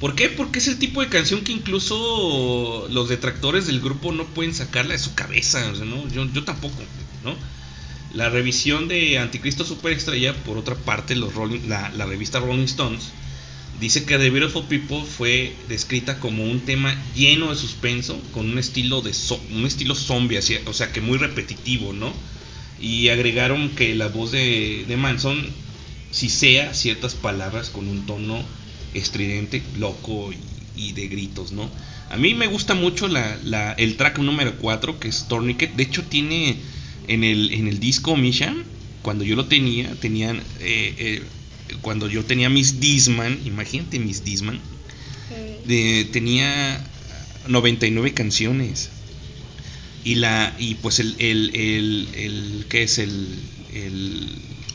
[0.00, 0.28] ¿Por qué?
[0.28, 4.92] Porque es el tipo de canción que incluso los detractores del grupo no pueden sacarla
[4.92, 6.06] de su cabeza, o sea, ¿no?
[6.08, 6.76] Yo, yo tampoco,
[7.24, 7.34] ¿no?
[8.10, 13.04] La revisión de Anticristo Superestrella, por otra parte, los Rolling- la, la revista Rolling Stones,
[13.80, 18.58] dice que The Beautiful People fue descrita como un tema lleno de suspenso, con un
[18.58, 22.12] estilo de zo- un estilo zombie, o sea que muy repetitivo, ¿no?
[22.80, 25.42] Y agregaron que la voz de, de Manson
[26.10, 28.42] sea ciertas palabras con un tono
[28.94, 30.38] estridente, loco y,
[30.88, 31.70] y de gritos, ¿no?
[32.10, 35.74] A mí me gusta mucho la, la- el track número 4, que es Tourniquet.
[35.74, 36.56] De hecho, tiene
[37.08, 38.54] en el, en el disco Misha,
[39.02, 41.22] cuando yo lo tenía, tenían, eh, eh,
[41.82, 44.60] cuando yo tenía mis Disman, imagínate mis Disman,
[45.64, 46.80] de- tenía
[47.48, 48.90] 99 canciones.
[50.04, 53.26] Y la y pues el, el, el, el- ¿qué es el,
[53.74, 54.28] el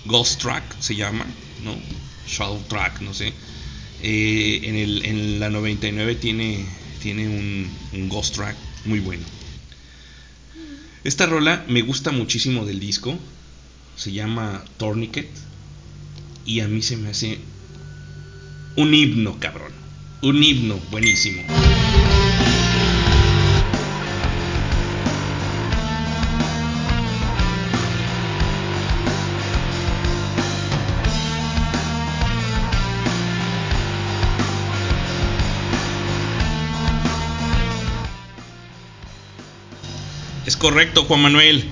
[0.05, 1.25] Ghost Track se llama,
[1.63, 1.73] ¿no?
[2.27, 3.31] Shadow Track, no sé.
[4.03, 6.65] Eh, en, el, en la 99 tiene,
[7.01, 8.55] tiene un, un Ghost Track
[8.85, 9.23] muy bueno.
[11.03, 13.17] Esta rola me gusta muchísimo del disco.
[13.95, 15.29] Se llama Tourniquet.
[16.45, 17.37] Y a mí se me hace
[18.75, 19.71] un himno, cabrón.
[20.21, 21.43] Un himno buenísimo.
[40.61, 41.65] Correcto, Juan Manuel.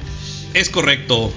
[0.56, 1.32] Es correcto.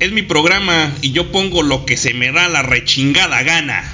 [0.00, 3.84] Es mi programa y yo pongo lo que se me da la rechingada gana.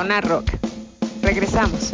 [0.00, 0.50] Sonar Rock.
[1.20, 1.92] Regresamos.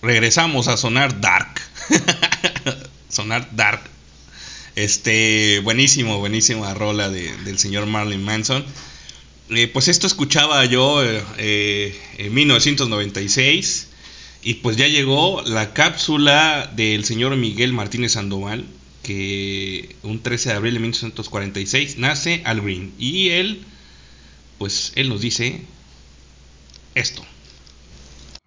[0.00, 1.60] Regresamos a sonar dark.
[3.10, 3.89] sonar dark.
[4.76, 8.64] Este, buenísimo, buenísima rola de- del señor Marlon Manson.
[9.50, 13.88] Eh, pues esto escuchaba yo eh, eh, en 1996
[14.42, 18.64] y pues ya llegó la cápsula del señor Miguel Martínez Sandoval
[19.02, 23.64] que un 13 de abril de 1946 nace Al Green y él
[24.58, 25.62] pues él nos dice
[26.94, 27.24] esto.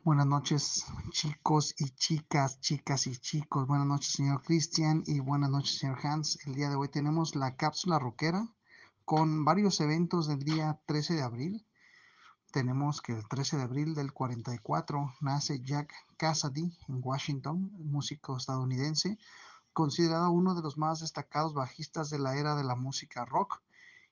[0.05, 3.65] Buenas noches, chicos y chicas, chicas y chicos.
[3.67, 6.45] Buenas noches, señor Cristian, y buenas noches, señor Hans.
[6.45, 8.45] El día de hoy tenemos la cápsula rockera
[9.05, 11.65] con varios eventos del día 13 de abril.
[12.51, 19.17] Tenemos que el 13 de abril del 44 nace Jack Cassidy en Washington, músico estadounidense,
[19.71, 23.61] considerado uno de los más destacados bajistas de la era de la música rock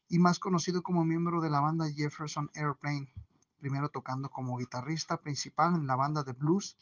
[0.08, 3.12] y más conocido como miembro de la banda Jefferson Airplane,
[3.62, 6.76] primero tocando como guitarrista principal en la banda de blues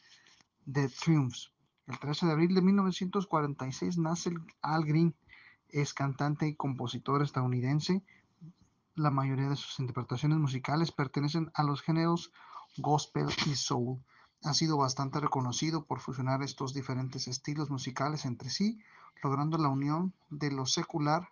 [0.71, 1.51] The Triumphs.
[1.87, 5.13] El 13 de abril de 1946 nace Al Green,
[5.67, 8.01] es cantante y compositor estadounidense.
[8.95, 12.31] La mayoría de sus interpretaciones musicales pertenecen a los géneros
[12.77, 13.99] gospel y soul.
[14.43, 18.79] Ha sido bastante reconocido por fusionar estos diferentes estilos musicales entre sí,
[19.21, 21.27] logrando la unión de lo secular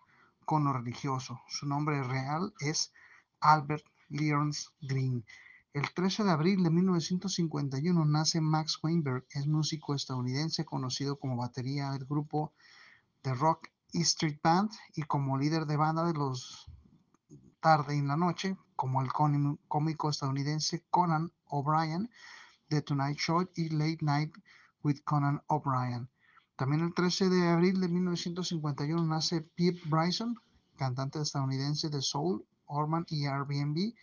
[0.45, 1.40] con lo religioso.
[1.48, 2.92] Su nombre real es
[3.40, 5.26] Albert Leons Green.
[5.74, 11.92] El 13 de abril de 1951 nace Max Weinberg, es músico estadounidense conocido como batería
[11.92, 12.53] del grupo
[13.24, 16.68] de rock Street Band y como líder de banda de los
[17.60, 22.10] tarde en la noche, como el cómico cómico estadounidense Conan O'Brien
[22.69, 24.34] de Tonight Show y Late Night
[24.84, 26.10] with Conan O'Brien.
[26.56, 30.40] También el 13 de abril de 1951 nace Pete Bryson,
[30.76, 33.94] cantante estadounidense de soul, Orman y Airbnb.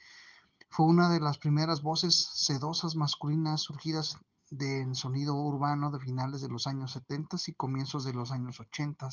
[0.68, 4.18] Fue una de las primeras voces sedosas masculinas surgidas
[4.51, 9.09] del sonido urbano de finales de los años 70 y comienzos de los años 80.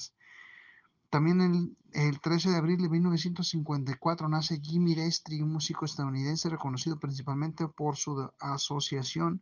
[1.10, 6.98] También el, el 13 de abril de 1954 nace Jimmy Destri, un músico estadounidense reconocido
[7.00, 9.42] principalmente por su asociación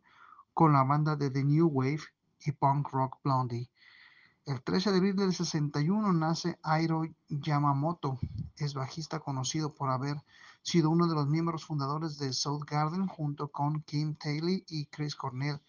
[0.52, 2.02] con la banda de The New Wave
[2.44, 3.70] y punk rock Blondie.
[4.44, 8.18] El 13 de abril del 61 nace Airo Yamamoto,
[8.58, 10.22] es bajista conocido por haber
[10.62, 15.62] sido uno de los miembros fundadores de Soundgarden junto con Kim Taylor y Chris Cornell.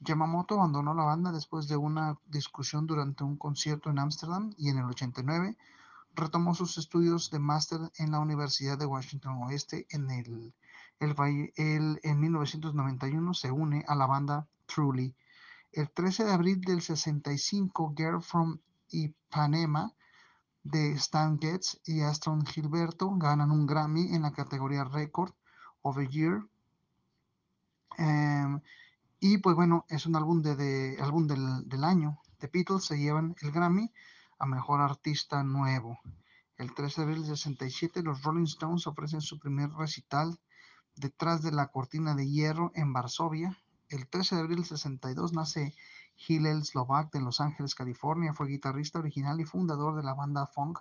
[0.00, 4.78] Yamamoto abandonó la banda después de una discusión durante un concierto en Ámsterdam y en
[4.78, 5.56] el 89
[6.14, 10.54] retomó sus estudios de máster en la Universidad de Washington Oeste en el,
[11.00, 11.14] el
[11.56, 15.14] el- en 1991 se une a la banda Truly.
[15.74, 19.92] El 13 de abril del 65, Girl from Ipanema
[20.62, 25.34] de Stan Getz y Aston Gilberto ganan un Grammy en la categoría Record
[25.82, 26.46] of the Year.
[27.98, 28.60] Em,
[29.20, 32.20] y pues bueno, es un álbum, de, de- álbum del, del año.
[32.38, 33.92] The Beatles se llevan el Grammy
[34.38, 35.98] a Mejor Artista Nuevo.
[36.56, 40.38] El 13 de abril del 67, los Rolling Stones ofrecen su primer recital
[40.94, 43.58] detrás de la cortina de hierro en Varsovia.
[43.88, 45.74] El 13 de abril del 62 nace
[46.16, 48.32] Hillel Slovak de Los Ángeles, California.
[48.32, 50.78] Fue guitarrista original y fundador de la banda funk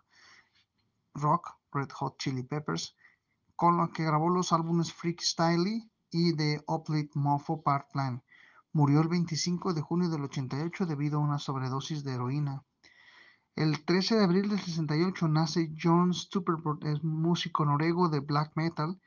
[1.14, 2.96] rock Red Hot Chili Peppers,
[3.56, 8.24] con la que grabó los álbumes Freak Style y The Uplift Mofo Part Plan.
[8.72, 12.64] Murió el 25 de junio del 88 debido a una sobredosis de heroína.
[13.56, 16.60] El 13 de abril del 68 nace John Stupert,
[17.04, 19.00] músico noruego de black metal.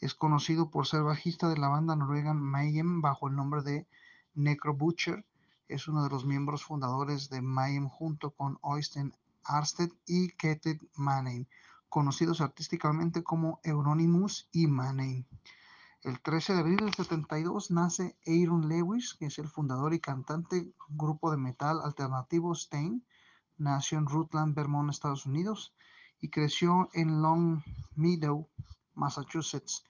[0.00, 3.86] Es conocido por ser bajista de la banda noruega Mayhem bajo el nombre de
[4.34, 5.26] Necro Butcher.
[5.68, 9.12] Es uno de los miembros fundadores de Mayhem junto con Oystein
[9.44, 11.44] Arsted y Ketil Mannheim,
[11.88, 15.26] conocidos artísticamente como Euronymous y Mannheim.
[16.02, 20.72] El 13 de abril del 72 nace Aaron Lewis, que es el fundador y cantante
[20.88, 23.04] grupo de metal alternativo Stain.
[23.58, 25.74] Nació en Rutland, Vermont, Estados Unidos,
[26.22, 27.60] y creció en Long
[27.96, 28.48] Meadow,
[28.94, 29.84] Massachusetts.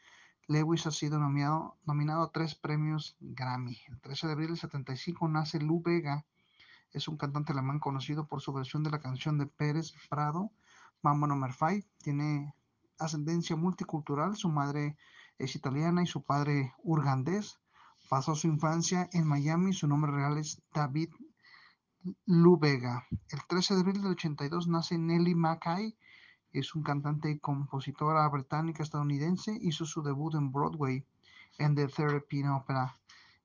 [0.51, 3.79] Lewis ha sido nominado, nominado a tres premios Grammy.
[3.87, 6.27] El 13 de abril del 75 nace Lou Vega,
[6.93, 10.51] es un cantante alemán conocido por su versión de la canción de Pérez Prado,
[11.03, 11.37] Mambo No.
[11.47, 11.87] 5.
[12.03, 12.53] Tiene
[12.99, 14.97] ascendencia multicultural, su madre
[15.39, 17.61] es italiana y su padre urgandés.
[18.09, 21.11] Pasó su infancia en Miami, su nombre real es David
[22.27, 23.07] Lou Vega.
[23.29, 25.97] El 13 de abril del 82 nace Nellie Mackay,
[26.53, 31.05] es un cantante y compositora británica estadounidense, hizo su debut en Broadway
[31.59, 32.97] en The Therapy Opera.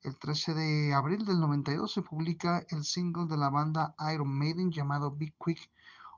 [0.02, 4.72] El 13 de abril del 92 se publica el single de la banda Iron Maiden
[4.72, 5.70] llamado Be Quick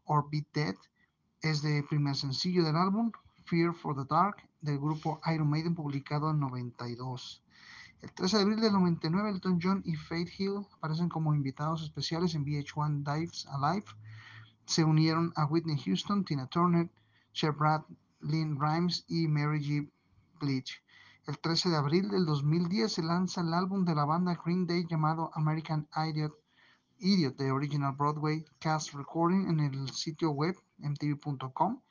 [0.05, 0.75] or Be Dead.
[1.41, 3.11] Es de primer sencillo del álbum
[3.45, 7.43] Fear for the Dark del grupo Iron Maiden publicado en 92.
[8.01, 12.35] El 13 de abril del 99 Elton John y Faith Hill aparecen como invitados especiales
[12.35, 13.85] en VH1 Dives Alive.
[14.67, 16.89] Se unieron a Whitney Houston, Tina Turner,
[17.31, 17.83] Cher Brad,
[18.19, 19.89] Lynn Rimes y Mary J.
[20.41, 20.75] Blige.
[21.25, 24.85] El 13 de abril del 2010 se lanza el álbum de la banda Green Day
[24.85, 26.33] llamado American Idiot,
[26.99, 31.81] Idiot de Original Broadway Cast Recording en el sitio web mtv.com.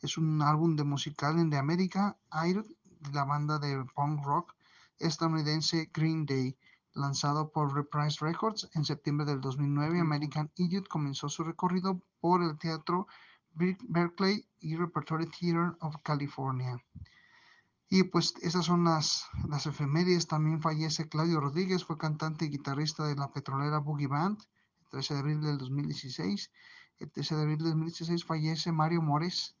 [0.00, 4.54] Es un álbum de musical de América Idiot de la banda de punk rock
[4.98, 6.56] estadounidense Green Day.
[6.94, 12.58] Lanzado por Reprise Records en septiembre del 2009, American Idiot comenzó su recorrido por el
[12.58, 13.06] Teatro
[13.54, 16.76] Berkeley y Repertory Theater of California.
[17.88, 20.26] Y pues esas son las, las efemérides.
[20.26, 24.38] También fallece Claudio Rodríguez, fue cantante y guitarrista de la petrolera Boogie Band,
[24.80, 26.50] el 13 de abril del 2016.
[27.00, 29.56] El 13 de abril del 2016 fallece Mario Mores.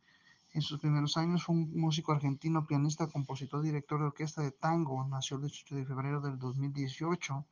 [0.54, 5.02] En sus primeros años fue un músico argentino, pianista, compositor, director de orquesta de tango.
[5.08, 7.46] Nació el 18 de febrero del 2018.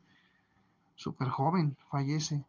[0.97, 2.45] Súper joven, fallece.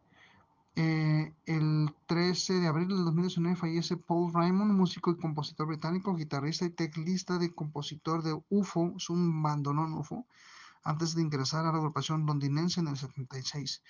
[0.74, 6.64] Eh, el 13 de abril del 2019 fallece Paul Raymond, músico y compositor británico, guitarrista
[6.64, 10.26] y teclista de compositor de UFO, es un bandonón UFO,
[10.82, 13.82] antes de ingresar a la agrupación londinense en el 76.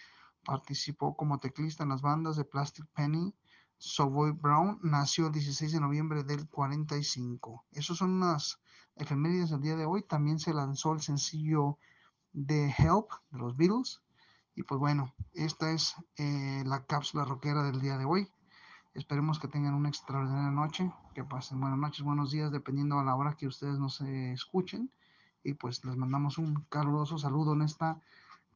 [0.44, 3.32] Participó como teclista en las bandas de Plastic Penny,
[3.84, 7.64] Savoy Brown, nació el 16 de noviembre del 45.
[7.72, 8.60] Esos son las
[8.94, 10.04] efemérides del día de hoy.
[10.04, 11.78] También se lanzó el sencillo
[12.32, 14.00] de Help de los Beatles.
[14.54, 18.30] Y pues bueno, esta es eh, la cápsula rockera del día de hoy.
[18.94, 23.16] Esperemos que tengan una extraordinaria noche, que pasen buenas noches, buenos días, dependiendo a la
[23.16, 24.92] hora que ustedes nos eh, escuchen.
[25.42, 28.00] Y pues les mandamos un caluroso saludo en esta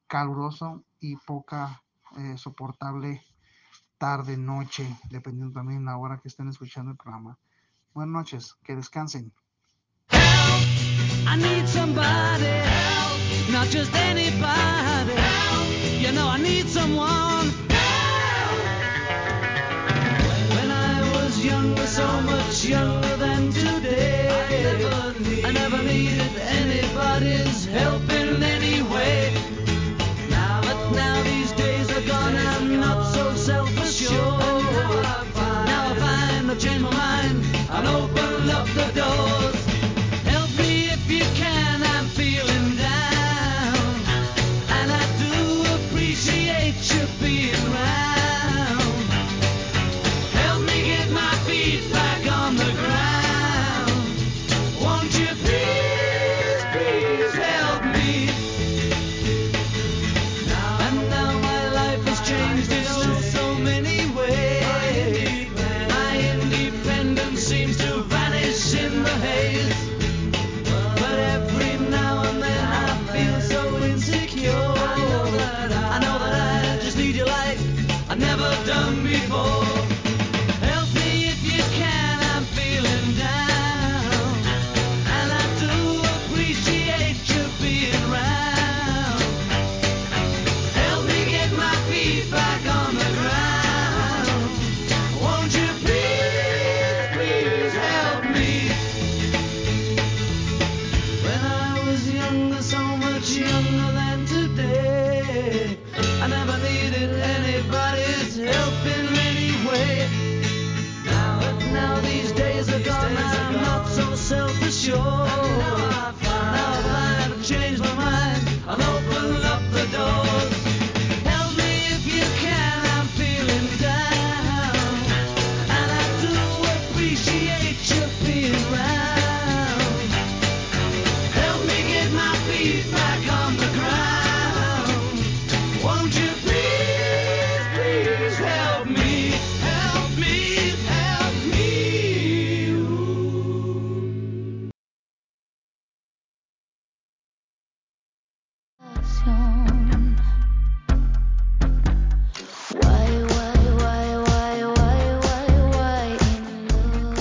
[0.07, 1.83] calurosa y poca
[2.17, 3.25] eh, soportable
[3.99, 7.39] tarde, noche, dependiendo también de la hora que estén escuchando el programa.
[7.95, 9.33] Buenas noches, que descansen.
[10.13, 15.69] I need somebody help, not just anybody help.
[16.01, 18.59] You know I need someone help.
[20.55, 24.29] When I was younger, so much younger than today,
[25.45, 27.96] I never, needed anybody's help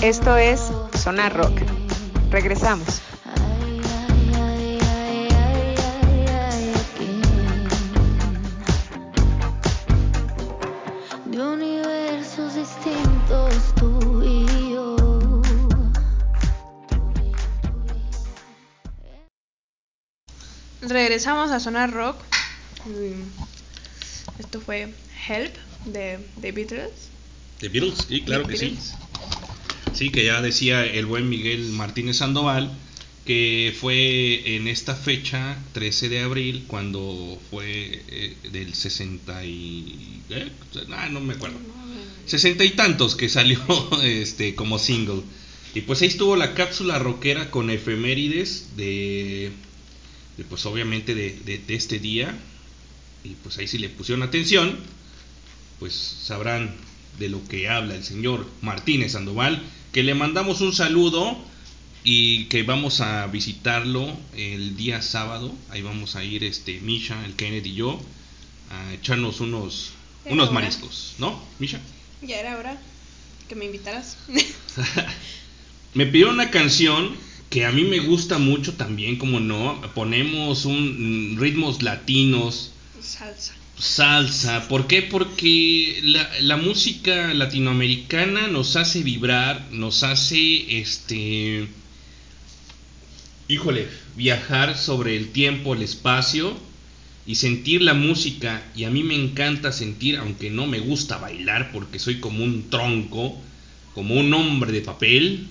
[0.06, 0.60] Esto es
[1.02, 1.62] Zona Rock.
[2.30, 2.86] Regresamos.
[20.82, 22.16] regresamos a Zona Rock.
[24.38, 24.94] Esto fue
[25.26, 25.52] Help
[25.84, 27.08] de The Beatles.
[27.58, 28.78] The Beatles, sí, claro The que sí
[30.12, 32.70] que ya decía el buen Miguel Martínez Sandoval
[33.24, 40.20] que fue en esta fecha, 13 de abril, cuando fue eh, del 60 y...
[40.30, 40.48] ¿eh?
[40.92, 41.56] Ah, no me acuerdo.
[42.26, 43.58] 60 y tantos que salió
[44.04, 45.22] este como single.
[45.74, 49.50] Y pues ahí estuvo la cápsula rockera con efemérides de,
[50.48, 52.32] pues obviamente de- de este día.
[53.24, 54.76] Y pues ahí si le pusieron atención,
[55.80, 56.76] pues sabrán
[57.18, 59.62] de lo que habla el señor Martínez Sandoval,
[59.96, 61.38] que le mandamos un saludo
[62.04, 65.50] y que vamos a visitarlo el día sábado.
[65.70, 67.98] Ahí vamos a ir este Misha, el Kennedy y yo
[68.68, 69.92] a echarnos unos
[70.26, 70.54] unos hora.
[70.54, 71.42] mariscos, ¿no?
[71.58, 71.80] Misha.
[72.20, 72.78] Ya era hora
[73.48, 74.18] que me invitaras.
[75.94, 77.16] Me pidió una canción
[77.48, 83.54] que a mí me gusta mucho también, como no, ponemos un mm, ritmos latinos, Salsa.
[83.78, 84.68] Salsa.
[84.68, 85.02] ¿Por qué?
[85.02, 86.00] Porque
[86.40, 91.68] la, música latinoamericana nos hace vibrar, nos hace, este,
[93.48, 96.56] híjole, viajar sobre el tiempo, el espacio
[97.26, 98.62] y sentir la música.
[98.74, 102.70] Y a mí me encanta sentir, aunque no me gusta bailar porque soy como un
[102.70, 103.38] tronco,
[103.94, 105.48] como un hombre de papel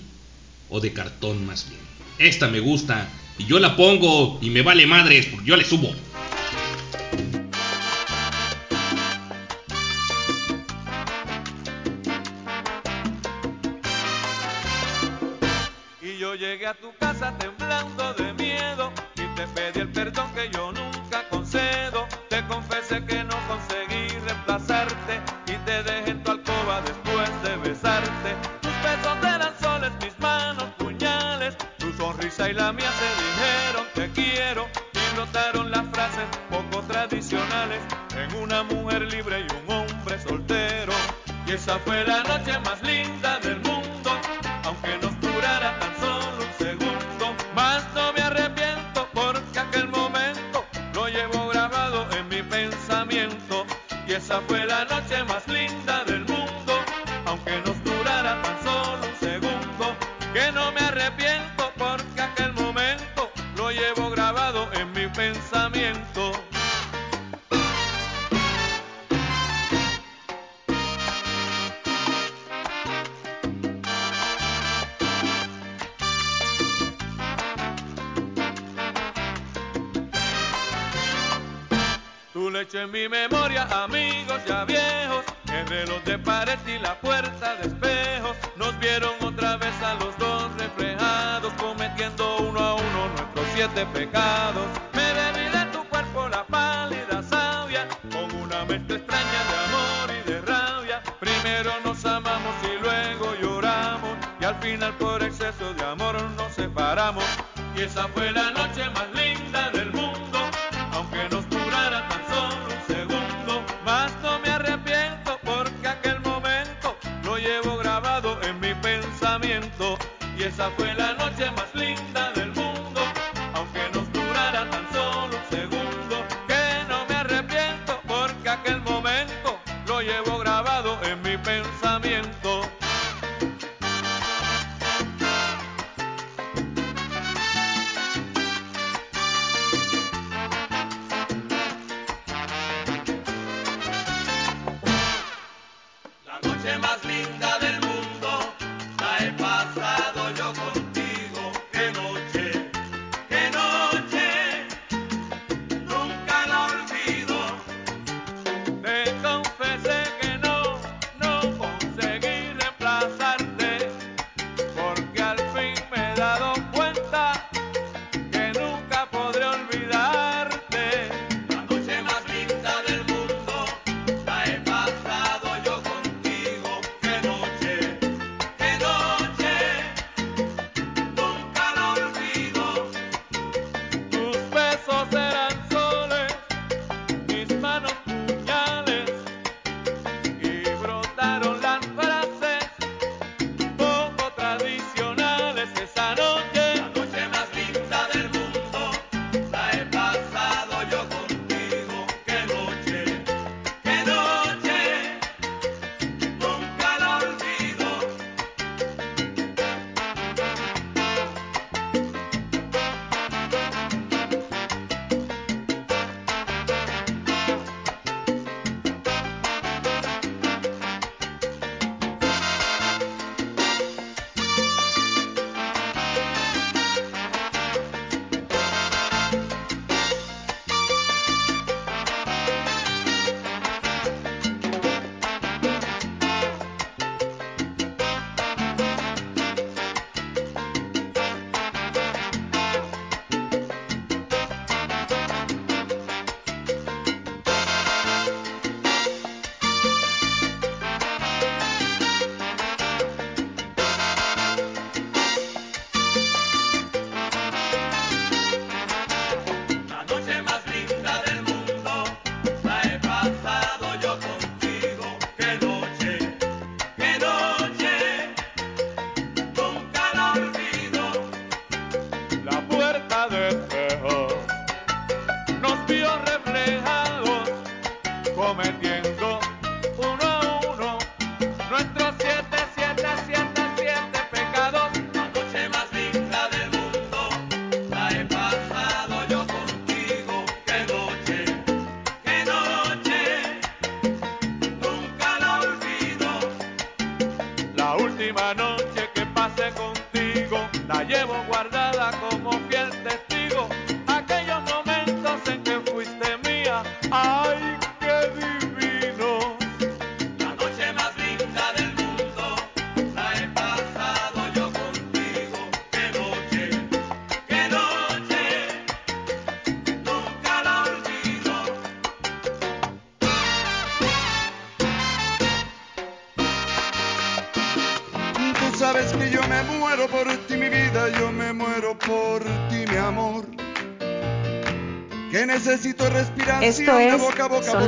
[0.68, 1.80] o de cartón más bien.
[2.18, 5.94] Esta me gusta y yo la pongo y me vale madres porque yo le subo.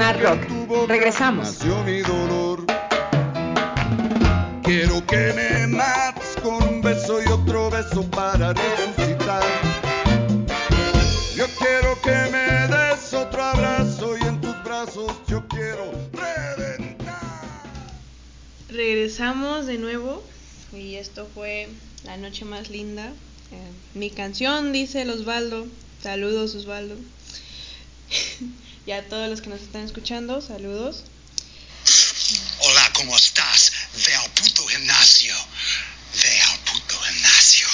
[0.08, 0.88] Sonar Rock.
[0.88, 1.62] Regresamos.
[1.84, 2.64] mi dolor.
[4.62, 9.42] Quiero que me mates con un beso y otro beso para resucitar.
[11.36, 17.12] Yo quiero que me des otro abrazo y en tus brazos yo quiero reventar.
[18.70, 20.22] Regresamos de nuevo
[20.72, 21.68] y esto fue
[22.04, 23.12] la noche más linda.
[23.52, 25.66] Eh, mi canción, dice el Osvaldo.
[26.02, 26.94] Saludos, Osvaldo.
[29.08, 31.02] A todos los que nos están escuchando, saludos.
[32.60, 33.72] Hola, ¿cómo estás?
[34.06, 35.34] Ve al puto gimnasio.
[36.22, 37.66] Ve al puto gimnasio.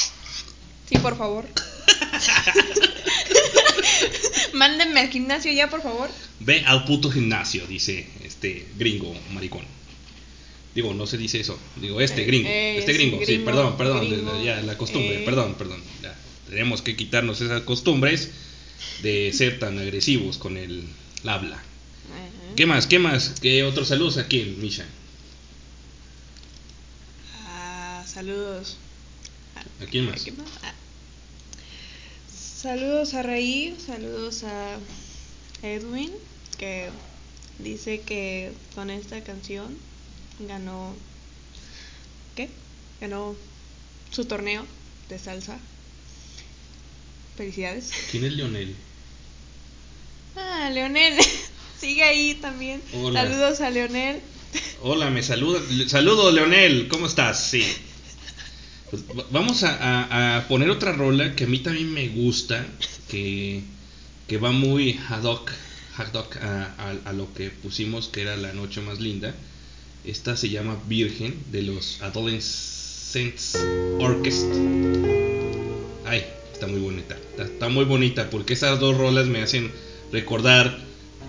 [0.89, 1.49] Sí, por favor.
[4.53, 6.09] Mándenme al gimnasio ya, por favor.
[6.39, 9.65] Ve al puto gimnasio, dice este gringo maricón.
[10.73, 11.59] Digo, no se dice eso.
[11.81, 12.49] Digo, este Eh, gringo.
[12.49, 13.19] eh, este gringo.
[13.19, 14.09] Sí, gringo, perdón, perdón.
[14.09, 15.23] gringo, ya, la costumbre.
[15.23, 15.25] eh.
[15.25, 15.83] Perdón, perdón.
[16.01, 16.15] ya.
[16.49, 18.31] Tenemos que quitarnos esas costumbres
[19.03, 20.85] de ser tan agresivos con el
[21.33, 21.63] habla.
[22.57, 22.87] ¿Qué más?
[22.87, 23.35] ¿Qué más?
[23.41, 24.85] ¿Qué otros saludos aquí, Misha?
[27.47, 28.77] Ah, saludos.
[29.81, 30.21] ¿A quién más?
[30.21, 30.49] ¿A quién más?
[30.63, 30.75] Ah.
[32.65, 34.79] Saludos a Raí, saludos a
[35.63, 36.11] Edwin,
[36.59, 36.91] que
[37.59, 39.77] dice que con esta canción
[40.41, 40.95] ganó.
[42.37, 42.49] ¿Qué?
[43.01, 43.37] Ganó
[44.11, 44.65] su torneo
[45.09, 45.59] de salsa.
[47.37, 47.91] Felicidades.
[48.11, 48.77] ¿Quién es Leonel?
[50.37, 51.15] Ah, Leonel,
[51.81, 52.81] sigue ahí también.
[52.93, 53.23] Hola.
[53.23, 54.21] Saludos a Leonel.
[54.83, 55.61] Hola, me saluda.
[55.71, 56.89] le- Saludo, Leonel.
[56.89, 57.47] ¿Cómo estás?
[57.51, 57.65] Sí.
[58.91, 62.65] Pues va- vamos a, a- a poner otra rola que a mí también me gusta,
[63.09, 63.63] que,
[64.29, 65.51] que va muy ad hoc,
[65.97, 69.35] ad hoc a, a- a lo que pusimos que era la noche más linda.
[70.05, 73.57] Esta se llama Virgen de los Adolescents
[73.99, 74.55] Orchestra.
[76.05, 77.15] Ay, está muy bonita.
[77.31, 79.73] Está, está muy bonita porque esas dos rolas me hacen
[80.13, 80.79] recordar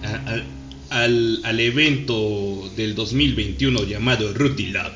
[0.03, 4.93] a- al- al, evento del 2021 llamado Ruty Lab.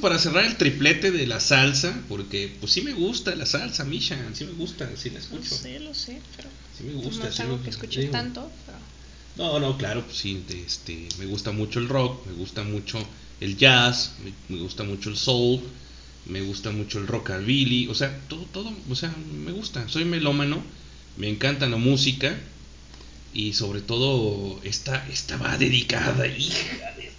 [0.00, 4.16] Para cerrar el triplete de la salsa, porque pues sí me gusta la salsa, Misha,
[4.34, 5.56] sí me gusta, sí la Lo escucho.
[5.56, 8.12] sé, lo sé, pero Sí me gusta, no es sí algo me- que escuché digo.
[8.12, 8.50] tanto.
[8.66, 8.78] Pero...
[9.36, 12.98] No, no, claro, pues sí, de- este, me gusta mucho el rock, me gusta mucho
[13.40, 15.60] el jazz, me, me gusta mucho el soul,
[16.26, 20.62] me gusta mucho el rockabilly, o sea, todo, todo, o sea, me gusta, soy melómano,
[21.16, 22.38] me encanta la música
[23.32, 27.12] y sobre todo esta, esta va dedicada, hija de...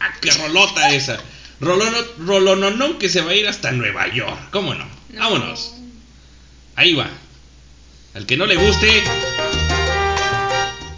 [0.00, 1.18] ¡Ah, qué rolota esa!
[1.64, 4.86] Rolono, rolononón que se va a ir hasta Nueva York, ¿cómo no?
[5.16, 5.74] Vámonos.
[6.76, 7.08] Ahí va.
[8.14, 9.02] Al que no le guste,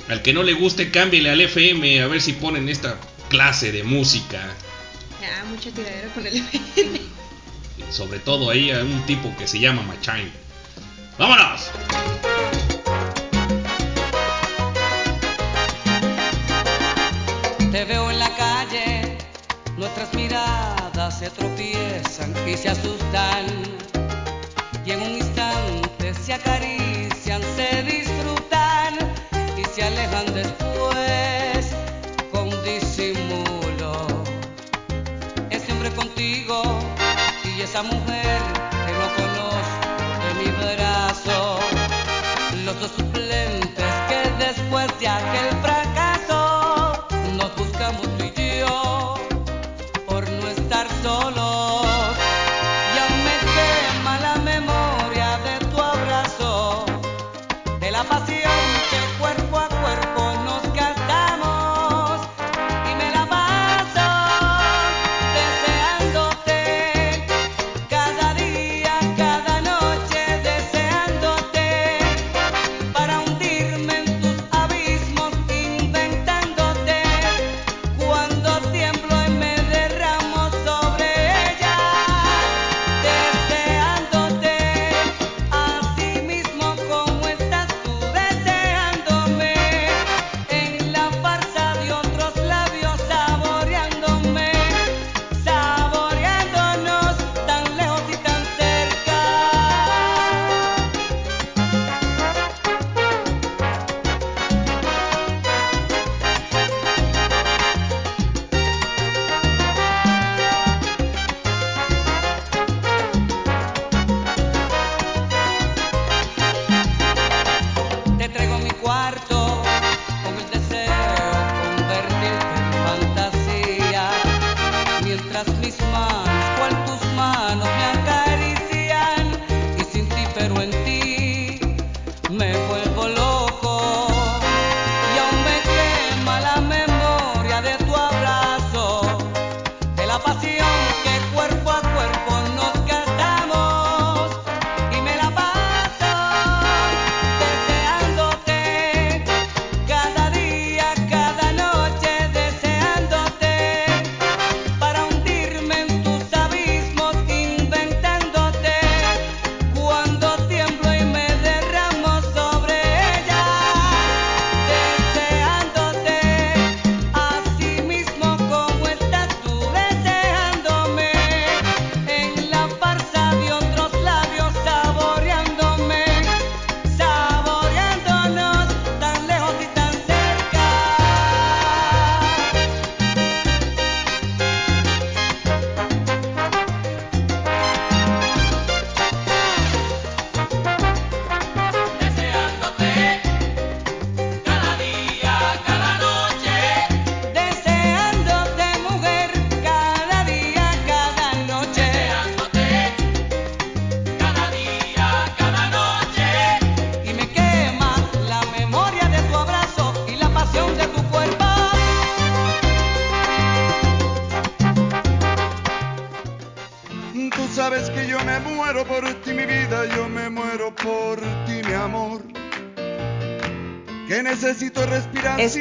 [0.09, 3.85] al que no le guste, cámbiale al FM a ver si ponen esta clase de
[3.85, 4.55] música.
[5.21, 6.37] Ya, mucha tiradera con el.
[6.37, 10.31] Y sobre todo ahí a un tipo que se llama Machain.
[11.19, 11.71] ¡Vámonos!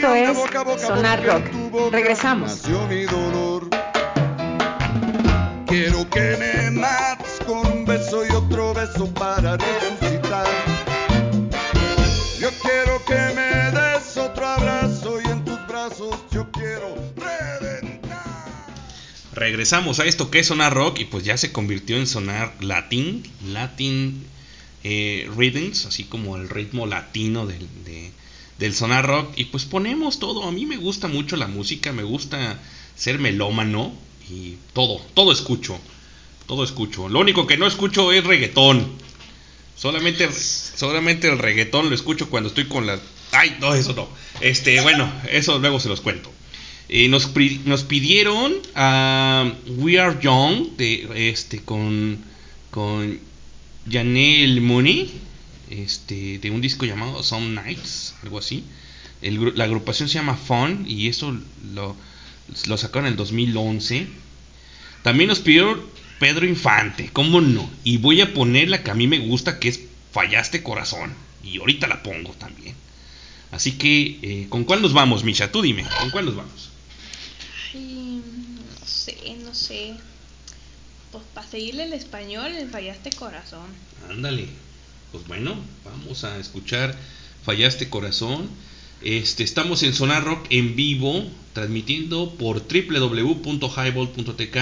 [0.05, 1.91] Esto es boca boca Sonar Rock.
[1.91, 2.61] Regresamos.
[2.87, 3.67] mi dolor.
[5.65, 10.45] Quiero que me mates con un beso y otro beso para resucitar.
[12.39, 18.13] Yo quiero que me des otro abrazo y en tus brazos yo quiero reventar.
[19.33, 23.23] Regresamos a esto que es Sonar Rock y pues ya se convirtió en Sonar Latin,
[23.47, 24.23] Latin
[24.83, 27.84] eh, Rhythms, así como el ritmo latino del, de-
[28.59, 29.33] del Sonar Rock.
[29.35, 32.59] Y pues ponemos todo, a mí me gusta mucho la música, me gusta
[32.95, 33.93] ser melómano
[34.29, 35.79] y todo, todo escucho,
[36.47, 37.09] todo escucho.
[37.09, 38.87] Lo único que no escucho es reggaetón.
[39.75, 43.01] Solamente, solamente el reggaetón lo escucho cuando estoy con las...
[43.31, 44.07] Ay, no, eso no.
[44.39, 46.31] Este, bueno, eso luego se los cuento.
[46.87, 47.31] Eh, nos,
[47.65, 52.23] nos pidieron a We Are Young de, este, con,
[52.69, 53.19] con
[53.89, 55.11] Janelle Mooney
[55.69, 58.63] este, de un disco llamado Some Nights, algo así.
[59.21, 61.37] El la agrupación se llama Fun y eso
[61.73, 61.95] lo,
[62.67, 64.07] lo sacaron en el 2011.
[65.03, 65.81] También nos pidieron
[66.19, 67.69] Pedro Infante, ¿cómo no?
[67.83, 69.81] Y voy a poner la que a mí me gusta, que es
[70.11, 71.13] Fallaste Corazón.
[71.43, 72.75] Y ahorita la pongo también.
[73.51, 75.51] Así que, eh, ¿con cuál nos vamos, Misha?
[75.51, 76.69] Tú dime, ¿con cuál nos vamos?
[77.73, 78.21] Ay,
[78.79, 79.93] no sé, no sé.
[81.11, 83.67] Pues para seguirle el español, le fallaste corazón.
[84.09, 84.47] Ándale.
[85.11, 85.55] Pues bueno,
[85.85, 86.95] vamos a escuchar
[87.45, 88.49] Fallaste Corazón.
[89.01, 94.57] Este, estamos en Sonar Rock en vivo, transmitiendo por www.highball.tk.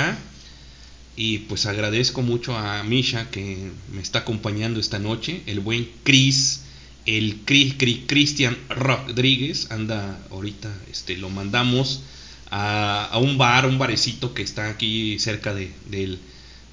[1.15, 5.41] Y pues agradezco mucho a Misha que me está acompañando esta noche.
[5.45, 6.61] El buen Chris,
[7.05, 12.01] el Cri- Cri- Cristian Rodríguez, anda ahorita, este, lo mandamos
[12.49, 16.17] a, a un bar, un barecito que está aquí cerca de- del,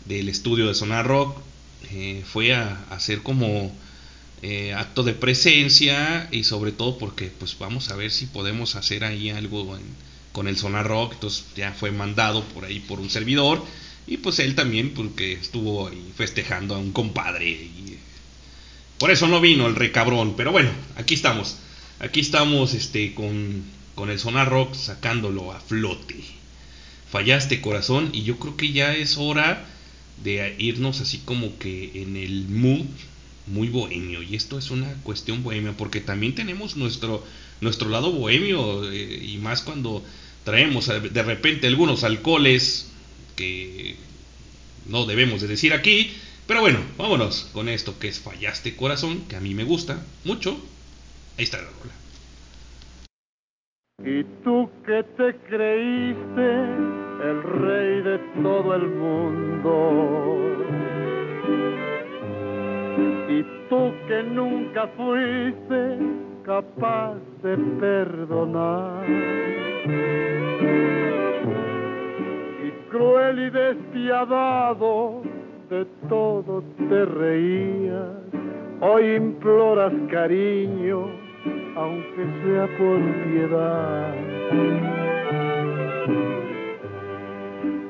[0.06, 1.36] del estudio de Sonar Rock.
[1.92, 3.72] Eh, fue a hacer como
[4.42, 9.04] eh, acto de presencia y sobre todo porque pues vamos a ver si podemos hacer
[9.04, 9.78] ahí algo
[10.32, 11.14] con el Sonar Rock.
[11.14, 13.64] Entonces ya fue mandado por ahí por un servidor
[14.06, 17.98] y pues él también porque estuvo ahí festejando a un compadre y
[18.98, 21.56] por eso no vino el recabrón, pero bueno, aquí estamos.
[22.00, 26.16] Aquí estamos este con, con el Sonar Rock sacándolo a flote.
[27.10, 29.66] Fallaste corazón y yo creo que ya es hora
[30.22, 32.86] de irnos así como que en el mood
[33.50, 37.24] muy bohemio y esto es una cuestión bohemia porque también tenemos nuestro
[37.60, 40.04] nuestro lado bohemio eh, y más cuando
[40.44, 42.90] traemos eh, de repente algunos alcoholes
[43.36, 43.96] que
[44.86, 46.12] no debemos de decir aquí
[46.46, 50.52] pero bueno vámonos con esto que es fallaste corazón que a mí me gusta mucho
[51.36, 52.00] ahí está la rola
[54.02, 56.46] Y tú que te creíste
[57.22, 59.70] el rey de todo el mundo.
[63.28, 65.98] Y tú que nunca fuiste
[66.44, 69.04] capaz de perdonar.
[72.64, 75.22] Y cruel y despiadado
[75.68, 78.16] de todo te reías.
[78.80, 81.20] Hoy imploras cariño
[81.76, 84.14] aunque sea por piedad.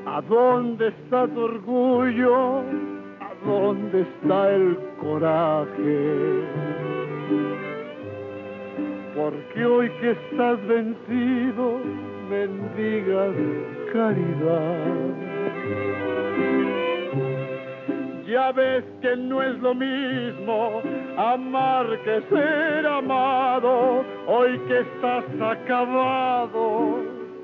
[0.05, 2.63] ¿A dónde está tu orgullo?
[3.41, 6.43] ¿A dónde está el coraje?
[9.15, 11.79] Porque hoy que estás vencido,
[12.29, 13.35] mendigas
[13.93, 15.21] caridad.
[18.27, 20.81] Ya ves que no es lo mismo
[21.17, 24.03] amar que ser amado.
[24.27, 26.99] Hoy que estás acabado,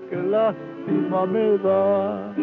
[0.10, 2.34] qué lástima me da.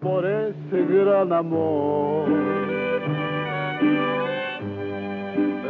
[0.00, 2.28] Por ese gran amor.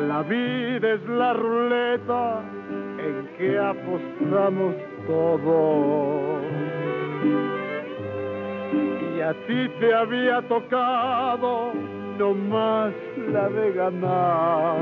[0.09, 2.43] La vida es la ruleta
[2.99, 4.75] en que apostamos
[5.07, 6.43] todos.
[9.17, 11.73] Y a ti te había tocado
[12.19, 12.93] no más
[13.33, 14.77] la de ganar.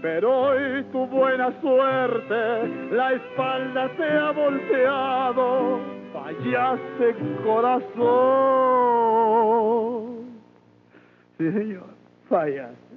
[0.00, 5.80] Pero hoy tu buena suerte, la espalda te ha volteado,
[6.12, 7.14] fallaste
[7.44, 8.72] corazón.
[11.38, 11.94] Señor,
[12.28, 12.92] fallaste.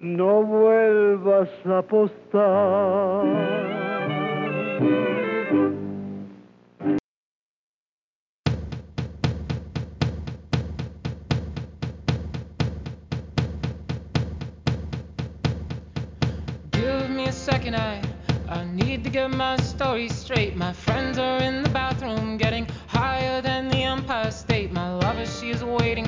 [0.00, 3.24] no vuelvas a apostar.
[16.70, 18.00] Give me a second, I
[18.48, 20.56] I need to get my story straight.
[20.56, 24.72] My friends are in the bathroom, getting higher than the Empire State.
[24.72, 26.07] My lover, she is waiting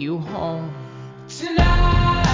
[0.00, 0.72] you home
[1.28, 2.29] tonight.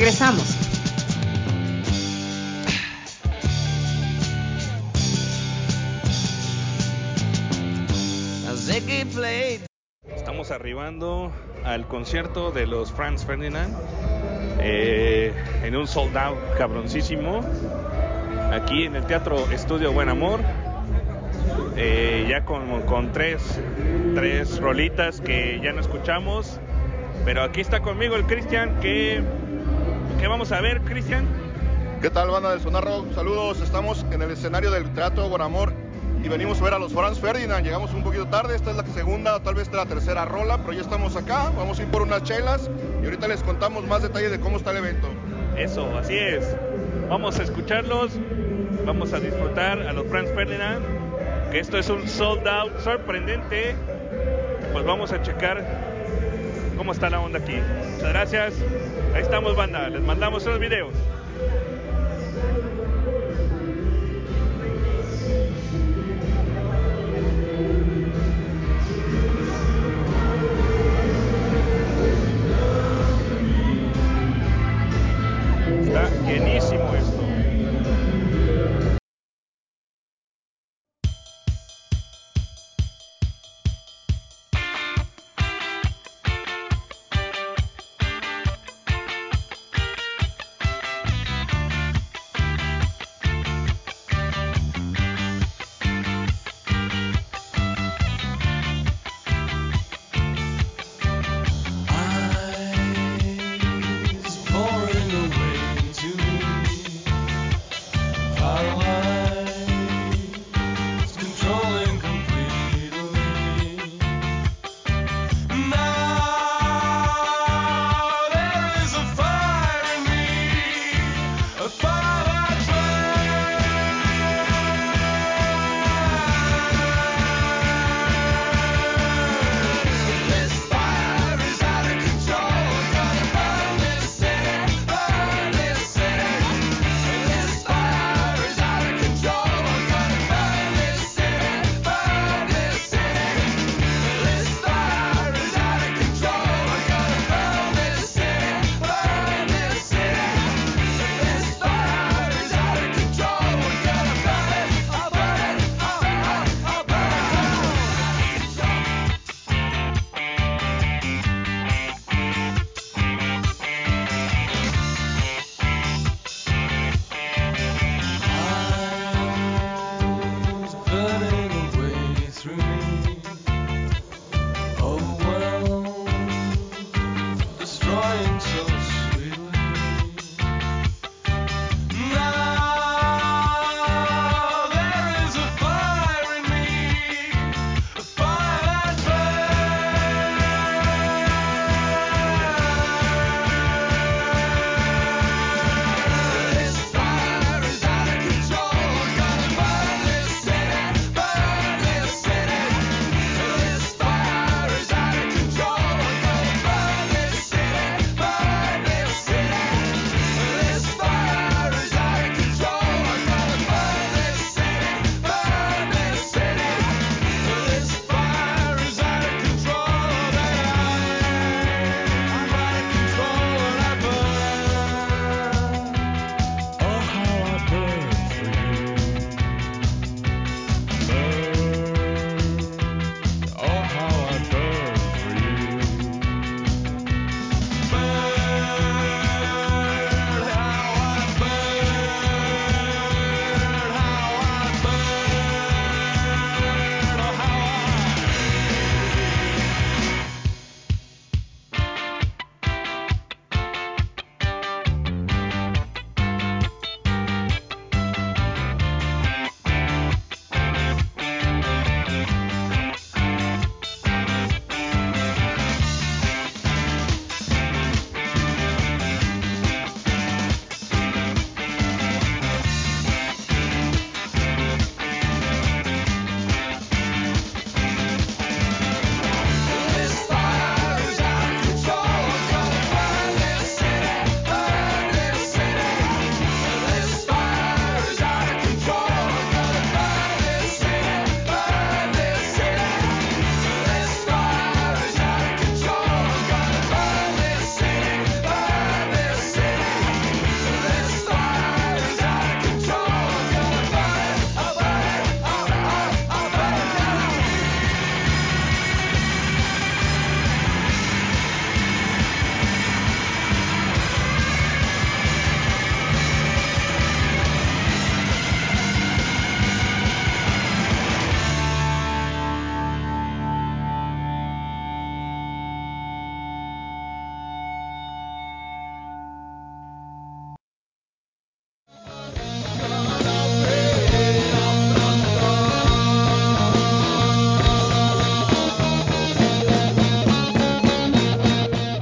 [0.00, 0.56] Regresamos.
[10.16, 11.30] Estamos arribando
[11.64, 13.76] al concierto de los Franz Ferdinand
[14.58, 17.42] eh, en un sold out cabroncísimo
[18.54, 20.40] aquí en el Teatro Estudio Buen Amor.
[21.76, 23.60] eh, ya con, tres,
[24.14, 26.58] tres rolitas que ya no escuchamos.
[27.26, 28.80] Pero aquí está conmigo el Cristian.
[28.80, 29.22] que
[30.20, 31.26] ¿Qué vamos a ver, Cristian?
[32.02, 33.14] ¿Qué tal, banda del Sonar Rock?
[33.14, 35.72] Saludos, estamos en el escenario del Teatro Buen Amor
[36.22, 37.64] y venimos a ver a los Franz Ferdinand.
[37.64, 40.82] Llegamos un poquito tarde, esta es la segunda, tal vez la tercera rola, pero ya
[40.82, 41.50] estamos acá.
[41.56, 44.72] Vamos a ir por unas chelas y ahorita les contamos más detalles de cómo está
[44.72, 45.08] el evento.
[45.56, 46.54] Eso, así es.
[47.08, 48.12] Vamos a escucharlos,
[48.84, 50.84] vamos a disfrutar a los Franz Ferdinand,
[51.50, 53.74] que esto es un sold out sorprendente.
[54.74, 55.64] Pues vamos a checar
[56.80, 57.56] cómo está la onda aquí.
[57.92, 58.54] Muchas gracias.
[59.14, 59.90] Ahí estamos, banda.
[59.90, 60.94] Les mandamos los videos.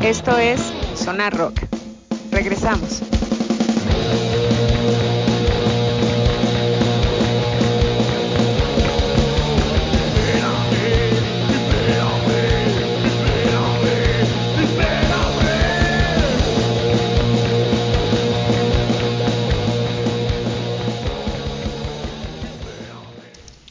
[0.09, 0.59] Esto es
[0.95, 1.65] Sonar Rock.
[2.31, 3.03] Regresamos.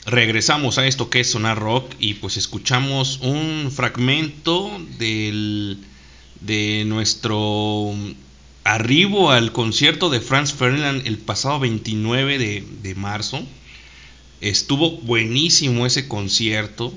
[0.06, 5.80] Regresamos a esto que es Sonar Rock y pues escuchamos un fragmento del,
[6.42, 7.94] de nuestro
[8.64, 13.42] arribo al concierto de Franz Ferdinand el pasado 29 de, de marzo.
[14.42, 16.94] Estuvo buenísimo ese concierto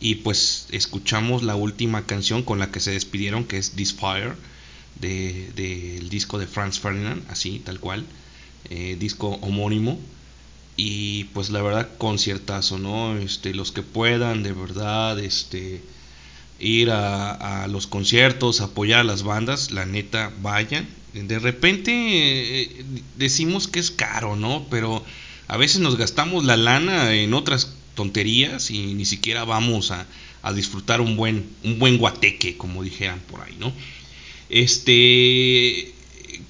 [0.00, 4.34] y pues escuchamos la última canción con la que se despidieron que es This Fire
[5.00, 8.04] del de, disco de Franz Ferdinand, así tal cual,
[8.70, 9.98] eh, disco homónimo
[10.76, 15.80] y pues la verdad conciertazo no este los que puedan de verdad este
[16.58, 20.86] ir a, los conciertos apoyar a las bandas la neta vayan.
[21.12, 22.84] De repente eh,
[23.16, 25.04] decimos que es caro no pero
[25.46, 30.06] a veces nos gastamos la lana en otras tonterías y ni siquiera vamos a,
[30.42, 33.72] a disfrutar un buen un buen guateque como dijeran por ahí no
[34.48, 35.92] este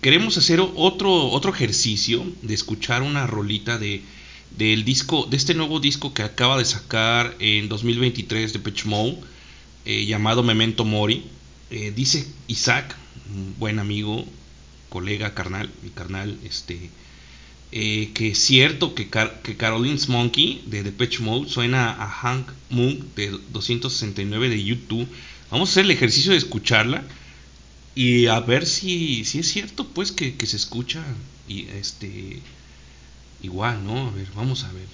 [0.00, 4.02] queremos hacer otro otro ejercicio de escuchar una rolita de
[4.57, 9.18] del disco de este nuevo disco que acaba de sacar en 2023 de Pitch Mode
[9.85, 11.25] eh, llamado Memento Mori
[11.71, 12.97] eh, dice Isaac
[13.35, 14.25] un buen amigo
[14.89, 16.91] colega carnal mi carnal este
[17.73, 22.49] eh, que es cierto que, Car que Caroline's Monkey de Depeche Mode suena a Hank
[22.71, 25.09] Moon de 269 de YouTube
[25.51, 27.03] vamos a hacer el ejercicio de escucharla
[27.95, 31.03] y a ver si, si es cierto pues que, que se escucha
[31.49, 32.41] y este
[33.45, 34.09] igual, ¿no?
[34.09, 34.89] A ver, vamos a ver.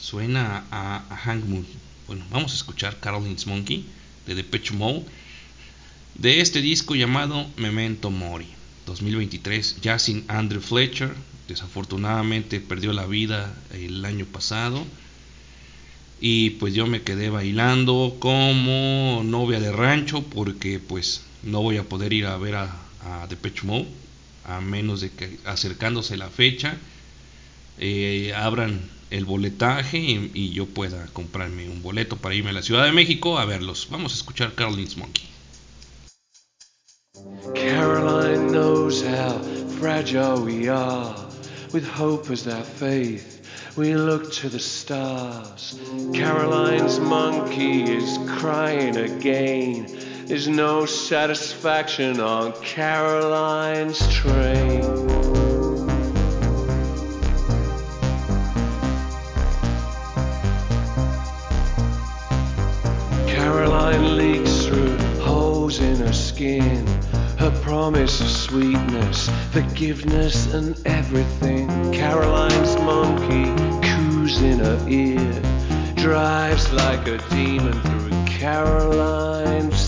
[0.00, 1.66] Suena a, a Hank Moon.
[2.06, 3.86] Bueno, vamos a escuchar Caroline's Monkey
[4.26, 5.04] de Depeche Mode
[6.16, 8.46] de este disco llamado Memento Mori
[8.84, 11.14] 2023, ya sin Andrew Fletcher,
[11.48, 14.84] desafortunadamente perdió la vida el año pasado.
[16.20, 21.88] Y pues yo me quedé bailando como novia de rancho porque pues no voy a
[21.88, 23.88] poder ir a ver a, a Depeche Mode
[24.44, 26.76] a menos de que acercándose la fecha
[27.78, 32.62] eh, abran el boletaje y, y, yo pueda comprarme un boleto para irme a la
[32.62, 33.86] Ciudad de México a verlos.
[33.90, 35.28] Vamos a escuchar Caroline's Monkey.
[37.54, 39.38] Caroline knows how
[39.78, 41.14] fragile we are.
[41.72, 43.42] With hope as our faith,
[43.76, 45.78] we look to the stars.
[46.12, 49.86] Caroline's monkey is crying again.
[50.26, 55.23] There's no satisfaction on Caroline's train.
[64.00, 66.86] Leaks through holes in her skin.
[67.38, 71.68] Her promise of sweetness, forgiveness, and everything.
[71.92, 73.44] Caroline's monkey
[73.86, 75.42] coos in her ear,
[75.96, 79.83] drives like a demon through Caroline's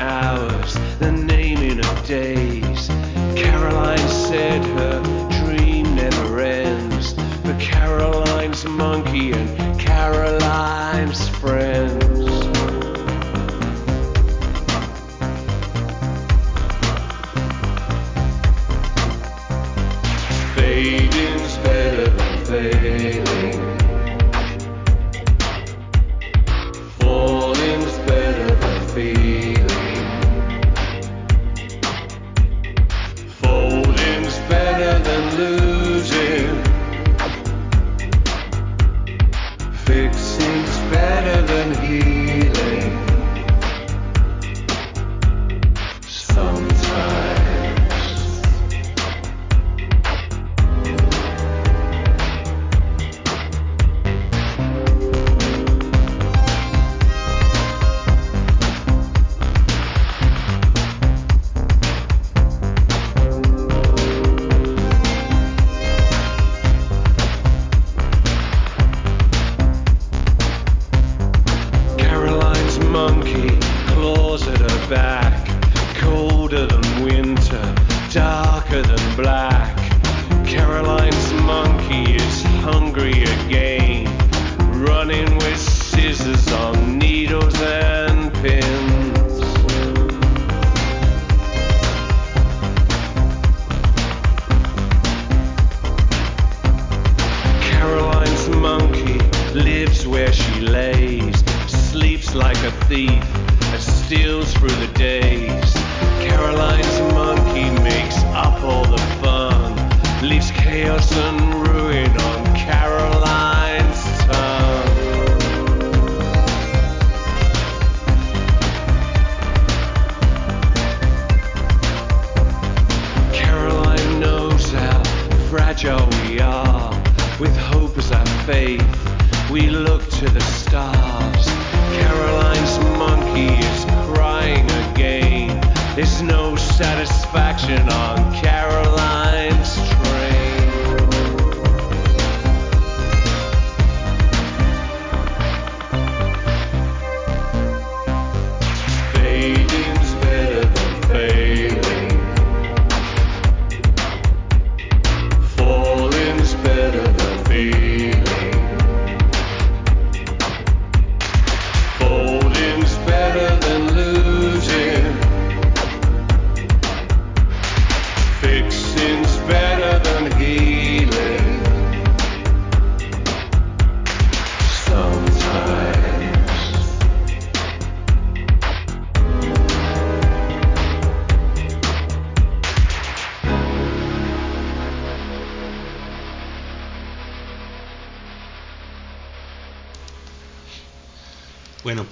[0.00, 2.88] hours, the naming of days.
[3.36, 4.99] Caroline said her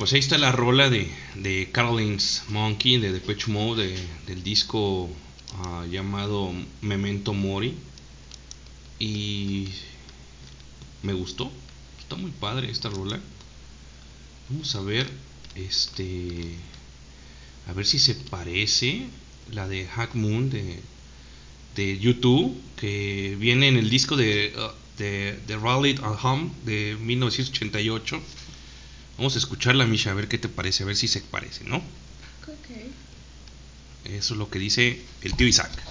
[0.08, 5.06] pues ahí está la rola de, de Caroline's Monkey de Depeche Mode de- del disco
[5.64, 7.74] ah, llamado Memento Mori.
[8.98, 9.68] Y
[11.02, 11.52] me gustó.
[11.98, 13.20] Está muy padre esta rola.
[14.48, 15.10] Vamos a ver
[15.54, 16.54] este
[17.68, 19.08] a ver si se parece
[19.52, 20.80] la de Hack Moon de
[21.76, 26.96] de YouTube que viene en el disco de ah, de, de Rally at Home de
[26.98, 28.22] 1988.
[29.18, 31.78] Vamos a escucharla, Misha, a ver qué te parece, a ver si se parece, ¿no?
[31.78, 32.70] Ok.
[34.04, 35.87] Eso es lo que dice el tío Isaac.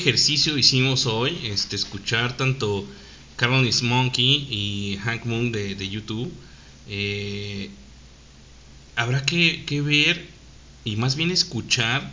[0.00, 2.86] Ejercicio hicimos hoy, este, escuchar tanto
[3.36, 6.32] Carolyn's Monkey y Hank Moon de, YouTube.
[6.88, 7.70] Eh,
[8.96, 10.26] habrá que, ver
[10.84, 12.10] y más bien escuchar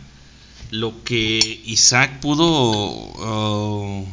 [0.70, 4.06] lo que Isaac pudo uh,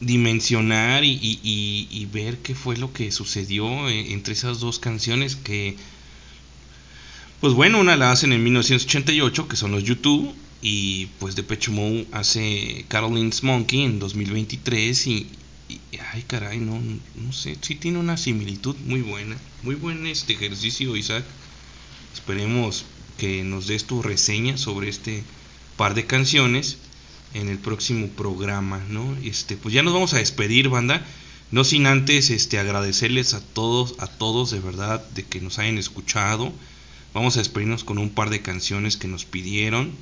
[0.00, 5.76] dimensionar y- y ver qué fue lo que sucedió eh, entre esas dos canciones que
[7.40, 12.06] pues bueno, una la hacen en 1988, que son los YouTube, y pues Depeche Mode
[12.12, 15.26] hace Caroline's Monkey en 2023 y,
[16.12, 16.80] ay caray, no,
[17.14, 21.24] no sé, sí tiene una similitud muy buena, muy buen este ejercicio Isaac.
[22.12, 22.84] Esperemos
[23.18, 25.22] que nos des tu reseña sobre este
[25.76, 26.78] par de canciones
[27.34, 29.16] en el próximo programa, ¿no?
[29.22, 31.06] Este, pues ya nos vamos a despedir, banda.
[31.50, 35.78] No sin antes este agradecerles a todos, a todos de verdad de que nos hayan
[35.78, 36.52] escuchado.
[37.14, 39.92] Vamos a despedirnos con un par de canciones que nos pidieron.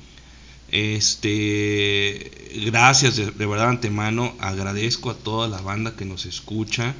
[0.69, 2.31] Este,
[2.65, 6.93] gracias de, verdad antemano, agradezco a toda la banda que nos escucha.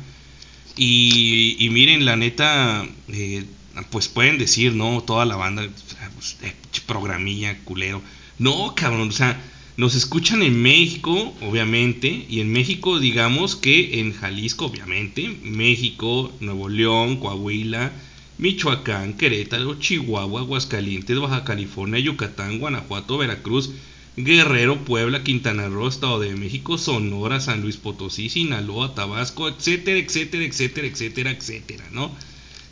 [0.76, 3.46] Y, y miren, la neta, eh,
[3.90, 5.02] pues pueden decir, ¿no?
[5.02, 5.68] Toda la banda,
[6.16, 6.38] pues,
[6.86, 8.02] programilla, culero.
[8.40, 9.42] No, cabrón, o sea,
[9.78, 16.70] nos escuchan en México, obviamente, y en México, digamos que en Jalisco, obviamente, México, Nuevo
[16.70, 17.92] León, Coahuila,
[18.38, 23.72] Michoacán, Querétaro, Chihuahua, Aguascalientes, Baja California, Yucatán, Guanajuato, Veracruz,
[24.16, 30.44] Guerrero, Puebla, Quintana Roo, Estado de México, Sonora, San Luis Potosí, Sinaloa, Tabasco, etcétera, etcétera,
[30.44, 32.12] etcétera, etcétera, etcétera, ¿no?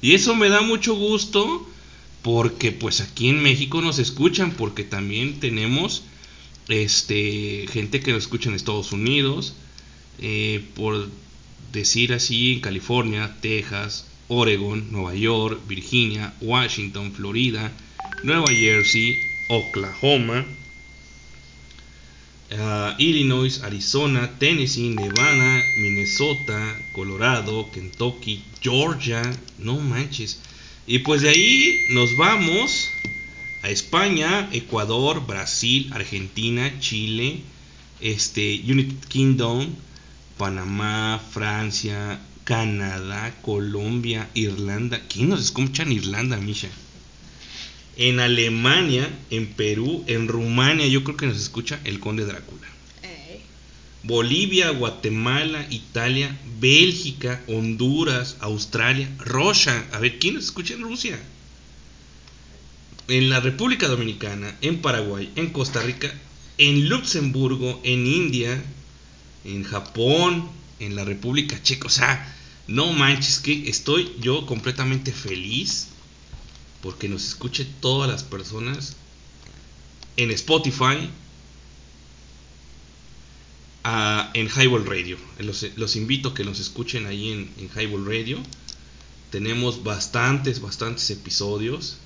[0.02, 1.68] Y eso me da mucho gusto
[2.22, 6.03] porque pues aquí en México nos escuchan porque también tenemos
[6.68, 9.53] este gente que nos escucha en Estados Unidos,
[10.19, 11.10] eh, por
[11.72, 17.72] decir así, en California, Texas, Oregon, Nueva York, Virginia, Washington, Florida,
[18.24, 19.16] Nueva Jersey,
[19.50, 20.45] Oklahoma,
[22.58, 29.22] ah, Illinois, Arizona, Tennessee, Nevada, Minnesota, Colorado, Kentucky, Georgia,
[29.60, 30.40] no manches.
[30.88, 32.90] Y pues de ahí nos vamos
[33.64, 37.42] a España, Ecuador, Brasil, Argentina, Chile,
[38.02, 39.68] este, United Kingdom,
[40.38, 45.01] Panamá, Francia, Canadá, Colombia, Irlanda.
[45.09, 46.69] ¿Quién nos escucha en Irlanda, Misha?
[47.98, 52.67] En Alemania, en Perú, en Rumania, yo creo que nos escucha el Conde Drácula.
[54.03, 59.83] Bolivia, Guatemala, Italia, Bélgica, Honduras, Australia, Russia.
[59.91, 61.19] A ver, ¿quién nos escucha en Rusia?
[63.07, 66.14] En la República Dominicana, en Paraguay, en Costa Rica,
[66.59, 68.64] en Luxemburgo, en India,
[69.43, 71.88] en Japón, en la República Checa.
[71.88, 72.35] O sea,
[72.68, 75.88] no manches, que estoy yo completamente feliz
[76.82, 78.95] porque nos escuche todas las personas
[80.18, 81.10] en Spotify,
[84.34, 85.18] en Highball Radio.
[85.40, 88.40] Los, los invito a que nos escuchen ahí en, en Highball Radio.
[89.32, 91.98] Tenemos bastantes, bastantes episodios.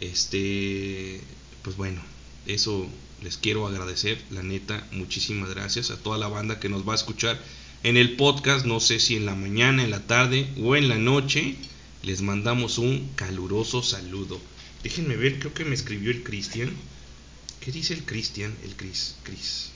[0.00, 1.20] Este,
[1.62, 2.02] pues bueno,
[2.46, 2.88] Eso
[3.22, 6.96] les quiero agradecer, la neta, muchísimas gracias a toda la banda que nos va a
[6.96, 7.40] escuchar
[7.82, 10.96] en el podcast, no sé si en la mañana, en la tarde o en la
[10.96, 11.56] noche.
[12.02, 14.40] Les mandamos un caluroso saludo.
[14.82, 16.70] Déjenme ver, creo que me escribió el Cristian.
[17.60, 18.54] ¿Qué dice el Cristian?
[18.64, 19.70] El Cris, Cris.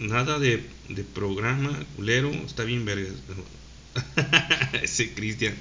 [0.00, 3.10] Nada de, de programa, culero, está bien verga.
[4.82, 5.54] Ese Cristian.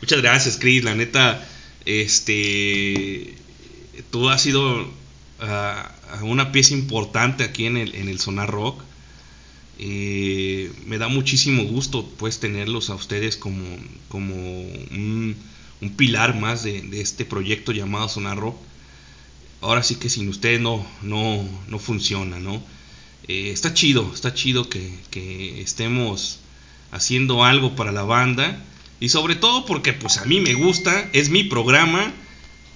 [0.00, 0.84] Muchas gracias, Chris.
[0.84, 1.46] La neta,
[1.86, 3.34] este,
[4.10, 4.92] tú has sido
[5.40, 5.90] ah,
[6.22, 8.82] una pieza importante aquí en el, en el Sonar Rock.
[9.78, 13.64] Eh, me da muchísimo gusto pues tenerlos a ustedes como,
[14.08, 15.36] como un,
[15.80, 18.56] un pilar más de, de este proyecto llamado Sonar Rock.
[19.60, 22.62] Ahora sí que sin ustedes no, no, no funciona, ¿no?
[23.28, 26.38] Eh, está chido, está chido que, que estemos
[26.90, 28.64] haciendo algo para la banda
[29.00, 32.12] y sobre todo porque pues a mí me gusta, es mi programa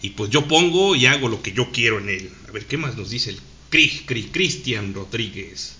[0.03, 2.31] y pues yo pongo y hago lo que yo quiero en él.
[2.49, 3.39] A ver, ¿qué más nos dice el
[3.71, 5.75] Cri- Cri- Cristian Rodríguez?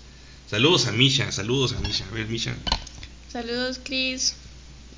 [0.49, 2.05] Saludos a Misha, saludos a Misha.
[2.09, 2.55] A ver, Misha,
[3.31, 4.35] Saludos, Chris.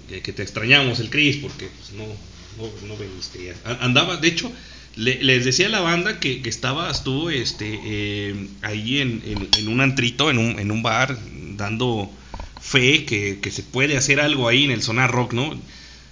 [0.10, 3.78] que, que te extrañamos el Cris porque pues no, no, no veniste ya.
[3.82, 4.52] Andaba, de hecho,
[4.98, 9.50] le- les decía a la banda que, que estaba, estuvo este, eh, ahí en, en-
[9.58, 11.18] en un antrito, en un, en un bar,
[11.56, 12.12] dando
[12.60, 15.58] fe que, que se puede hacer algo ahí en el Sonar Rock, ¿no?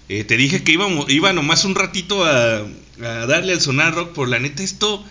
[0.09, 2.57] Eh, te dije que íbamos, iba nomás un ratito a,
[3.01, 5.03] a darle al Sonar Rock, por la neta esto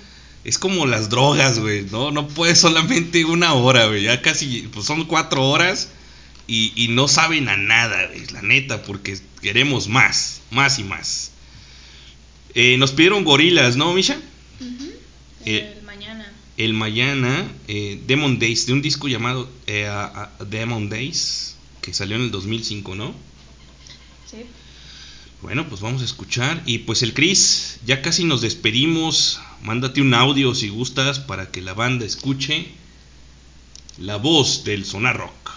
[0.45, 2.11] es como las drogas, güey, ¿no?
[2.11, 5.91] No puedes solamente una hora, güey, ya casi, pues son cuatro horas
[6.47, 11.31] y, y no saben a nada, güey, la neta, porque queremos más, más y más.
[12.55, 14.21] Eh, nos pidieron gorilas, ¿no, Misha?
[15.45, 16.33] Eh, El mañana.
[16.57, 19.89] el mañana, eh, Demon Days, de un disco llamado eh,
[20.49, 23.15] Demon Days, que salió en el 2005, ¿no?
[24.31, 24.45] Sí.
[25.43, 26.63] Bueno, pues vamos a escuchar.
[26.67, 29.41] Y pues el Chris, ya casi nos despedimos.
[29.61, 32.69] Mándate un audio si gustas para que la banda escuche
[33.99, 35.51] la voz del Sonar Rock.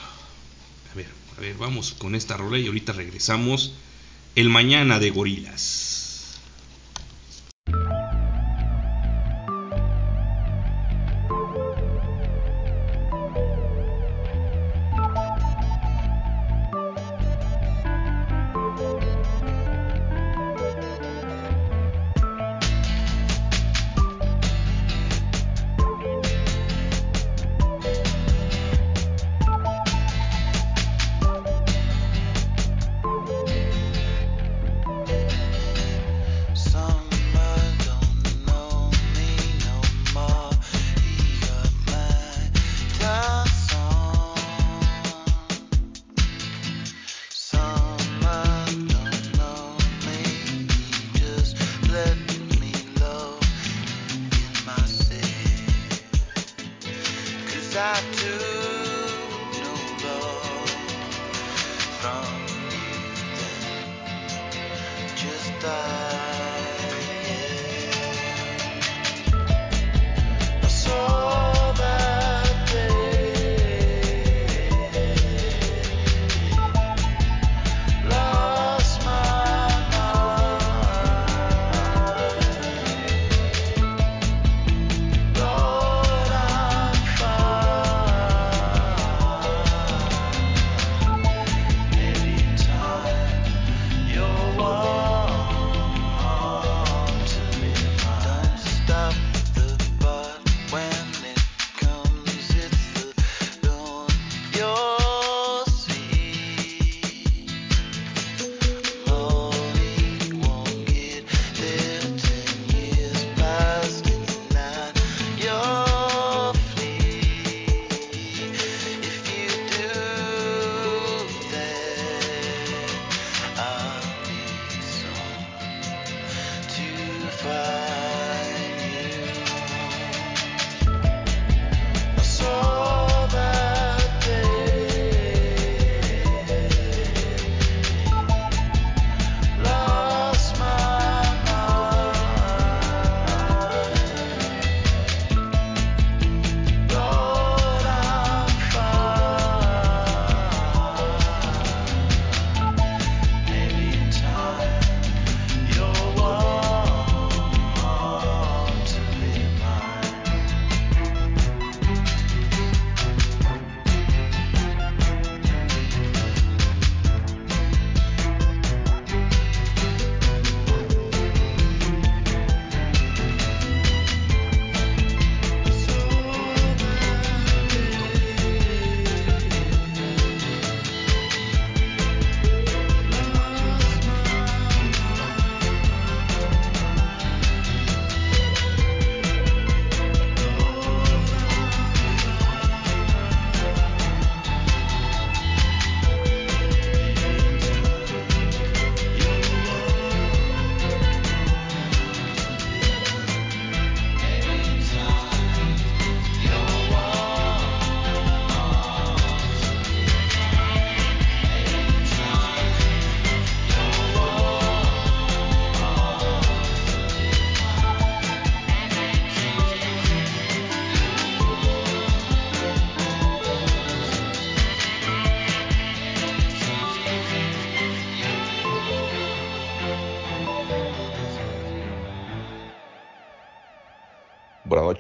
[0.92, 1.08] A ver,
[1.38, 3.74] a ver, vamos con esta rola y ahorita regresamos.
[4.36, 5.85] El mañana de gorilas.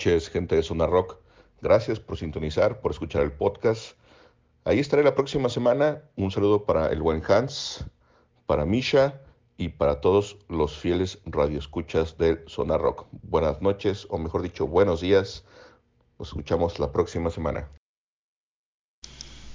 [0.05, 1.17] Noches, gente de Zona Rock.
[1.61, 3.97] Gracias por sintonizar, por escuchar el podcast.
[4.63, 6.03] Ahí estaré la próxima semana.
[6.15, 7.85] Un saludo para el buen Hans,
[8.45, 9.19] para Misha
[9.57, 13.07] y para todos los fieles radioescuchas de Zona Rock.
[13.23, 15.43] Buenas noches, o mejor dicho, buenos días.
[16.19, 17.67] Nos escuchamos la próxima semana.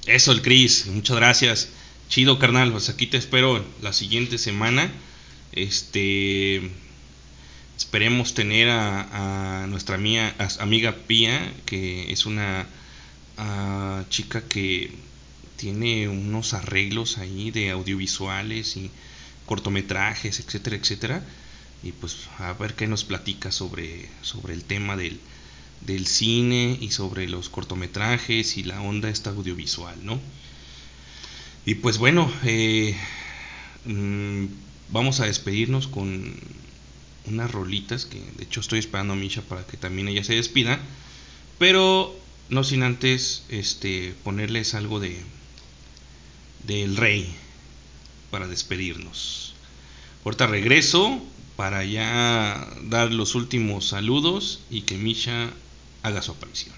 [0.06, 1.72] Eso, el Chris, muchas gracias.
[2.08, 4.90] Chido, carnal, pues aquí te espero la siguiente semana.
[5.52, 6.89] Este.
[7.80, 12.66] Esperemos tener a, nuestra mía- amiga Pía, que es una
[13.38, 14.92] ah, chica que
[15.56, 18.90] tiene unos arreglos ahí de audiovisuales y
[19.46, 21.22] cortometrajes, etcétera, etcétera.
[21.82, 25.18] Y pues a ver qué nos platica sobre, sobre el tema del,
[25.86, 30.20] del cine y sobre los cortometrajes y la onda esta audiovisual, ¿no?
[31.64, 32.94] Y pues bueno, eh,
[33.86, 34.44] mm,
[34.90, 36.34] vamos a despedirnos con
[37.26, 40.80] unas rolitas que de hecho estoy esperando a Misha para que también ella se despida,
[41.58, 42.18] pero
[42.48, 45.20] no sin antes este ponerles algo de
[46.66, 47.32] del rey
[48.30, 49.54] para despedirnos.
[50.24, 51.20] Ahorita regreso
[51.56, 55.50] para ya dar los últimos saludos y que Misha
[56.02, 56.74] haga su aparición.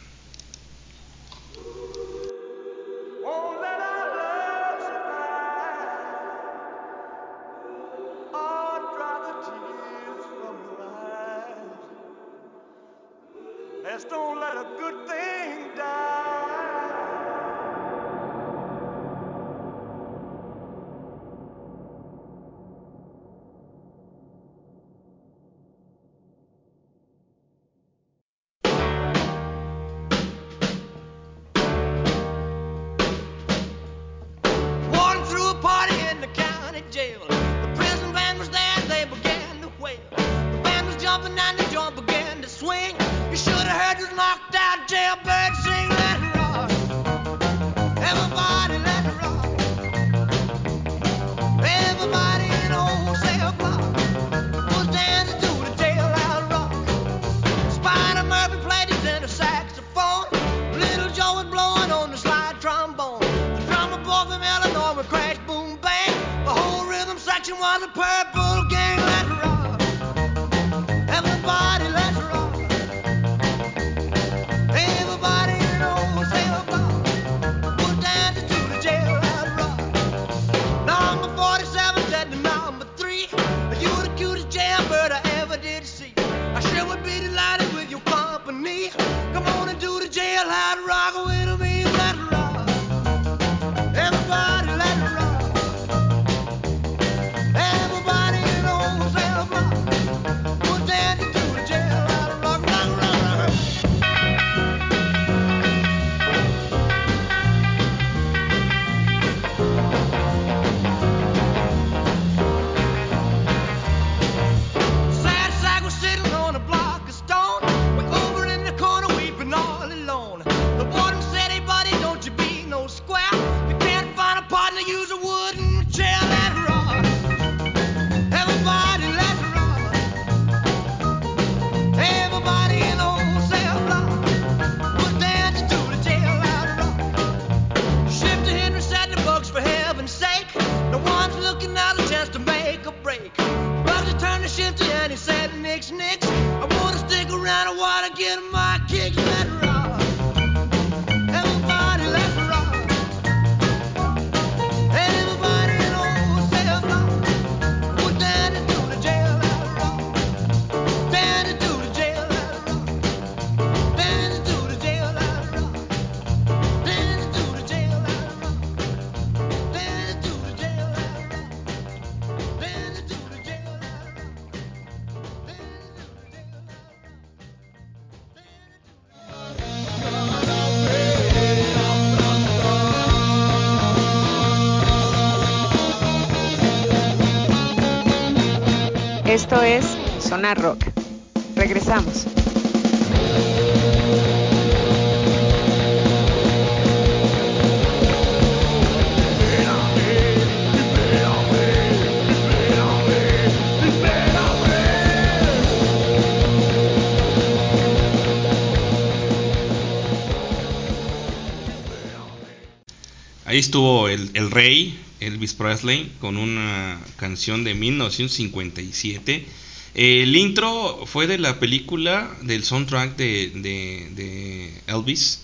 [214.12, 219.46] El, el rey, Elvis Presley, con una canción de 1957
[219.94, 225.40] El intro fue de la película, del soundtrack de, de, de Elvis.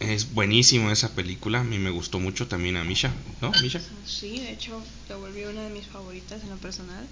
[0.00, 3.80] Es buenísima esa película, a mí me gustó mucho también a Misha, ¿no, Misha?
[4.04, 7.06] Sí, de hecho, se volvió una de mis favoritas en lo personal.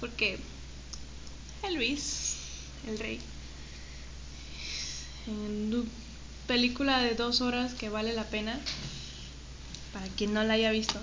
[0.00, 0.38] Porque
[1.62, 2.36] Elvis,
[2.88, 3.20] el rey,
[5.26, 5.84] en una
[6.46, 8.60] película de dos horas que vale la pena,
[9.96, 11.00] para quien no la haya visto,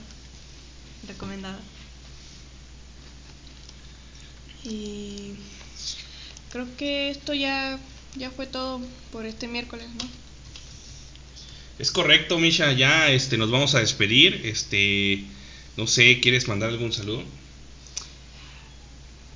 [1.08, 1.60] recomendada.
[4.64, 5.32] Y
[6.52, 7.80] creo que esto ya,
[8.16, 8.80] ya fue todo
[9.12, 10.08] por este miércoles, ¿no?
[11.80, 14.42] Es correcto, Misha, ya este, nos vamos a despedir.
[14.46, 15.24] Este,
[15.76, 17.24] no sé, ¿quieres mandar algún saludo?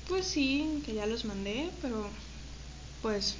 [0.06, 2.08] Pues sí, que ya los mandé, pero
[3.02, 3.34] pues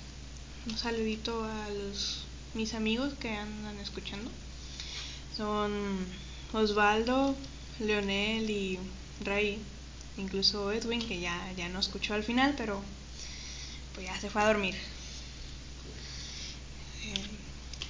[0.69, 2.25] un saludito a los
[2.55, 4.29] mis amigos que andan escuchando.
[5.39, 5.71] Son
[6.53, 7.37] Osvaldo,
[7.79, 8.77] Leonel y
[9.25, 9.61] Ray,
[10.17, 12.83] incluso Edwin que ya, ya no escuchó al final, pero
[13.95, 14.75] pues ya se fue a dormir.
[17.05, 17.15] Eh,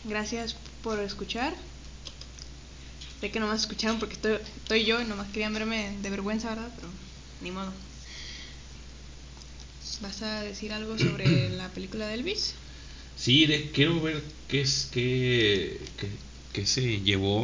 [0.04, 1.54] gracias por escuchar.
[3.20, 6.70] Sé que nomás escucharon porque estoy, estoy yo y nomás querían verme de vergüenza, ¿verdad?
[6.76, 6.88] Pero
[7.40, 7.72] ni modo.
[10.02, 12.54] ¿Vas a decir algo sobre la película de Elvis?
[13.16, 15.80] Sí, de- quiero ver qué es qué-
[16.60, 17.42] qué se llevó,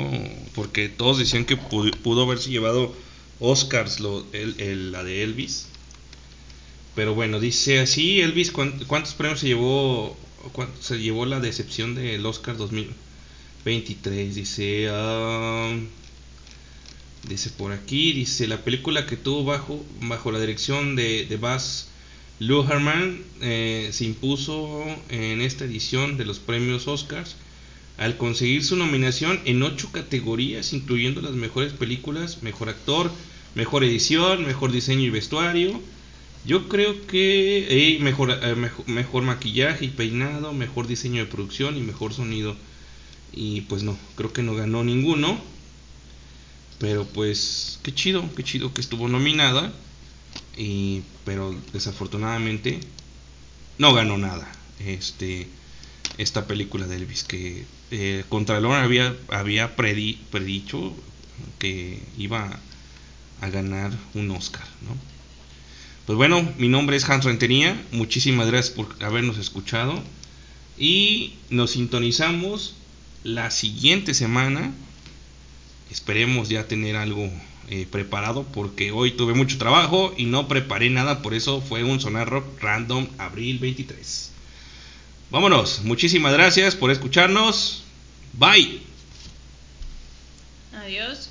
[0.54, 2.94] porque todos decían que pudo, haberse llevado
[3.40, 5.66] Oscars lo, el- la de Elvis.
[6.94, 10.16] Pero bueno, dice así, Elvis, ¿cuán- ¿cuántos premios se llevó?
[10.80, 14.34] se llevó la decepción del Oscar 2023?
[14.34, 15.74] Dice, ah,
[17.28, 21.88] dice por aquí, dice la película que tuvo bajo, bajo la dirección de, de Baz
[22.40, 27.36] Luhrmann eh, se impuso en esta edición de los premios Oscars
[27.96, 33.10] al conseguir su nominación en ocho categorías, incluyendo las mejores películas, mejor actor,
[33.54, 35.80] mejor edición, mejor diseño y vestuario.
[36.44, 41.80] Yo creo que mejor, eh, mejor, mejor maquillaje y peinado, mejor diseño de producción y
[41.80, 42.56] mejor sonido.
[43.32, 45.38] Y pues no, creo que no ganó ninguno.
[46.78, 49.72] Pero pues qué chido, qué chido que estuvo nominada.
[50.56, 52.80] Y, pero desafortunadamente
[53.78, 54.50] no ganó nada.
[54.80, 55.48] Este,
[56.18, 60.94] esta película de Elvis que eh, Contralor había, había predi- predicho
[61.58, 62.58] que iba
[63.40, 64.96] a ganar un Oscar, ¿no?
[66.06, 67.80] Pues bueno, mi nombre es Hans Rentería.
[67.90, 70.02] Muchísimas gracias por habernos escuchado.
[70.78, 72.74] Y nos sintonizamos
[73.22, 74.72] la siguiente semana.
[75.90, 77.30] Esperemos ya tener algo
[77.70, 81.22] eh, preparado porque hoy tuve mucho trabajo y no preparé nada.
[81.22, 84.30] Por eso fue un Sonar Rock Random Abril 23.
[85.30, 85.80] Vámonos.
[85.82, 87.82] Muchísimas gracias por escucharnos.
[88.32, 88.82] Bye.
[90.72, 91.30] Adiós.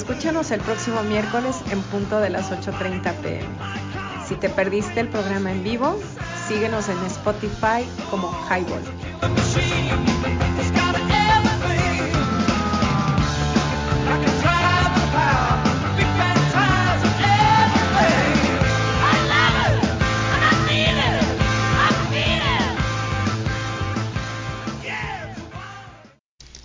[0.00, 3.46] Escúchanos el próximo miércoles en punto de las 8.30 pm.
[4.26, 6.00] Si te perdiste el programa en vivo,
[6.48, 8.80] síguenos en Spotify como Highball.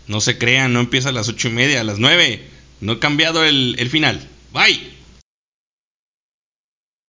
[0.08, 2.55] No se crean, no empieza a las ocho y media, a las nueve.
[2.82, 4.20] No he cambiado el, el final.
[4.54, 4.95] Bye.